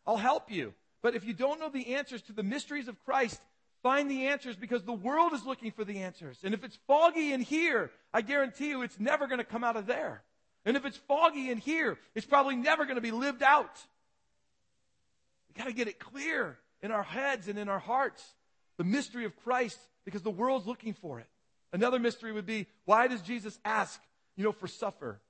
I'll 0.06 0.16
help 0.16 0.50
you. 0.50 0.74
But 1.02 1.14
if 1.14 1.24
you 1.24 1.32
don't 1.32 1.60
know 1.60 1.70
the 1.70 1.94
answers 1.94 2.22
to 2.22 2.32
the 2.32 2.42
mysteries 2.42 2.88
of 2.88 3.02
Christ, 3.04 3.40
find 3.82 4.10
the 4.10 4.26
answers 4.26 4.56
because 4.56 4.82
the 4.82 4.92
world 4.92 5.32
is 5.32 5.44
looking 5.46 5.70
for 5.70 5.84
the 5.84 6.00
answers. 6.00 6.38
And 6.42 6.54
if 6.54 6.64
it's 6.64 6.78
foggy 6.86 7.32
in 7.32 7.40
here, 7.40 7.90
I 8.12 8.22
guarantee 8.22 8.68
you 8.68 8.82
it's 8.82 8.98
never 8.98 9.26
going 9.26 9.38
to 9.38 9.44
come 9.44 9.64
out 9.64 9.76
of 9.76 9.86
there. 9.86 10.22
And 10.64 10.76
if 10.76 10.84
it's 10.84 10.96
foggy 10.96 11.50
in 11.50 11.58
here, 11.58 11.98
it's 12.14 12.26
probably 12.26 12.56
never 12.56 12.84
going 12.84 12.96
to 12.96 13.02
be 13.02 13.10
lived 13.10 13.42
out. 13.42 13.80
We 15.48 15.62
got 15.62 15.68
to 15.68 15.74
get 15.74 15.88
it 15.88 15.98
clear 15.98 16.58
in 16.82 16.90
our 16.90 17.02
heads 17.02 17.48
and 17.48 17.58
in 17.58 17.68
our 17.68 17.78
hearts. 17.78 18.22
The 18.76 18.84
mystery 18.84 19.24
of 19.24 19.36
Christ, 19.44 19.78
because 20.04 20.22
the 20.22 20.30
world's 20.30 20.66
looking 20.66 20.94
for 20.94 21.20
it. 21.20 21.26
Another 21.72 21.98
mystery 21.98 22.32
would 22.32 22.46
be 22.46 22.66
why 22.84 23.08
does 23.08 23.22
Jesus 23.22 23.58
ask, 23.64 24.00
you 24.38 24.44
know, 24.44 24.52
for 24.52 24.66
suffer 24.66 25.20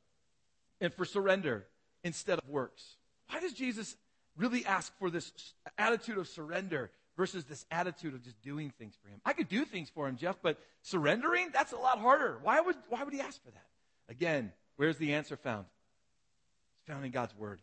and 0.81 0.95
for 0.95 1.05
surrender 1.05 1.67
instead 2.05 2.39
of 2.39 2.49
works? 2.49 2.95
Why 3.29 3.41
does 3.41 3.53
Jesus 3.53 3.97
really 4.37 4.65
ask 4.65 4.97
for 5.01 5.11
this 5.11 5.33
attitude 5.77 6.17
of 6.17 6.29
surrender 6.29 6.93
versus 7.19 7.45
this 7.45 7.67
attitude 7.71 8.15
of 8.15 8.23
just 8.23 8.41
doing 8.43 8.73
things 8.79 8.95
for 9.03 9.09
him. 9.09 9.21
I 9.27 9.33
could 9.33 9.49
do 9.49 9.65
things 9.65 9.91
for 9.91 10.09
him, 10.09 10.17
Jeff, 10.17 10.37
but 10.41 10.57
surrendering, 10.83 11.51
that's 11.53 11.73
a 11.73 11.77
lot 11.77 11.99
harder. 11.99 12.39
Why 12.43 12.61
would, 12.61 12.77
why 12.89 13.03
would 13.03 13.13
he 13.13 13.21
ask 13.21 13.43
for 13.43 13.51
that? 13.51 13.67
Again, 14.09 14.53
where's 14.77 14.97
the 14.97 15.15
answer 15.15 15.37
found? 15.37 15.67
It's 16.79 16.89
found 16.89 17.05
in 17.05 17.11
God's 17.11 17.37
Word. 17.37 17.61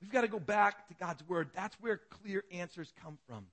We've 0.00 0.10
got 0.10 0.22
to 0.22 0.28
go 0.28 0.40
back 0.40 0.88
to 0.88 0.94
God's 0.94 1.22
Word. 1.28 1.50
That's 1.54 1.76
where 1.78 2.00
clear 2.08 2.42
answers 2.50 2.92
come 3.02 3.18
from. 3.28 3.44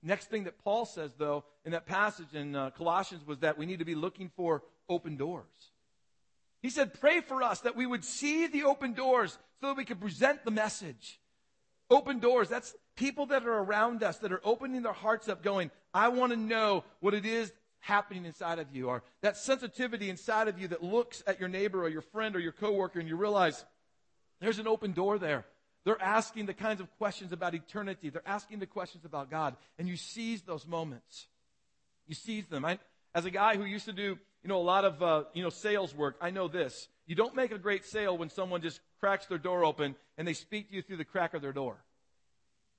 Next 0.00 0.30
thing 0.30 0.44
that 0.44 0.62
Paul 0.62 0.86
says, 0.86 1.10
though, 1.18 1.42
in 1.64 1.72
that 1.72 1.84
passage 1.84 2.34
in 2.34 2.54
uh, 2.54 2.70
Colossians 2.70 3.26
was 3.26 3.40
that 3.40 3.58
we 3.58 3.66
need 3.66 3.80
to 3.80 3.84
be 3.84 3.96
looking 3.96 4.30
for 4.36 4.62
open 4.88 5.16
doors. 5.16 5.44
He 6.62 6.70
said, 6.70 6.98
Pray 7.00 7.20
for 7.20 7.42
us 7.42 7.60
that 7.60 7.76
we 7.76 7.86
would 7.86 8.04
see 8.04 8.46
the 8.46 8.64
open 8.64 8.92
doors 8.92 9.38
so 9.60 9.68
that 9.68 9.76
we 9.76 9.84
could 9.84 10.00
present 10.00 10.44
the 10.44 10.50
message. 10.50 11.20
Open 11.90 12.18
doors, 12.18 12.48
that's 12.48 12.74
people 12.96 13.26
that 13.26 13.44
are 13.46 13.58
around 13.58 14.02
us 14.02 14.18
that 14.18 14.32
are 14.32 14.40
opening 14.44 14.82
their 14.82 14.92
hearts 14.92 15.28
up, 15.28 15.42
going, 15.42 15.70
I 15.94 16.08
want 16.08 16.32
to 16.32 16.38
know 16.38 16.84
what 17.00 17.14
it 17.14 17.24
is 17.24 17.52
happening 17.80 18.26
inside 18.26 18.58
of 18.58 18.74
you, 18.74 18.88
or 18.88 19.02
that 19.22 19.36
sensitivity 19.36 20.10
inside 20.10 20.48
of 20.48 20.58
you 20.58 20.68
that 20.68 20.82
looks 20.82 21.22
at 21.26 21.40
your 21.40 21.48
neighbor 21.48 21.82
or 21.82 21.88
your 21.88 22.02
friend 22.02 22.36
or 22.36 22.40
your 22.40 22.52
coworker 22.52 22.98
and 22.98 23.08
you 23.08 23.16
realize 23.16 23.64
there's 24.40 24.58
an 24.58 24.68
open 24.68 24.92
door 24.92 25.18
there. 25.18 25.46
They're 25.84 26.00
asking 26.02 26.46
the 26.46 26.54
kinds 26.54 26.80
of 26.80 26.98
questions 26.98 27.32
about 27.32 27.54
eternity. 27.54 28.10
They're 28.10 28.20
asking 28.26 28.58
the 28.58 28.66
questions 28.66 29.04
about 29.04 29.30
God. 29.30 29.56
And 29.78 29.88
you 29.88 29.96
seize 29.96 30.42
those 30.42 30.66
moments. 30.66 31.28
You 32.06 32.14
seize 32.14 32.46
them. 32.46 32.64
I, 32.64 32.78
as 33.14 33.24
a 33.24 33.30
guy 33.30 33.56
who 33.56 33.64
used 33.64 33.86
to 33.86 33.92
do, 33.92 34.18
you 34.42 34.48
know, 34.48 34.58
a 34.58 34.62
lot 34.62 34.84
of, 34.84 35.02
uh, 35.02 35.24
you 35.34 35.42
know, 35.42 35.50
sales 35.50 35.94
work, 35.94 36.16
I 36.20 36.30
know 36.30 36.48
this. 36.48 36.88
You 37.06 37.14
don't 37.14 37.34
make 37.34 37.52
a 37.52 37.58
great 37.58 37.84
sale 37.84 38.16
when 38.16 38.30
someone 38.30 38.62
just 38.62 38.80
cracks 39.00 39.26
their 39.26 39.38
door 39.38 39.64
open 39.64 39.96
and 40.16 40.28
they 40.28 40.34
speak 40.34 40.68
to 40.70 40.76
you 40.76 40.82
through 40.82 40.98
the 40.98 41.04
crack 41.04 41.34
of 41.34 41.42
their 41.42 41.52
door. 41.52 41.76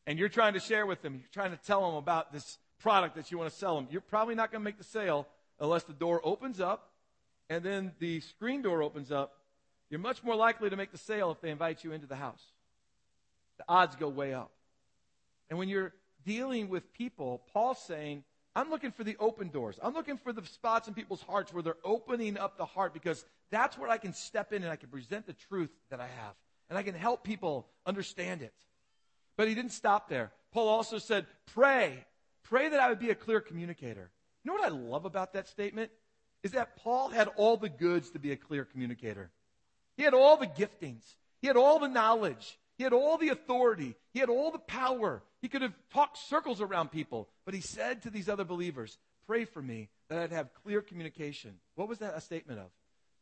And 0.08 0.18
you're 0.18 0.30
trying 0.30 0.54
to 0.54 0.60
share 0.60 0.86
with 0.86 1.02
them, 1.02 1.16
you're 1.16 1.30
trying 1.34 1.52
to 1.52 1.64
tell 1.64 1.82
them 1.82 1.96
about 1.96 2.32
this 2.32 2.58
product 2.80 3.16
that 3.16 3.32
you 3.32 3.38
want 3.38 3.52
to 3.52 3.56
sell 3.56 3.76
them. 3.76 3.88
You're 3.92 4.02
probably 4.02 4.36
not 4.36 4.52
going 4.52 4.62
to 4.62 4.66
make 4.66 4.78
the 4.78 4.84
sale 4.84 5.28
unless 5.60 5.84
the 5.84 5.94
door 5.94 6.22
opens 6.24 6.60
up 6.62 6.92
and 7.50 7.64
then 7.64 7.92
the 8.00 8.22
screen 8.22 8.62
door 8.62 8.82
opens 8.84 9.12
up. 9.12 9.34
You're 9.90 10.00
much 10.00 10.24
more 10.24 10.36
likely 10.36 10.70
to 10.70 10.76
make 10.76 10.92
the 10.92 10.98
sale 10.98 11.32
if 11.32 11.42
they 11.42 11.50
invite 11.50 11.84
you 11.84 11.92
into 11.92 12.08
the 12.08 12.16
house. 12.16 12.44
The 13.58 13.66
odds 13.68 13.96
go 13.96 14.08
way 14.08 14.34
up. 14.34 14.52
And 15.50 15.58
when 15.58 15.68
you're 15.68 15.94
dealing 16.26 16.70
with 16.70 16.94
people, 16.94 17.42
Paul's 17.52 17.80
saying, 17.80 18.24
I'm 18.60 18.70
looking 18.70 18.92
for 18.92 19.04
the 19.04 19.16
open 19.20 19.50
doors. 19.50 19.80
I'm 19.82 19.94
looking 19.94 20.18
for 20.18 20.34
the 20.34 20.46
spots 20.46 20.88
in 20.88 20.94
people's 20.94 21.22
hearts 21.22 21.54
where 21.54 21.64
they're 21.64 21.76
opening 21.84 22.38
up 22.38 22.58
the 22.58 22.66
heart 22.66 22.94
because 22.94 23.26
that's 23.52 23.78
where 23.78 23.90
I 23.90 23.98
can 23.98 24.14
step 24.14 24.54
in 24.54 24.64
and 24.64 24.72
I 24.72 24.76
can 24.76 24.90
present 24.90 25.26
the 25.26 25.34
truth 25.34 25.70
that 25.90 26.00
I 26.00 26.08
have. 26.08 26.34
And 26.70 26.78
I 26.78 26.84
can 26.84 26.94
help 26.94 27.24
people 27.24 27.68
understand 27.86 28.42
it. 28.42 28.54
But 29.38 29.48
he 29.48 29.56
didn't 29.56 29.72
stop 29.72 30.10
there. 30.10 30.32
Paul 30.52 30.68
also 30.68 31.00
said, 31.00 31.26
pray 31.54 32.06
Pray 32.50 32.70
that 32.70 32.80
I 32.80 32.90
would 32.90 33.00
be 33.00 33.12
a 33.12 33.16
clear 33.16 33.42
communicator. 33.42 34.10
You 34.44 34.52
know 34.52 34.56
what 34.56 34.72
I 34.72 34.76
love 34.76 35.06
about 35.06 35.34
that 35.34 35.48
statement? 35.48 35.92
Is 36.42 36.52
that 36.54 36.78
Paul 36.78 37.10
had 37.10 37.28
all 37.36 37.58
the 37.58 37.70
goods 37.70 38.10
to 38.12 38.20
be 38.20 38.32
a 38.32 38.36
clear 38.36 38.66
communicator. 38.66 39.30
He 39.98 40.04
had 40.04 40.16
all 40.16 40.38
the 40.38 40.48
giftings. 40.48 41.04
He 41.42 41.48
had 41.48 41.58
all 41.58 41.80
the 41.80 41.88
knowledge. 41.88 42.58
He 42.80 42.86
had 42.86 42.94
all 42.94 43.18
the 43.18 43.28
authority. 43.28 43.98
He 44.14 44.22
had 44.22 44.30
all 44.30 44.52
the 44.52 44.58
power. 44.58 45.22
He 45.42 45.50
could 45.50 45.64
have 45.64 45.74
talked 45.94 46.18
circles 46.18 46.62
around 46.62 46.92
people. 46.92 47.28
But 47.44 47.54
he 47.54 47.60
said 47.60 48.04
to 48.04 48.10
these 48.10 48.30
other 48.30 48.46
believers, 48.46 48.98
pray 49.28 49.44
for 49.44 49.62
me 49.62 49.90
that 50.08 50.18
I'd 50.18 50.32
have 50.32 50.54
clear 50.64 50.82
communication. 50.82 51.56
What 51.76 51.90
was 51.90 52.00
that 52.00 52.16
a 52.16 52.22
statement 52.22 52.62
of? 52.62 52.68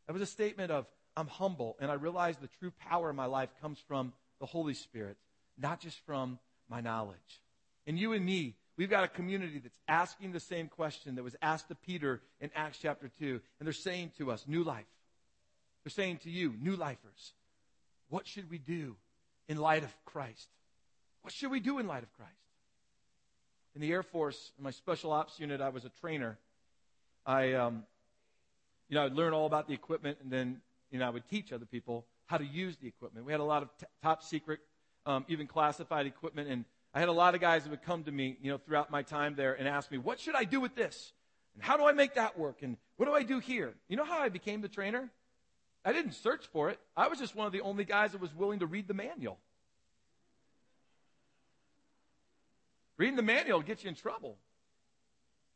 That 0.05 0.13
was 0.13 0.21
a 0.21 0.27
statement 0.27 0.71
of, 0.71 0.85
I'm 1.15 1.25
humble 1.25 1.75
and 1.79 1.89
I 1.89 1.95
realize 1.95 2.37
the 2.37 2.49
true 2.59 2.71
power 2.87 3.09
in 3.09 3.15
my 3.15 3.25
life 3.25 3.49
comes 3.59 3.79
from 3.87 4.13
the 4.39 4.45
Holy 4.45 4.75
Spirit, 4.75 5.17
not 5.57 5.79
just 5.81 5.97
from 6.05 6.37
my 6.69 6.79
knowledge. 6.79 7.41
And 7.87 7.97
you 7.97 8.13
and 8.13 8.23
me, 8.23 8.57
We've 8.77 8.91
got 8.91 9.03
a 9.03 9.07
community 9.07 9.57
that's 9.57 9.79
asking 9.87 10.33
the 10.33 10.39
same 10.39 10.67
question 10.67 11.15
that 11.15 11.23
was 11.23 11.35
asked 11.41 11.69
to 11.69 11.75
Peter 11.75 12.21
in 12.39 12.51
Acts 12.55 12.77
chapter 12.79 13.09
2. 13.17 13.41
And 13.59 13.65
they're 13.65 13.73
saying 13.73 14.11
to 14.19 14.29
us, 14.29 14.45
new 14.47 14.63
life. 14.63 14.85
They're 15.83 15.89
saying 15.89 16.19
to 16.25 16.29
you, 16.29 16.53
new 16.61 16.75
lifers, 16.75 17.33
what 18.09 18.27
should 18.27 18.51
we 18.51 18.59
do 18.59 18.95
in 19.47 19.57
light 19.57 19.83
of 19.83 19.95
Christ? 20.05 20.47
What 21.21 21.33
should 21.33 21.51
we 21.51 21.59
do 21.59 21.79
in 21.79 21.87
light 21.87 22.03
of 22.03 22.13
Christ? 22.13 22.31
In 23.75 23.81
the 23.81 23.91
Air 23.91 24.03
Force, 24.03 24.51
in 24.57 24.63
my 24.63 24.71
special 24.71 25.11
ops 25.11 25.39
unit, 25.39 25.61
I 25.61 25.69
was 25.69 25.85
a 25.85 25.89
trainer. 26.01 26.37
I, 27.25 27.53
um, 27.53 27.83
you 28.89 28.95
know, 28.95 29.05
I'd 29.05 29.13
learn 29.13 29.33
all 29.33 29.45
about 29.45 29.67
the 29.67 29.73
equipment 29.73 30.17
and 30.21 30.31
then, 30.31 30.61
you 30.89 30.99
know, 30.99 31.05
I 31.05 31.09
would 31.09 31.27
teach 31.27 31.51
other 31.51 31.65
people 31.65 32.05
how 32.25 32.37
to 32.37 32.45
use 32.45 32.77
the 32.77 32.87
equipment. 32.87 33.25
We 33.25 33.31
had 33.31 33.41
a 33.41 33.45
lot 33.45 33.63
of 33.63 33.69
t- 33.77 33.85
top 34.01 34.23
secret, 34.23 34.59
um, 35.05 35.25
even 35.27 35.47
classified 35.47 36.05
equipment, 36.05 36.49
and 36.49 36.65
I 36.93 36.99
had 36.99 37.09
a 37.09 37.13
lot 37.13 37.35
of 37.35 37.41
guys 37.41 37.63
that 37.63 37.69
would 37.69 37.83
come 37.83 38.03
to 38.05 38.11
me, 38.11 38.37
you 38.41 38.51
know, 38.51 38.57
throughout 38.57 38.89
my 38.89 39.03
time 39.03 39.35
there 39.35 39.53
and 39.53 39.67
ask 39.67 39.91
me, 39.91 39.97
what 39.97 40.19
should 40.19 40.35
I 40.35 40.43
do 40.43 40.59
with 40.59 40.75
this? 40.75 41.13
And 41.53 41.63
how 41.63 41.77
do 41.77 41.85
I 41.85 41.91
make 41.91 42.15
that 42.15 42.37
work? 42.37 42.63
And 42.63 42.77
what 42.95 43.05
do 43.05 43.13
I 43.13 43.23
do 43.23 43.39
here? 43.39 43.73
You 43.87 43.97
know 43.97 44.05
how 44.05 44.19
I 44.19 44.29
became 44.29 44.61
the 44.61 44.67
trainer? 44.67 45.09
I 45.87 45.93
didn't 45.93 46.15
search 46.15 46.45
for 46.47 46.69
it. 46.69 46.79
I 46.97 47.07
was 47.07 47.17
just 47.17 47.33
one 47.33 47.47
of 47.47 47.53
the 47.53 47.61
only 47.61 47.85
guys 47.85 48.11
that 48.11 48.19
was 48.19 48.35
willing 48.35 48.59
to 48.59 48.65
read 48.65 48.89
the 48.89 48.93
manual. 48.93 49.39
Reading 52.97 53.15
the 53.15 53.21
manual 53.21 53.61
gets 53.61 53.85
you 53.85 53.89
in 53.89 53.95
trouble, 53.95 54.37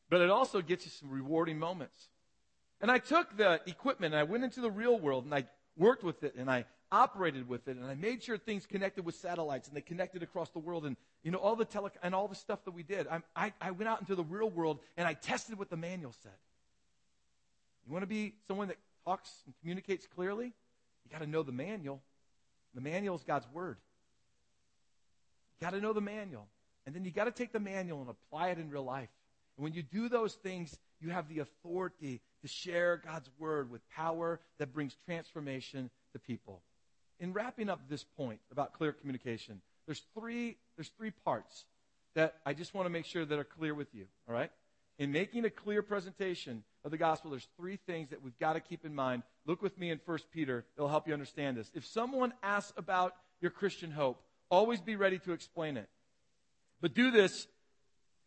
but 0.09 0.21
it 0.21 0.29
also 0.29 0.61
gets 0.61 0.85
you 0.85 0.91
some 0.91 1.09
rewarding 1.09 1.59
moments. 1.59 2.07
And 2.79 2.89
I 2.89 2.99
took 2.99 3.35
the 3.35 3.59
equipment 3.65 4.13
and 4.13 4.21
I 4.21 4.23
went 4.23 4.45
into 4.45 4.61
the 4.61 4.71
real 4.71 4.97
world 4.97 5.25
and 5.25 5.35
I 5.35 5.47
worked 5.75 6.01
with 6.01 6.23
it 6.23 6.35
and 6.35 6.49
I 6.49 6.63
operated 6.93 7.49
with 7.49 7.67
it, 7.67 7.75
and 7.75 7.85
I 7.85 7.95
made 7.95 8.23
sure 8.23 8.37
things 8.37 8.65
connected 8.65 9.05
with 9.05 9.15
satellites, 9.15 9.69
and 9.69 9.77
they 9.77 9.81
connected 9.81 10.23
across 10.23 10.49
the 10.49 10.59
world, 10.59 10.85
and 10.85 10.97
you 11.23 11.31
know 11.31 11.37
all 11.39 11.55
the 11.55 11.63
tele 11.63 11.89
and 12.03 12.13
all 12.13 12.27
the 12.27 12.35
stuff 12.35 12.63
that 12.65 12.71
we 12.71 12.83
did. 12.83 13.07
I, 13.07 13.21
I, 13.35 13.53
I 13.61 13.71
went 13.71 13.89
out 13.89 13.99
into 13.99 14.15
the 14.15 14.23
real 14.23 14.49
world 14.49 14.79
and 14.95 15.05
I 15.05 15.13
tested 15.13 15.59
what 15.59 15.69
the 15.69 15.77
manual 15.77 16.13
said. 16.23 16.31
You 17.85 17.91
want 17.91 18.03
to 18.03 18.07
be 18.07 18.35
someone 18.47 18.69
that 18.69 18.77
talks 19.05 19.31
and 19.45 19.53
communicates 19.59 20.07
clearly? 20.07 20.45
You 20.45 21.11
got 21.11 21.21
to 21.21 21.27
know 21.27 21.43
the 21.43 21.51
manual. 21.51 22.01
The 22.73 22.81
manual 22.81 23.15
is 23.15 23.23
God's 23.23 23.47
word. 23.53 23.77
You 25.59 25.65
got 25.65 25.71
to 25.71 25.81
know 25.81 25.93
the 25.93 26.01
manual, 26.01 26.47
and 26.85 26.95
then 26.95 27.05
you 27.05 27.11
got 27.11 27.25
to 27.25 27.31
take 27.31 27.51
the 27.51 27.59
manual 27.59 28.01
and 28.01 28.09
apply 28.09 28.49
it 28.49 28.57
in 28.57 28.69
real 28.69 28.83
life. 28.83 29.09
And 29.57 29.63
when 29.63 29.73
you 29.73 29.83
do 29.83 30.09
those 30.09 30.33
things, 30.35 30.77
you 30.99 31.09
have 31.09 31.27
the 31.27 31.39
authority 31.39 32.21
to 32.41 32.47
share 32.47 33.01
God's 33.05 33.29
word 33.37 33.69
with 33.69 33.81
power 33.89 34.39
that 34.57 34.73
brings 34.73 34.95
transformation 35.05 35.89
to 36.13 36.19
people 36.19 36.61
in 37.21 37.31
wrapping 37.33 37.69
up 37.69 37.87
this 37.87 38.03
point 38.03 38.39
about 38.51 38.73
clear 38.73 38.91
communication, 38.91 39.61
there's 39.85 40.01
three, 40.17 40.57
there's 40.75 40.89
three 40.97 41.11
parts 41.11 41.65
that 42.15 42.35
I 42.45 42.53
just 42.53 42.73
want 42.73 42.87
to 42.87 42.89
make 42.89 43.05
sure 43.05 43.23
that 43.23 43.39
are 43.39 43.45
clear 43.45 43.73
with 43.73 43.93
you, 43.93 44.05
all 44.27 44.33
right? 44.33 44.51
In 45.01 45.11
making 45.11 45.45
a 45.45 45.49
clear 45.49 45.81
presentation 45.81 46.63
of 46.85 46.91
the 46.91 46.97
gospel, 46.97 47.31
there's 47.31 47.47
three 47.57 47.79
things 47.87 48.11
that 48.11 48.21
we've 48.21 48.37
got 48.37 48.53
to 48.53 48.59
keep 48.59 48.85
in 48.85 48.93
mind. 48.93 49.23
Look 49.47 49.63
with 49.63 49.75
me 49.79 49.89
in 49.89 49.99
1 50.05 50.19
Peter. 50.31 50.63
It'll 50.77 50.89
help 50.89 51.07
you 51.07 51.13
understand 51.13 51.57
this. 51.57 51.71
If 51.73 51.87
someone 51.87 52.33
asks 52.43 52.71
about 52.77 53.15
your 53.41 53.49
Christian 53.49 53.89
hope, 53.89 54.21
always 54.51 54.79
be 54.79 54.95
ready 54.95 55.17
to 55.17 55.31
explain 55.31 55.75
it. 55.75 55.89
But 56.81 56.93
do 56.93 57.09
this 57.09 57.47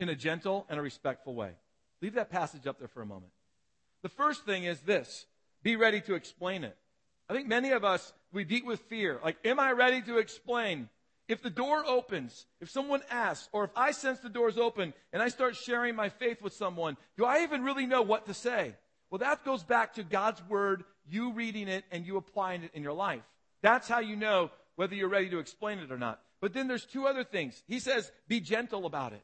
in 0.00 0.08
a 0.08 0.16
gentle 0.16 0.66
and 0.68 0.80
a 0.80 0.82
respectful 0.82 1.36
way. 1.36 1.52
Leave 2.02 2.14
that 2.14 2.28
passage 2.28 2.66
up 2.66 2.80
there 2.80 2.88
for 2.88 3.02
a 3.02 3.06
moment. 3.06 3.30
The 4.02 4.08
first 4.08 4.44
thing 4.44 4.64
is 4.64 4.80
this 4.80 5.26
be 5.62 5.76
ready 5.76 6.00
to 6.00 6.14
explain 6.14 6.64
it. 6.64 6.76
I 7.28 7.34
think 7.34 7.46
many 7.46 7.70
of 7.70 7.84
us, 7.84 8.12
we 8.32 8.42
beat 8.42 8.66
with 8.66 8.80
fear. 8.80 9.20
Like, 9.22 9.36
am 9.44 9.60
I 9.60 9.70
ready 9.70 10.02
to 10.02 10.18
explain? 10.18 10.88
If 11.26 11.42
the 11.42 11.50
door 11.50 11.84
opens, 11.86 12.46
if 12.60 12.70
someone 12.70 13.00
asks, 13.10 13.48
or 13.52 13.64
if 13.64 13.70
I 13.74 13.92
sense 13.92 14.20
the 14.20 14.28
door's 14.28 14.58
open 14.58 14.92
and 15.12 15.22
I 15.22 15.28
start 15.28 15.56
sharing 15.56 15.96
my 15.96 16.10
faith 16.10 16.42
with 16.42 16.52
someone, 16.52 16.96
do 17.16 17.24
I 17.24 17.42
even 17.42 17.62
really 17.62 17.86
know 17.86 18.02
what 18.02 18.26
to 18.26 18.34
say? 18.34 18.74
Well, 19.10 19.20
that 19.20 19.44
goes 19.44 19.62
back 19.62 19.94
to 19.94 20.02
God's 20.02 20.42
word, 20.48 20.84
you 21.08 21.32
reading 21.32 21.68
it 21.68 21.84
and 21.90 22.04
you 22.06 22.16
applying 22.16 22.62
it 22.62 22.72
in 22.74 22.82
your 22.82 22.92
life. 22.92 23.22
That's 23.62 23.88
how 23.88 24.00
you 24.00 24.16
know 24.16 24.50
whether 24.76 24.94
you're 24.94 25.08
ready 25.08 25.30
to 25.30 25.38
explain 25.38 25.78
it 25.78 25.90
or 25.90 25.98
not. 25.98 26.20
But 26.40 26.52
then 26.52 26.68
there's 26.68 26.84
two 26.84 27.06
other 27.06 27.24
things. 27.24 27.62
He 27.66 27.78
says, 27.78 28.10
be 28.28 28.40
gentle 28.40 28.84
about 28.84 29.14
it. 29.14 29.22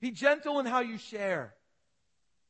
Be 0.00 0.10
gentle 0.10 0.58
in 0.58 0.66
how 0.66 0.80
you 0.80 0.98
share. 0.98 1.54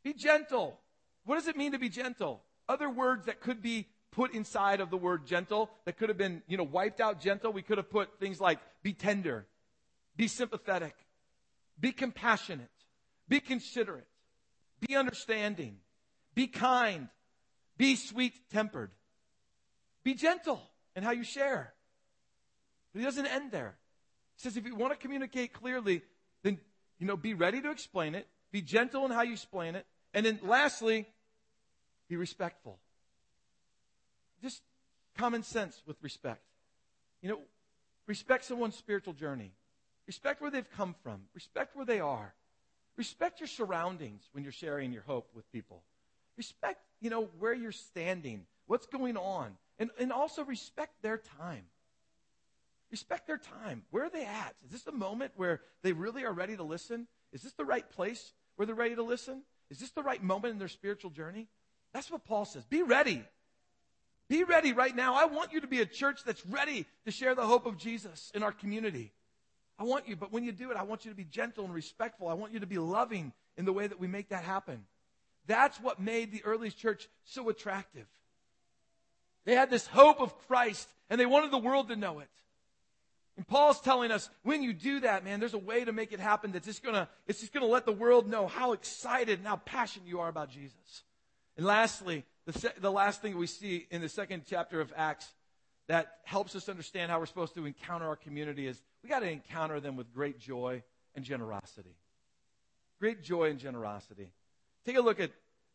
Be 0.03 0.15
gentle. 0.15 0.79
What 1.25 1.35
does 1.35 1.49
it 1.49 1.57
mean 1.57 1.73
to 1.73 1.79
be 1.79 1.91
gentle? 1.91 2.43
Other 2.69 2.89
words 2.89 3.27
that 3.27 3.41
could 3.41 3.61
be 3.61 3.89
put 4.13 4.35
inside 4.35 4.81
of 4.81 4.91
the 4.91 4.97
word 4.97 5.27
gentle 5.27 5.71
that 5.87 5.97
could 5.97 6.09
have 6.11 6.19
been, 6.19 6.43
you 6.47 6.57
know, 6.57 6.63
wiped 6.63 7.01
out 7.01 7.21
gentle. 7.21 7.53
We 7.53 7.63
could 7.63 7.79
have 7.79 7.91
put 7.91 8.21
things 8.21 8.41
like 8.41 8.61
be 8.83 8.93
tender, 8.93 9.47
be 10.17 10.29
sympathetic, 10.29 10.95
be 11.81 11.93
compassionate, 11.93 12.71
be 13.29 13.41
considerate, 13.41 14.07
be 14.87 14.95
understanding, 14.97 15.79
be 16.35 16.47
kind, 16.47 17.09
be 17.77 17.97
sweet 17.97 18.35
tempered, 18.51 18.91
be 20.05 20.15
gentle 20.15 20.61
in 20.95 21.03
how 21.03 21.13
you 21.13 21.25
share. 21.25 21.73
But 22.93 23.01
he 23.01 23.05
doesn't 23.05 23.27
end 23.27 23.51
there. 23.51 23.75
He 24.37 24.43
says 24.43 24.57
if 24.59 24.67
you 24.67 24.77
want 24.77 24.93
to 24.93 24.99
communicate 24.99 25.55
clearly, 25.55 26.03
then, 26.43 26.59
you 26.99 27.07
know, 27.07 27.17
be 27.17 27.33
ready 27.33 27.63
to 27.63 27.71
explain 27.71 28.15
it, 28.15 28.29
be 28.53 28.61
gentle 28.61 29.07
in 29.07 29.11
how 29.11 29.23
you 29.23 29.33
explain 29.33 29.75
it, 29.75 29.87
and 30.13 30.27
then 30.27 30.39
lastly, 30.43 31.07
be 32.11 32.17
respectful 32.17 32.79
just 34.43 34.63
common 35.17 35.43
sense 35.43 35.83
with 35.87 35.97
respect. 36.03 36.43
You 37.23 37.31
know, 37.31 37.39
respect 38.07 38.45
someone's 38.45 38.77
spiritual 38.77 39.15
journey. 39.15 39.53
Respect 40.07 40.41
where 40.41 40.51
they've 40.51 40.71
come 40.77 40.95
from. 41.03 41.23
Respect 41.35 41.77
where 41.77 41.87
they 41.87 42.01
are. 42.01 42.35
Respect 42.97 43.41
your 43.41 43.47
surroundings 43.47 44.29
when 44.33 44.43
you're 44.43 44.53
sharing 44.53 44.93
your 44.93 45.03
hope 45.03 45.31
with 45.35 45.51
people. 45.53 45.83
Respect, 46.37 46.81
you 47.01 47.11
know, 47.11 47.29
where 47.39 47.55
you're 47.55 47.73
standing, 47.73 48.45
what's 48.67 48.87
going 48.87 49.17
on, 49.17 49.57
and, 49.79 49.91
and 49.99 50.13
also 50.13 50.45
respect 50.45 51.01
their 51.03 51.19
time. 51.19 51.65
Respect 52.91 53.27
their 53.27 53.39
time. 53.39 53.83
Where 53.91 54.05
are 54.05 54.11
they 54.11 54.25
at? 54.25 54.55
Is 54.65 54.71
this 54.73 54.83
the 54.83 54.93
moment 54.93 55.33
where 55.37 55.61
they 55.83 55.93
really 55.93 56.25
are 56.25 56.33
ready 56.33 56.57
to 56.57 56.63
listen? 56.63 57.07
Is 57.33 57.43
this 57.43 57.55
the 57.55 57.65
right 57.65 57.89
place 57.89 58.35
where 58.57 58.67
they're 58.67 58.75
ready 58.75 58.95
to 58.97 59.03
listen? 59.03 59.43
Is 59.71 59.79
this 59.79 59.91
the 59.93 60.03
right 60.03 60.23
moment 60.23 60.53
in 60.53 60.59
their 60.59 60.69
spiritual 60.69 61.11
journey? 61.11 61.49
That's 61.95 62.11
what 62.11 62.25
Paul 62.25 62.45
says. 62.45 62.65
Be 62.67 62.83
ready. 62.83 63.25
Be 64.33 64.45
ready 64.45 64.73
right 64.73 64.97
now. 64.97 65.15
I 65.15 65.27
want 65.27 65.53
you 65.53 65.61
to 65.61 65.67
be 65.67 65.83
a 65.83 65.85
church 65.85 66.25
that's 66.25 66.47
ready 66.47 66.87
to 67.05 67.11
share 67.11 67.35
the 67.35 67.45
hope 67.45 67.67
of 67.67 67.77
Jesus 67.77 68.33
in 68.35 68.43
our 68.43 68.51
community. 68.51 69.13
I 69.79 69.85
want 69.85 70.09
you, 70.09 70.17
but 70.17 70.33
when 70.33 70.43
you 70.43 70.53
do 70.53 70.71
it, 70.71 70.79
I 70.79 70.85
want 70.85 71.05
you 71.05 71.11
to 71.11 71.15
be 71.15 71.25
gentle 71.25 71.67
and 71.67 71.75
respectful. 71.75 72.29
I 72.29 72.33
want 72.33 72.55
you 72.55 72.61
to 72.61 72.67
be 72.67 72.79
loving 72.79 73.35
in 73.59 73.67
the 73.67 73.75
way 73.75 73.87
that 73.87 74.01
we 74.01 74.07
make 74.07 74.31
that 74.31 74.43
happen. 74.43 74.87
That's 75.47 75.79
what 75.79 76.01
made 76.01 76.33
the 76.33 76.43
early 76.47 76.71
church 76.71 77.11
so 77.27 77.51
attractive. 77.51 78.07
They 79.45 79.55
had 79.55 79.69
this 79.69 79.87
hope 79.87 80.19
of 80.19 80.35
Christ 80.49 80.89
and 81.11 81.21
they 81.21 81.27
wanted 81.27 81.51
the 81.51 81.59
world 81.59 81.89
to 81.89 81.97
know 81.97 82.21
it. 82.21 82.31
And 83.37 83.47
Paul's 83.47 83.83
telling 83.83 84.11
us 84.11 84.31
when 84.45 84.63
you 84.63 84.73
do 84.73 85.01
that, 85.01 85.27
man, 85.27 85.41
there's 85.41 85.53
a 85.53 85.59
way 85.59 85.85
to 85.85 85.93
make 85.93 86.11
it 86.11 86.21
happen 86.21 86.53
that's 86.53 86.65
just 86.65 86.83
gonna, 86.83 87.07
it's 87.27 87.41
just 87.41 87.53
gonna 87.53 87.67
let 87.67 87.85
the 87.85 87.93
world 87.93 88.31
know 88.31 88.47
how 88.47 88.73
excited 88.73 89.41
and 89.41 89.47
how 89.47 89.57
passionate 89.57 90.09
you 90.09 90.21
are 90.21 90.29
about 90.31 90.49
Jesus. 90.49 91.03
And 91.59 91.67
lastly, 91.67 92.25
the, 92.47 92.53
se- 92.53 92.75
the 92.81 92.91
last 92.91 93.23
thing 93.23 93.37
we 93.37 93.47
see 93.47 93.87
in 93.91 94.01
the 94.01 94.09
second 94.09 94.43
chapter 94.49 94.81
of 94.81 94.93
Acts 94.97 95.27
that 95.89 96.19
helps 96.25 96.55
us 96.57 96.69
understand 96.69 97.11
how 97.11 97.19
we're 97.19 97.27
supposed 97.27 97.55
to 97.55 97.67
encounter 97.67 98.07
our 98.07 98.17
community 98.17 98.67
is 98.67 98.81
we 99.03 99.09
got 99.09 99.21
to 99.21 99.31
encounter 99.31 99.81
them 99.81 99.97
with 99.97 100.13
great 100.13 100.39
joy 100.39 100.83
and 101.15 101.25
generosity. 101.25 101.97
Great 103.01 103.23
joy 103.23 103.51
and 103.51 103.59
generosity. 103.59 104.31
Take 104.87 104.97
a 104.97 105.01
look 105.01 105.21
at 105.21 105.31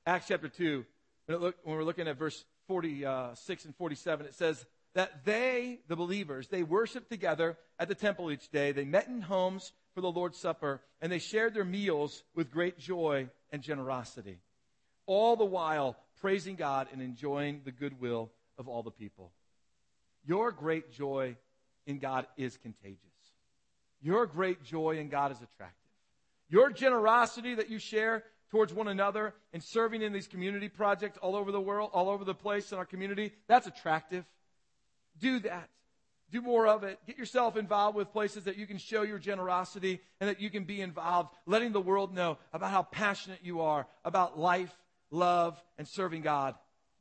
Acts 0.06 0.28
chapter 0.28 0.48
2. 0.48 0.86
When, 1.26 1.54
we're 1.66 1.84
looking 1.84 2.08
at 2.08 2.18
verse 2.18 2.46
46 2.68 3.06
uh, 3.06 3.68
and 3.68 3.76
47, 3.76 4.26
it 4.26 4.34
says, 4.34 4.66
that 4.98 5.26
they, 5.26 5.80
the 5.88 5.96
believers, 5.96 6.48
they 6.48 6.64
worshiped 6.64 7.10
together 7.10 7.56
at 7.78 7.88
the 7.88 7.94
temple 7.94 8.32
each 8.32 8.50
day. 8.50 8.72
They 8.72 8.84
met 8.84 9.08
in 9.08 9.22
homes 9.22 9.72
for 9.94 10.02
the 10.02 10.12
Lord's 10.12 10.40
Supper, 10.40 10.82
and 11.02 11.12
they 11.12 11.20
shared 11.20 11.54
their 11.54 11.64
meals 11.64 12.24
with 12.34 12.50
great 12.50 12.80
joy 12.80 13.30
and 13.52 13.62
generosity. 13.62 14.40
All 15.06 15.36
the 15.36 15.46
while 15.46 15.98
praising 16.22 16.56
God 16.56 16.88
and 16.92 17.02
enjoying 17.02 17.62
the 17.64 17.72
goodwill 17.72 18.32
of 18.58 18.68
all 18.68 18.84
the 18.84 18.92
people. 18.92 19.32
Your 20.26 20.52
great 20.52 20.92
joy 20.92 21.36
in 21.86 22.00
God 22.00 22.28
is 22.38 22.58
contagious. 22.58 23.02
Your 24.02 24.26
great 24.26 24.64
joy 24.64 24.98
in 24.98 25.10
God 25.10 25.32
is 25.32 25.38
attractive. 25.38 25.78
Your 26.50 26.70
generosity 26.70 27.56
that 27.56 27.70
you 27.70 27.80
share 27.80 28.24
towards 28.52 28.74
one 28.74 28.88
another 28.88 29.34
and 29.54 29.62
serving 29.62 30.02
in 30.02 30.14
these 30.14 30.28
community 30.28 30.70
projects 30.70 31.18
all 31.22 31.36
over 31.36 31.52
the 31.52 31.62
world, 31.62 31.90
all 31.94 32.10
over 32.10 32.24
the 32.24 32.36
place 32.36 32.72
in 32.72 32.78
our 32.78 32.86
community, 32.86 33.34
that's 33.48 33.68
attractive. 33.68 34.26
Do 35.20 35.40
that. 35.40 35.70
Do 36.30 36.42
more 36.42 36.68
of 36.68 36.84
it. 36.84 37.00
Get 37.08 37.18
yourself 37.18 37.56
involved 37.56 37.96
with 37.96 38.12
places 38.12 38.44
that 38.46 38.58
you 38.58 38.68
can 38.68 38.78
show 38.78 39.04
your 39.04 39.18
generosity 39.18 40.02
and 40.20 40.30
that 40.30 40.42
you 40.42 40.50
can 40.50 40.66
be 40.66 40.82
involved, 40.82 41.30
letting 41.46 41.72
the 41.72 41.82
world 41.82 42.14
know 42.14 42.38
about 42.52 42.72
how 42.72 42.84
passionate 42.84 43.40
you 43.44 43.62
are 43.62 43.88
about 44.04 44.38
life, 44.38 44.76
love, 45.12 45.62
and 45.78 45.88
serving 45.88 46.22
God. 46.22 46.56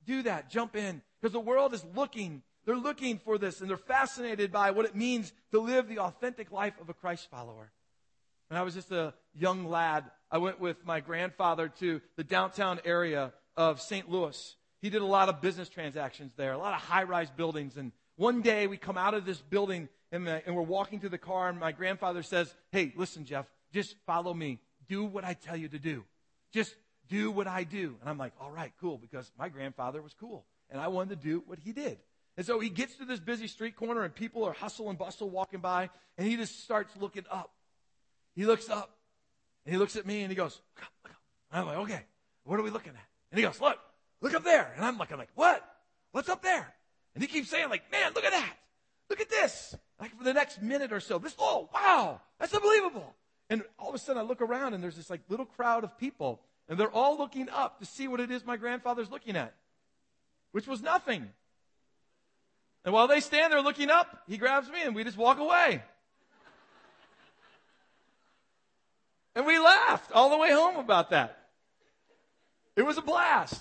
Do 0.05 0.23
that. 0.23 0.51
Jump 0.51 0.77
in. 0.77 1.03
Because 1.21 1.33
the 1.33 1.41
world 1.41 1.75
is 1.75 1.85
looking. 1.95 2.43
They're 2.65 2.77
looking 2.77 3.19
for 3.19 3.39
this 3.39 3.61
and 3.61 3.71
they're 3.71 3.77
fascinated 3.77 4.51
by 4.51 4.73
what 4.73 4.87
it 4.87 4.97
means 4.97 5.33
to 5.53 5.61
live 5.61 5.89
the 5.89 6.01
authentic 6.01 6.51
life 6.51 6.75
of 6.81 6.89
a 6.89 6.95
Christ 6.95 7.29
follower. 7.31 7.71
When 8.49 8.59
I 8.59 8.63
was 8.63 8.75
just 8.75 8.91
a 8.91 9.15
young 9.35 9.69
lad, 9.69 10.05
I 10.31 10.39
went 10.39 10.61
with 10.61 10.85
my 10.85 11.01
grandfather 11.01 11.69
to 11.81 12.01
the 12.17 12.25
downtown 12.25 12.81
area 12.85 13.33
of 13.57 13.81
St. 13.81 14.11
Louis. 14.11 14.57
He 14.83 14.91
did 14.91 15.03
a 15.03 15.07
lot 15.07 15.29
of 15.29 15.41
business 15.41 15.69
transactions 15.69 16.33
there, 16.37 16.53
a 16.53 16.59
lot 16.59 16.75
of 16.75 16.81
high 16.81 17.05
rise 17.05 17.31
buildings 17.31 17.77
and 17.77 17.93
one 18.17 18.41
day 18.41 18.67
we 18.67 18.79
come 18.79 18.97
out 18.97 19.13
of 19.13 19.27
this 19.27 19.41
building 19.41 19.89
and, 20.11 20.27
the, 20.27 20.43
and 20.47 20.57
we're 20.57 20.63
walking 20.63 21.01
to 21.01 21.09
the 21.09 21.19
car, 21.19 21.49
and 21.51 21.61
my 21.61 21.73
grandfather 21.73 22.23
says, 22.23 22.53
Hey, 22.73 22.93
listen, 22.97 23.25
Jeff, 23.25 23.47
just 23.73 23.95
follow 24.07 24.33
me. 24.33 24.61
Do 24.89 25.05
what 25.05 25.25
I 25.25 25.35
tell 25.35 25.57
you 25.57 25.69
to 25.69 25.79
do. 25.79 26.05
Just 26.53 26.75
do 27.09 27.31
what 27.31 27.47
I 27.47 27.65
do. 27.65 27.97
And 28.01 28.09
I'm 28.09 28.19
like, 28.19 28.33
All 28.41 28.51
right, 28.51 28.73
cool, 28.81 28.99
because 28.99 29.31
my 29.39 29.49
grandfather 29.49 30.03
was 30.03 30.15
cool, 30.15 30.45
and 30.71 30.81
I 30.81 30.89
wanted 30.89 31.21
to 31.21 31.29
do 31.29 31.43
what 31.47 31.59
he 31.59 31.73
did. 31.73 31.99
And 32.37 32.45
so 32.45 32.61
he 32.61 32.69
gets 32.69 32.97
to 32.97 33.05
this 33.05 33.21
busy 33.21 33.47
street 33.47 33.77
corner, 33.77 34.03
and 34.03 34.15
people 34.15 34.45
are 34.45 34.53
hustle 34.53 34.91
and 34.91 34.99
bustle 34.99 35.31
walking 35.31 35.61
by, 35.61 35.89
and 36.19 36.27
he 36.27 36.37
just 36.37 36.63
starts 36.65 36.95
looking 36.99 37.25
up. 37.31 37.51
He 38.35 38.45
looks 38.45 38.69
up, 38.69 38.91
and 39.65 39.73
he 39.73 39.79
looks 39.79 39.97
at 39.97 40.07
me, 40.07 40.21
and 40.21 40.31
he 40.31 40.37
goes, 40.37 40.61
look 40.75 40.85
up, 40.85 40.93
look 41.03 41.13
up. 41.13 41.21
And 41.51 41.61
I'm 41.61 41.67
like, 41.67 41.79
Okay, 41.79 42.05
what 42.45 42.61
are 42.61 42.63
we 42.63 42.71
looking 42.71 42.93
at? 42.93 43.09
And 43.31 43.39
he 43.39 43.45
goes, 43.45 43.61
Look, 43.61 43.79
look 44.21 44.35
up 44.35 44.45
there. 44.45 44.73
And 44.77 44.85
I'm 44.85 44.99
looking 44.99 45.17
like, 45.17 45.31
What? 45.35 45.63
What's 46.13 46.29
up 46.29 46.43
there? 46.43 46.73
And 47.17 47.23
he 47.23 47.29
keeps 47.29 47.49
saying, 47.49 47.71
like, 47.71 47.91
man, 47.91 48.13
look 48.15 48.25
at 48.25 48.33
that. 48.33 48.55
Look 49.09 49.21
at 49.23 49.31
this. 49.31 49.75
Like 49.99 50.17
for 50.17 50.25
the 50.25 50.35
next 50.35 50.61
minute 50.61 50.93
or 50.93 51.01
so, 51.01 51.19
this, 51.19 51.35
oh, 51.39 51.69
wow, 51.73 52.21
that's 52.39 52.53
unbelievable. 52.53 53.15
And 53.49 53.63
all 53.79 53.89
of 53.89 53.95
a 53.95 53.99
sudden 53.99 54.21
I 54.21 54.25
look 54.25 54.43
around 54.43 54.75
and 54.75 54.85
there's 54.85 54.97
this 54.97 55.09
like 55.09 55.23
little 55.31 55.47
crowd 55.47 55.83
of 55.83 55.97
people 55.99 56.43
and 56.69 56.79
they're 56.79 56.91
all 56.91 57.17
looking 57.17 57.49
up 57.49 57.79
to 57.81 57.87
see 57.87 58.09
what 58.09 58.21
it 58.21 58.31
is 58.31 58.45
my 58.45 58.57
grandfather's 58.57 59.11
looking 59.11 59.37
at, 59.37 59.55
which 60.53 60.67
was 60.67 60.83
nothing. 60.83 61.29
And 62.85 62.93
while 62.93 63.09
they 63.09 63.21
stand 63.21 63.53
there 63.53 63.63
looking 63.63 63.91
up, 63.91 64.23
he 64.29 64.37
grabs 64.37 64.69
me 64.69 64.83
and 64.83 64.95
we 64.95 65.05
just 65.05 65.17
walk 65.17 65.39
away. 65.39 65.83
And 69.35 69.45
we 69.45 69.59
laughed 69.59 70.13
all 70.13 70.31
the 70.31 70.39
way 70.39 70.51
home 70.51 70.77
about 70.77 71.11
that. 71.11 71.37
It 72.75 72.83
was 72.83 72.97
a 72.97 73.03
blast. 73.03 73.61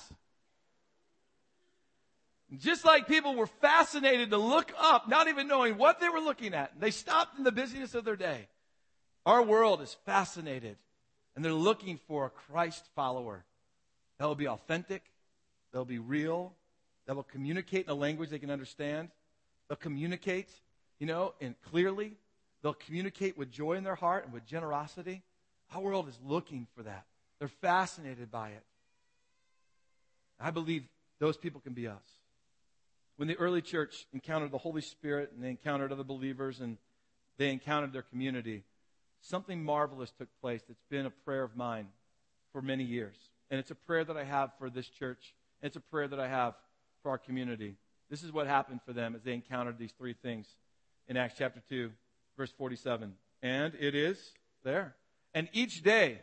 Just 2.57 2.85
like 2.85 3.07
people 3.07 3.35
were 3.35 3.47
fascinated 3.47 4.29
to 4.29 4.37
look 4.37 4.71
up, 4.79 5.09
not 5.09 5.27
even 5.27 5.47
knowing 5.47 5.77
what 5.77 5.99
they 5.99 6.07
were 6.07 6.19
looking 6.19 6.53
at. 6.53 6.79
They 6.79 6.91
stopped 6.91 7.37
in 7.37 7.43
the 7.43 7.51
busyness 7.51 7.93
of 7.95 8.05
their 8.05 8.15
day. 8.15 8.47
Our 9.25 9.41
world 9.41 9.81
is 9.81 9.95
fascinated 10.05 10.77
and 11.35 11.43
they're 11.43 11.53
looking 11.53 11.99
for 12.07 12.25
a 12.25 12.29
Christ 12.29 12.85
follower 12.95 13.43
that 14.17 14.25
will 14.25 14.35
be 14.35 14.47
authentic, 14.47 15.03
that 15.71 15.77
will 15.77 15.85
be 15.85 15.99
real, 15.99 16.53
that 17.05 17.15
will 17.15 17.23
communicate 17.23 17.85
in 17.85 17.91
a 17.91 17.95
language 17.95 18.29
they 18.29 18.39
can 18.39 18.51
understand. 18.51 19.09
They'll 19.67 19.75
communicate, 19.75 20.49
you 20.99 21.07
know, 21.07 21.33
and 21.41 21.55
clearly. 21.69 22.13
They'll 22.61 22.73
communicate 22.73 23.37
with 23.37 23.51
joy 23.51 23.73
in 23.73 23.83
their 23.83 23.95
heart 23.95 24.25
and 24.25 24.33
with 24.33 24.45
generosity. 24.45 25.21
Our 25.73 25.81
world 25.81 26.07
is 26.07 26.17
looking 26.23 26.67
for 26.75 26.83
that. 26.83 27.05
They're 27.39 27.47
fascinated 27.47 28.31
by 28.31 28.49
it. 28.49 28.63
I 30.39 30.51
believe 30.51 30.83
those 31.19 31.37
people 31.37 31.61
can 31.61 31.73
be 31.73 31.87
us. 31.87 32.03
When 33.17 33.27
the 33.27 33.35
early 33.35 33.61
church 33.61 34.07
encountered 34.13 34.51
the 34.51 34.57
Holy 34.57 34.81
Spirit 34.81 35.31
and 35.33 35.43
they 35.43 35.49
encountered 35.49 35.91
other 35.91 36.03
believers 36.03 36.59
and 36.59 36.77
they 37.37 37.51
encountered 37.51 37.93
their 37.93 38.01
community, 38.01 38.63
something 39.29 39.63
marvelous 39.63 40.11
took 40.11 40.29
place 40.41 40.61
that's 40.67 40.83
been 40.89 41.05
a 41.05 41.09
prayer 41.09 41.43
of 41.43 41.55
mine 41.55 41.87
for 42.51 42.61
many 42.61 42.83
years. 42.83 43.15
And 43.49 43.59
it's 43.59 43.71
a 43.71 43.75
prayer 43.75 44.03
that 44.03 44.17
I 44.17 44.23
have 44.23 44.51
for 44.57 44.69
this 44.69 44.87
church. 44.87 45.33
It's 45.61 45.75
a 45.75 45.81
prayer 45.81 46.07
that 46.07 46.19
I 46.19 46.27
have 46.27 46.53
for 47.01 47.11
our 47.11 47.17
community. 47.17 47.75
This 48.09 48.23
is 48.23 48.31
what 48.31 48.47
happened 48.47 48.81
for 48.85 48.93
them 48.93 49.15
as 49.15 49.23
they 49.23 49.33
encountered 49.33 49.77
these 49.77 49.93
three 49.97 50.13
things 50.13 50.47
in 51.07 51.17
Acts 51.17 51.35
chapter 51.37 51.61
2, 51.69 51.91
verse 52.37 52.51
47. 52.57 53.13
And 53.41 53.73
it 53.79 53.95
is 53.95 54.19
there. 54.63 54.95
And 55.33 55.49
each 55.53 55.83
day, 55.83 56.19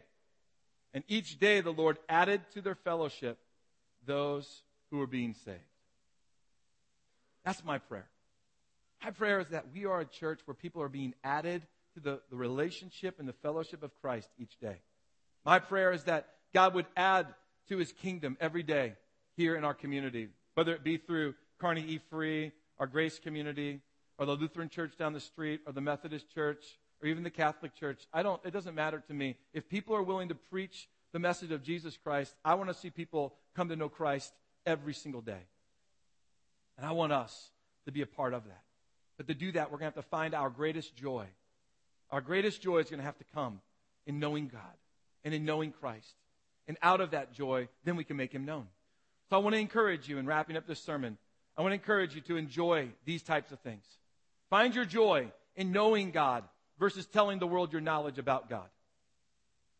and 0.94 1.04
each 1.08 1.38
day 1.38 1.60
the 1.60 1.72
Lord 1.72 1.98
added 2.08 2.40
to 2.54 2.62
their 2.62 2.74
fellowship 2.74 3.38
those 4.06 4.62
who 4.90 4.98
were 4.98 5.06
being 5.06 5.34
saved. 5.44 5.58
That's 7.44 7.64
my 7.64 7.78
prayer. 7.78 8.06
My 9.02 9.10
prayer 9.10 9.40
is 9.40 9.48
that 9.48 9.66
we 9.74 9.84
are 9.86 10.00
a 10.00 10.04
church 10.04 10.40
where 10.44 10.54
people 10.54 10.82
are 10.82 10.88
being 10.88 11.14
added 11.24 11.62
to 11.94 12.00
the, 12.00 12.20
the 12.30 12.36
relationship 12.36 13.18
and 13.18 13.28
the 13.28 13.32
fellowship 13.34 13.82
of 13.82 13.94
Christ 14.00 14.28
each 14.38 14.58
day. 14.60 14.80
My 15.44 15.58
prayer 15.58 15.92
is 15.92 16.04
that 16.04 16.28
God 16.54 16.74
would 16.74 16.86
add 16.96 17.26
to 17.68 17.78
his 17.78 17.92
kingdom 17.92 18.36
every 18.40 18.62
day 18.62 18.94
here 19.36 19.56
in 19.56 19.64
our 19.64 19.74
community, 19.74 20.28
whether 20.54 20.74
it 20.74 20.84
be 20.84 20.96
through 20.96 21.34
Kearney 21.58 21.82
E 21.82 22.00
Free, 22.10 22.52
our 22.78 22.86
Grace 22.86 23.18
community, 23.18 23.80
or 24.18 24.26
the 24.26 24.36
Lutheran 24.36 24.68
church 24.68 24.96
down 24.98 25.12
the 25.12 25.20
street, 25.20 25.60
or 25.66 25.72
the 25.72 25.80
Methodist 25.80 26.32
church, 26.32 26.64
or 27.02 27.08
even 27.08 27.22
the 27.22 27.30
Catholic 27.30 27.74
church. 27.74 28.06
I 28.12 28.22
don't, 28.22 28.40
it 28.44 28.52
doesn't 28.52 28.74
matter 28.74 29.02
to 29.08 29.14
me. 29.14 29.36
If 29.52 29.68
people 29.68 29.96
are 29.96 30.02
willing 30.02 30.28
to 30.28 30.34
preach 30.34 30.88
the 31.12 31.18
message 31.18 31.50
of 31.50 31.62
Jesus 31.62 31.96
Christ, 31.96 32.34
I 32.44 32.54
want 32.54 32.68
to 32.68 32.74
see 32.74 32.90
people 32.90 33.34
come 33.54 33.68
to 33.68 33.76
know 33.76 33.88
Christ 33.88 34.32
every 34.66 34.94
single 34.94 35.20
day. 35.20 35.42
And 36.76 36.86
I 36.86 36.92
want 36.92 37.12
us 37.12 37.50
to 37.86 37.92
be 37.92 38.02
a 38.02 38.06
part 38.06 38.34
of 38.34 38.44
that. 38.44 38.62
But 39.16 39.28
to 39.28 39.34
do 39.34 39.52
that, 39.52 39.70
we're 39.70 39.78
going 39.78 39.92
to 39.92 39.96
have 39.96 40.04
to 40.04 40.10
find 40.10 40.34
our 40.34 40.50
greatest 40.50 40.96
joy. 40.96 41.26
Our 42.12 42.20
greatest 42.20 42.62
joy 42.62 42.78
is 42.78 42.90
going 42.90 43.00
to 43.00 43.04
have 43.04 43.18
to 43.18 43.24
come 43.34 43.60
in 44.06 44.20
knowing 44.20 44.48
God 44.48 44.60
and 45.24 45.34
in 45.34 45.44
knowing 45.44 45.72
Christ. 45.72 46.14
And 46.68 46.78
out 46.82 47.00
of 47.00 47.10
that 47.10 47.32
joy, 47.32 47.68
then 47.84 47.96
we 47.96 48.04
can 48.04 48.16
make 48.16 48.32
him 48.32 48.44
known. 48.44 48.68
So 49.30 49.36
I 49.36 49.40
want 49.40 49.54
to 49.54 49.60
encourage 49.60 50.08
you 50.08 50.18
in 50.18 50.26
wrapping 50.26 50.56
up 50.56 50.66
this 50.66 50.80
sermon. 50.80 51.18
I 51.56 51.62
want 51.62 51.72
to 51.72 51.74
encourage 51.74 52.14
you 52.14 52.20
to 52.22 52.36
enjoy 52.36 52.90
these 53.04 53.22
types 53.22 53.50
of 53.50 53.58
things. 53.60 53.84
Find 54.50 54.74
your 54.74 54.84
joy 54.84 55.32
in 55.56 55.72
knowing 55.72 56.12
God, 56.12 56.44
versus 56.78 57.06
telling 57.06 57.38
the 57.38 57.46
world 57.46 57.72
your 57.72 57.80
knowledge 57.80 58.18
about 58.18 58.50
God. 58.50 58.66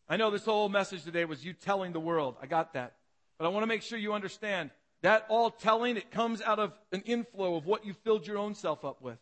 I 0.07 0.17
know 0.17 0.31
this 0.31 0.45
whole 0.45 0.69
message 0.69 1.03
today 1.03 1.25
was 1.25 1.43
you 1.43 1.53
telling 1.53 1.91
the 1.91 1.99
world. 1.99 2.35
I 2.41 2.45
got 2.45 2.73
that. 2.73 2.93
But 3.37 3.45
I 3.45 3.49
want 3.49 3.63
to 3.63 3.67
make 3.67 3.81
sure 3.81 3.97
you 3.97 4.13
understand 4.13 4.69
that 5.01 5.25
all 5.27 5.49
telling, 5.49 5.97
it 5.97 6.11
comes 6.11 6.41
out 6.41 6.59
of 6.59 6.71
an 6.91 7.01
inflow 7.05 7.55
of 7.55 7.65
what 7.65 7.85
you 7.85 7.93
filled 7.93 8.25
your 8.25 8.37
own 8.37 8.55
self 8.55 8.85
up 8.85 9.01
with. 9.01 9.17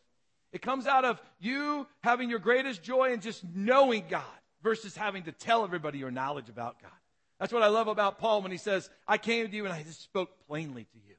It 0.51 0.61
comes 0.61 0.85
out 0.85 1.05
of 1.05 1.21
you 1.39 1.87
having 2.03 2.29
your 2.29 2.39
greatest 2.39 2.83
joy 2.83 3.13
in 3.13 3.21
just 3.21 3.43
knowing 3.55 4.05
God 4.09 4.23
versus 4.63 4.95
having 4.95 5.23
to 5.23 5.31
tell 5.31 5.63
everybody 5.63 5.97
your 5.97 6.11
knowledge 6.11 6.49
about 6.49 6.81
God. 6.81 6.91
That's 7.39 7.53
what 7.53 7.63
I 7.63 7.67
love 7.67 7.87
about 7.87 8.19
Paul 8.19 8.41
when 8.41 8.51
he 8.51 8.57
says, 8.57 8.89
I 9.07 9.17
came 9.17 9.49
to 9.49 9.55
you 9.55 9.65
and 9.65 9.73
I 9.73 9.81
just 9.81 10.03
spoke 10.03 10.29
plainly 10.47 10.83
to 10.83 10.97
you. 10.97 11.15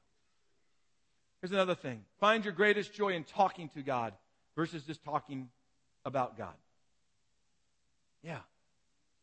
Here's 1.41 1.51
another 1.51 1.75
thing. 1.75 2.05
Find 2.19 2.45
your 2.45 2.53
greatest 2.53 2.93
joy 2.93 3.09
in 3.09 3.25
talking 3.25 3.67
to 3.69 3.81
God 3.81 4.13
versus 4.55 4.83
just 4.83 5.03
talking 5.03 5.49
about 6.05 6.37
God. 6.37 6.53
Yeah. 8.23 8.39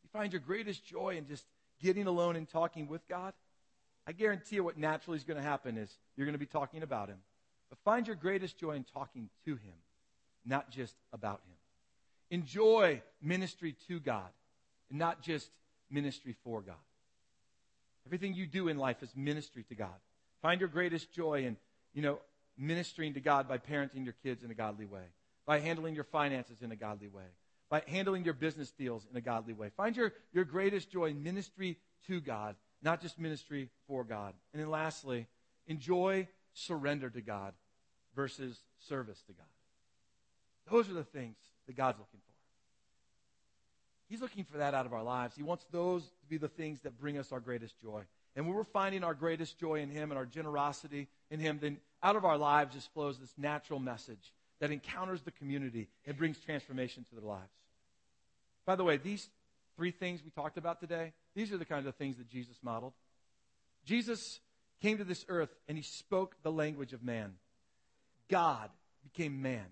You 0.02 0.10
find 0.12 0.32
your 0.32 0.40
greatest 0.40 0.84
joy 0.84 1.16
in 1.16 1.26
just 1.26 1.46
getting 1.80 2.06
alone 2.06 2.36
and 2.36 2.46
talking 2.46 2.88
with 2.88 3.06
God. 3.08 3.32
I 4.06 4.12
guarantee 4.12 4.56
you 4.56 4.64
what 4.64 4.76
naturally 4.76 5.16
is 5.16 5.24
going 5.24 5.36
to 5.36 5.42
happen 5.42 5.78
is 5.78 5.90
you're 6.16 6.26
going 6.26 6.34
to 6.34 6.38
be 6.38 6.46
talking 6.46 6.82
about 6.82 7.08
Him. 7.08 7.18
But 7.70 7.78
find 7.84 8.06
your 8.06 8.16
greatest 8.16 8.58
joy 8.58 8.72
in 8.72 8.84
talking 8.84 9.30
to 9.44 9.52
Him, 9.52 9.74
not 10.44 10.70
just 10.70 10.94
about 11.12 11.40
Him. 11.46 12.38
Enjoy 12.38 13.02
ministry 13.20 13.74
to 13.88 13.98
God, 14.00 14.28
and 14.88 14.98
not 14.98 15.22
just 15.22 15.50
ministry 15.90 16.34
for 16.44 16.60
God. 16.60 16.76
Everything 18.06 18.34
you 18.34 18.46
do 18.46 18.68
in 18.68 18.78
life 18.78 19.02
is 19.02 19.10
ministry 19.14 19.64
to 19.68 19.74
God. 19.74 19.94
Find 20.42 20.60
your 20.60 20.68
greatest 20.68 21.12
joy 21.12 21.44
in, 21.44 21.56
you 21.92 22.02
know, 22.02 22.18
ministering 22.56 23.14
to 23.14 23.20
God 23.20 23.48
by 23.48 23.58
parenting 23.58 24.04
your 24.04 24.14
kids 24.22 24.42
in 24.42 24.50
a 24.50 24.54
godly 24.54 24.86
way, 24.86 25.04
by 25.46 25.60
handling 25.60 25.94
your 25.94 26.04
finances 26.04 26.62
in 26.62 26.72
a 26.72 26.76
godly 26.76 27.08
way, 27.08 27.24
by 27.68 27.82
handling 27.86 28.24
your 28.24 28.34
business 28.34 28.70
deals 28.70 29.06
in 29.10 29.16
a 29.16 29.20
godly 29.20 29.52
way. 29.52 29.70
Find 29.76 29.96
your, 29.96 30.12
your 30.32 30.44
greatest 30.44 30.90
joy 30.90 31.06
in 31.06 31.22
ministry 31.22 31.78
to 32.06 32.20
God, 32.20 32.56
not 32.82 33.00
just 33.00 33.18
ministry 33.18 33.68
for 33.86 34.04
God. 34.04 34.34
And 34.52 34.62
then 34.62 34.70
lastly, 34.70 35.26
enjoy 35.66 36.26
surrender 36.54 37.10
to 37.10 37.20
God 37.20 37.52
versus 38.14 38.58
service 38.78 39.22
to 39.26 39.32
God. 39.32 39.46
Those 40.70 40.88
are 40.88 40.94
the 40.94 41.04
things 41.04 41.36
that 41.66 41.76
God's 41.76 41.98
looking 41.98 42.20
for. 42.20 42.30
He's 44.08 44.20
looking 44.20 44.44
for 44.44 44.58
that 44.58 44.74
out 44.74 44.86
of 44.86 44.92
our 44.92 45.02
lives. 45.02 45.36
He 45.36 45.42
wants 45.42 45.64
those 45.70 46.02
to 46.02 46.26
be 46.28 46.36
the 46.36 46.48
things 46.48 46.80
that 46.80 46.98
bring 46.98 47.16
us 47.16 47.30
our 47.32 47.40
greatest 47.40 47.80
joy. 47.80 48.02
And 48.34 48.46
when 48.46 48.54
we're 48.54 48.64
finding 48.64 49.04
our 49.04 49.14
greatest 49.14 49.58
joy 49.58 49.80
in 49.80 49.88
Him 49.88 50.10
and 50.10 50.18
our 50.18 50.26
generosity 50.26 51.08
in 51.30 51.40
Him, 51.40 51.58
then 51.60 51.78
out 52.02 52.16
of 52.16 52.24
our 52.24 52.38
lives 52.38 52.74
just 52.74 52.92
flows 52.92 53.18
this 53.18 53.34
natural 53.36 53.78
message 53.78 54.32
that 54.60 54.70
encounters 54.70 55.22
the 55.22 55.30
community 55.30 55.88
and 56.06 56.16
brings 56.16 56.38
transformation 56.38 57.04
to 57.08 57.14
their 57.14 57.24
lives. 57.24 57.52
By 58.66 58.76
the 58.76 58.84
way, 58.84 58.96
these 58.96 59.28
three 59.76 59.90
things 59.90 60.22
we 60.24 60.30
talked 60.30 60.58
about 60.58 60.80
today, 60.80 61.12
these 61.34 61.52
are 61.52 61.58
the 61.58 61.64
kind 61.64 61.86
of 61.86 61.94
things 61.94 62.16
that 62.16 62.28
Jesus 62.28 62.56
modeled. 62.62 62.92
Jesus 63.84 64.40
came 64.82 64.98
to 64.98 65.04
this 65.04 65.24
earth 65.28 65.54
and 65.68 65.76
he 65.76 65.82
spoke 65.82 66.36
the 66.42 66.52
language 66.52 66.92
of 66.92 67.02
man. 67.02 67.34
God 68.28 68.70
became 69.02 69.40
man. 69.40 69.66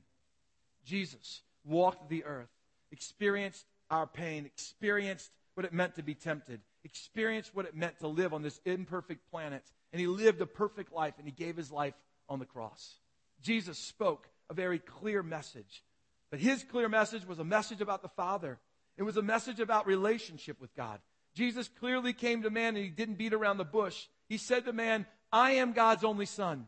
Jesus 0.88 1.42
walked 1.64 2.08
the 2.08 2.24
earth, 2.24 2.48
experienced 2.90 3.66
our 3.90 4.06
pain, 4.06 4.46
experienced 4.46 5.30
what 5.54 5.66
it 5.66 5.72
meant 5.72 5.96
to 5.96 6.02
be 6.02 6.14
tempted, 6.14 6.60
experienced 6.82 7.54
what 7.54 7.66
it 7.66 7.76
meant 7.76 7.98
to 8.00 8.08
live 8.08 8.32
on 8.32 8.42
this 8.42 8.58
imperfect 8.64 9.30
planet, 9.30 9.62
and 9.92 10.00
he 10.00 10.06
lived 10.06 10.40
a 10.40 10.46
perfect 10.46 10.92
life 10.92 11.14
and 11.18 11.26
he 11.26 11.32
gave 11.32 11.56
his 11.56 11.70
life 11.70 11.94
on 12.28 12.38
the 12.38 12.46
cross. 12.46 12.94
Jesus 13.42 13.78
spoke 13.78 14.28
a 14.48 14.54
very 14.54 14.78
clear 14.78 15.22
message. 15.22 15.84
But 16.30 16.40
his 16.40 16.64
clear 16.64 16.88
message 16.88 17.26
was 17.26 17.38
a 17.38 17.44
message 17.44 17.80
about 17.80 18.02
the 18.02 18.08
Father. 18.08 18.58
It 18.96 19.02
was 19.02 19.16
a 19.16 19.22
message 19.22 19.60
about 19.60 19.86
relationship 19.86 20.60
with 20.60 20.74
God. 20.74 21.00
Jesus 21.34 21.68
clearly 21.68 22.12
came 22.12 22.42
to 22.42 22.50
man 22.50 22.76
and 22.76 22.84
he 22.84 22.90
didn't 22.90 23.18
beat 23.18 23.32
around 23.32 23.58
the 23.58 23.64
bush. 23.64 24.06
He 24.28 24.38
said 24.38 24.64
to 24.64 24.72
man, 24.72 25.06
I 25.30 25.52
am 25.52 25.72
God's 25.72 26.04
only 26.04 26.26
son. 26.26 26.66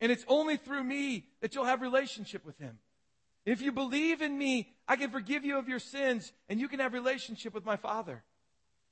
And 0.00 0.12
it's 0.12 0.24
only 0.28 0.56
through 0.56 0.84
me 0.84 1.26
that 1.40 1.54
you'll 1.54 1.64
have 1.64 1.82
relationship 1.82 2.44
with 2.44 2.58
him. 2.58 2.78
If 3.50 3.62
you 3.62 3.72
believe 3.72 4.22
in 4.22 4.38
me, 4.38 4.72
I 4.86 4.94
can 4.94 5.10
forgive 5.10 5.44
you 5.44 5.58
of 5.58 5.68
your 5.68 5.80
sins 5.80 6.32
and 6.48 6.60
you 6.60 6.68
can 6.68 6.78
have 6.78 6.92
relationship 6.92 7.52
with 7.52 7.64
my 7.64 7.74
Father. 7.74 8.22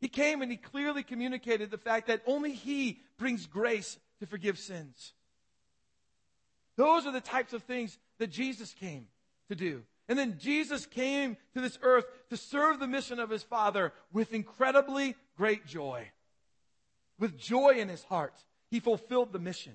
He 0.00 0.08
came 0.08 0.42
and 0.42 0.50
he 0.50 0.56
clearly 0.56 1.04
communicated 1.04 1.70
the 1.70 1.78
fact 1.78 2.08
that 2.08 2.22
only 2.26 2.54
he 2.54 2.98
brings 3.18 3.46
grace 3.46 4.00
to 4.18 4.26
forgive 4.26 4.58
sins. 4.58 5.12
Those 6.74 7.06
are 7.06 7.12
the 7.12 7.20
types 7.20 7.52
of 7.52 7.62
things 7.62 7.98
that 8.18 8.32
Jesus 8.32 8.74
came 8.74 9.06
to 9.48 9.54
do. 9.54 9.84
And 10.08 10.18
then 10.18 10.38
Jesus 10.40 10.86
came 10.86 11.36
to 11.54 11.60
this 11.60 11.78
earth 11.80 12.06
to 12.30 12.36
serve 12.36 12.80
the 12.80 12.88
mission 12.88 13.20
of 13.20 13.30
his 13.30 13.44
Father 13.44 13.92
with 14.12 14.34
incredibly 14.34 15.14
great 15.36 15.66
joy. 15.66 16.10
With 17.16 17.38
joy 17.38 17.74
in 17.78 17.88
his 17.88 18.02
heart, 18.02 18.34
he 18.72 18.80
fulfilled 18.80 19.32
the 19.32 19.38
mission. 19.38 19.74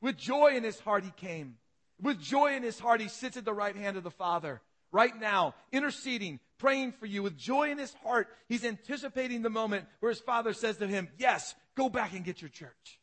With 0.00 0.16
joy 0.16 0.56
in 0.56 0.64
his 0.64 0.80
heart, 0.80 1.04
he 1.04 1.12
came. 1.12 1.58
With 2.02 2.20
joy 2.20 2.56
in 2.56 2.62
his 2.62 2.78
heart, 2.78 3.00
he 3.00 3.08
sits 3.08 3.36
at 3.36 3.44
the 3.44 3.54
right 3.54 3.76
hand 3.76 3.96
of 3.96 4.02
the 4.02 4.10
Father 4.10 4.60
right 4.90 5.18
now, 5.18 5.54
interceding, 5.70 6.40
praying 6.58 6.92
for 6.92 7.06
you. 7.06 7.22
With 7.22 7.38
joy 7.38 7.70
in 7.70 7.78
his 7.78 7.94
heart, 8.04 8.28
he's 8.48 8.64
anticipating 8.64 9.42
the 9.42 9.50
moment 9.50 9.86
where 10.00 10.10
his 10.10 10.20
Father 10.20 10.52
says 10.52 10.76
to 10.78 10.86
him, 10.86 11.08
Yes, 11.18 11.54
go 11.76 11.88
back 11.88 12.12
and 12.12 12.24
get 12.24 12.42
your 12.42 12.50
church. 12.50 13.00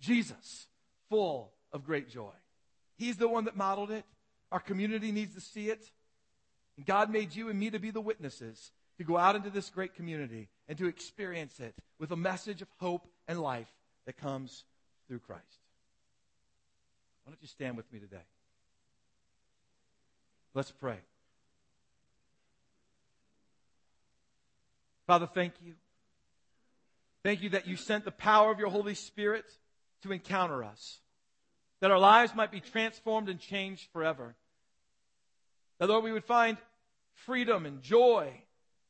Jesus, 0.00 0.66
full 1.08 1.52
of 1.72 1.84
great 1.84 2.10
joy. 2.10 2.32
He's 2.96 3.16
the 3.16 3.28
one 3.28 3.46
that 3.46 3.56
modeled 3.56 3.90
it. 3.90 4.04
Our 4.50 4.60
community 4.60 5.10
needs 5.10 5.34
to 5.34 5.40
see 5.40 5.70
it. 5.70 5.82
And 6.76 6.84
God 6.84 7.10
made 7.10 7.34
you 7.34 7.48
and 7.48 7.58
me 7.58 7.70
to 7.70 7.78
be 7.78 7.90
the 7.90 8.00
witnesses 8.00 8.72
to 8.98 9.04
go 9.04 9.16
out 9.16 9.36
into 9.36 9.50
this 9.50 9.70
great 9.70 9.94
community 9.94 10.48
and 10.68 10.76
to 10.78 10.86
experience 10.86 11.58
it 11.60 11.74
with 11.98 12.10
a 12.10 12.16
message 12.16 12.60
of 12.62 12.68
hope 12.78 13.06
and 13.26 13.40
life 13.40 13.72
that 14.06 14.18
comes 14.18 14.64
through 15.08 15.20
Christ. 15.20 15.61
Why 17.24 17.32
don't 17.32 17.42
you 17.42 17.48
stand 17.48 17.76
with 17.76 17.90
me 17.92 17.98
today? 17.98 18.24
Let's 20.54 20.70
pray. 20.70 20.98
Father, 25.06 25.26
thank 25.26 25.54
you. 25.64 25.74
Thank 27.22 27.42
you 27.42 27.50
that 27.50 27.66
you 27.66 27.76
sent 27.76 28.04
the 28.04 28.10
power 28.10 28.50
of 28.50 28.58
your 28.58 28.68
Holy 28.68 28.94
Spirit 28.94 29.44
to 30.02 30.12
encounter 30.12 30.64
us, 30.64 30.98
that 31.80 31.90
our 31.90 31.98
lives 31.98 32.34
might 32.34 32.50
be 32.50 32.60
transformed 32.60 33.28
and 33.28 33.38
changed 33.38 33.88
forever. 33.92 34.34
That, 35.78 35.88
Lord, 35.88 36.04
we 36.04 36.12
would 36.12 36.24
find 36.24 36.56
freedom 37.14 37.66
and 37.66 37.82
joy. 37.82 38.32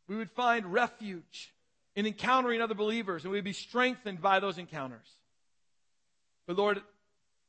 We 0.09 0.17
would 0.17 0.31
find 0.31 0.73
refuge 0.73 1.55
in 1.95 2.07
encountering 2.07 2.63
other 2.63 2.75
believers, 2.75 3.25
and 3.25 3.33
we'd 3.33 3.45
be 3.45 3.53
strengthened 3.53 4.23
by 4.23 4.41
those 4.41 4.59
encounters. 4.59 5.07
But, 6.47 6.57
Lord, 6.57 6.81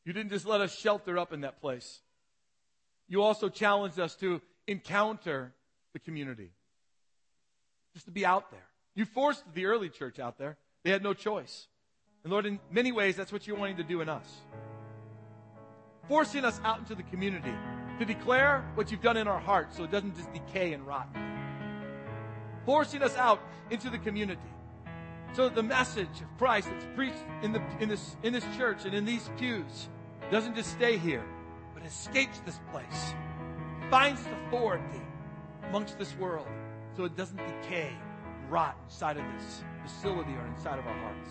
you 0.06 0.14
didn't 0.14 0.32
just 0.32 0.46
let 0.46 0.62
us 0.62 0.78
shelter 0.78 1.18
up 1.18 1.32
in 1.34 1.42
that 1.42 1.62
place. 1.62 2.02
You 3.08 3.22
also 3.22 3.50
challenged 3.50 4.00
us 4.00 4.16
to 4.16 4.42
encounter 4.68 5.54
the 5.94 6.00
community, 6.00 6.52
just 7.94 8.06
to 8.06 8.12
be 8.12 8.26
out 8.26 8.52
there. 8.52 8.66
You 8.96 9.06
forced 9.06 9.44
the 9.54 9.66
early 9.66 9.90
church 9.90 10.20
out 10.20 10.38
there. 10.38 10.58
They 10.84 10.92
had 10.92 11.04
no 11.04 11.14
choice. 11.14 11.68
And 12.24 12.32
Lord, 12.32 12.46
in 12.46 12.60
many 12.72 12.92
ways, 12.92 13.16
that's 13.16 13.32
what 13.32 13.48
you're 13.48 13.58
wanting 13.58 13.78
to 13.78 13.84
do 13.84 14.02
in 14.02 14.10
us. 14.10 14.28
Forcing 16.08 16.46
us 16.46 16.60
out 16.64 16.80
into 16.80 16.96
the 16.96 17.04
community 17.04 17.54
to 18.00 18.06
declare 18.06 18.70
what 18.76 18.92
you've 18.92 19.02
done 19.02 19.18
in 19.18 19.28
our 19.28 19.40
hearts 19.40 19.78
so 19.78 19.84
it 19.84 19.92
doesn't 19.92 20.16
just 20.16 20.32
decay 20.34 20.74
and 20.74 20.86
rot. 20.86 21.08
Forcing 22.66 23.04
us 23.04 23.16
out 23.18 23.40
into 23.70 23.90
the 23.90 23.98
community 23.98 24.42
so 25.34 25.44
that 25.44 25.56
the 25.56 25.64
message 25.64 26.22
of 26.22 26.38
Christ 26.38 26.70
that's 26.70 26.86
preached 26.96 27.24
in, 27.42 27.52
the, 27.52 27.62
in, 27.80 27.90
this, 27.90 28.16
in 28.24 28.34
this 28.34 28.46
church 28.58 28.86
and 28.86 28.94
in 28.94 29.06
these 29.06 29.30
pews 29.38 29.90
doesn't 30.34 30.56
just 30.56 30.72
stay 30.72 30.98
here, 30.98 31.24
but 31.76 31.86
escapes 31.86 32.40
this 32.40 32.60
place, 32.72 33.14
finds 33.92 34.20
authority 34.48 35.00
amongst 35.70 36.00
this 36.00 36.16
world 36.18 36.48
so 36.98 37.06
it 37.06 37.16
doesn't 37.16 37.38
decay 37.38 37.92
rot 38.50 38.76
inside 38.86 39.18
of 39.18 39.24
this 39.38 39.64
facility 39.86 40.32
or 40.32 40.48
inside 40.48 40.80
of 40.80 40.88
our 40.88 41.00
hearts. 41.02 41.30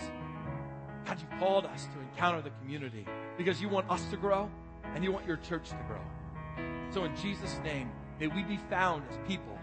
God, 1.05 1.19
you 1.21 1.39
called 1.41 1.67
us 1.67 1.89
to 1.93 2.01
encounter 2.01 2.43
the 2.43 2.51
community 2.61 3.05
because 3.37 3.61
you 3.61 3.69
want 3.69 3.91
us 3.91 4.05
to 4.11 4.17
grow 4.17 4.49
and 4.95 5.03
you 5.03 5.11
want 5.11 5.27
your 5.27 5.39
church 5.39 5.71
to 5.71 5.79
grow. 5.89 6.65
So 6.91 7.03
in 7.03 7.17
Jesus' 7.17 7.59
name, 7.65 7.91
may 8.21 8.29
we 8.29 8.45
be 8.45 8.59
found 8.71 9.03
as 9.11 9.19
people, 9.27 9.59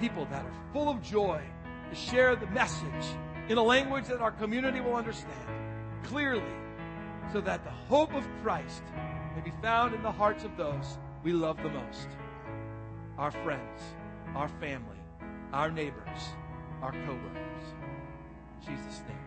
people 0.00 0.26
that 0.30 0.46
are 0.46 0.54
full 0.72 0.88
of 0.88 1.02
joy 1.02 1.42
to 1.90 1.94
share 1.94 2.34
the 2.34 2.46
message 2.46 3.04
in 3.50 3.58
a 3.58 3.62
language 3.62 4.06
that 4.06 4.22
our 4.22 4.32
community 4.32 4.80
will 4.80 4.96
understand 4.96 5.34
clearly 6.04 6.42
so 7.32 7.40
that 7.40 7.64
the 7.64 7.70
hope 7.70 8.14
of 8.14 8.26
Christ 8.42 8.82
may 9.34 9.42
be 9.42 9.52
found 9.62 9.94
in 9.94 10.02
the 10.02 10.12
hearts 10.12 10.44
of 10.44 10.56
those 10.56 10.98
we 11.22 11.32
love 11.32 11.56
the 11.62 11.68
most 11.68 12.08
our 13.18 13.30
friends, 13.30 13.80
our 14.34 14.48
family, 14.60 14.98
our 15.52 15.70
neighbors, 15.70 16.20
our 16.82 16.92
co 16.92 17.14
workers. 17.14 17.64
Jesus' 18.60 19.02
name. 19.08 19.25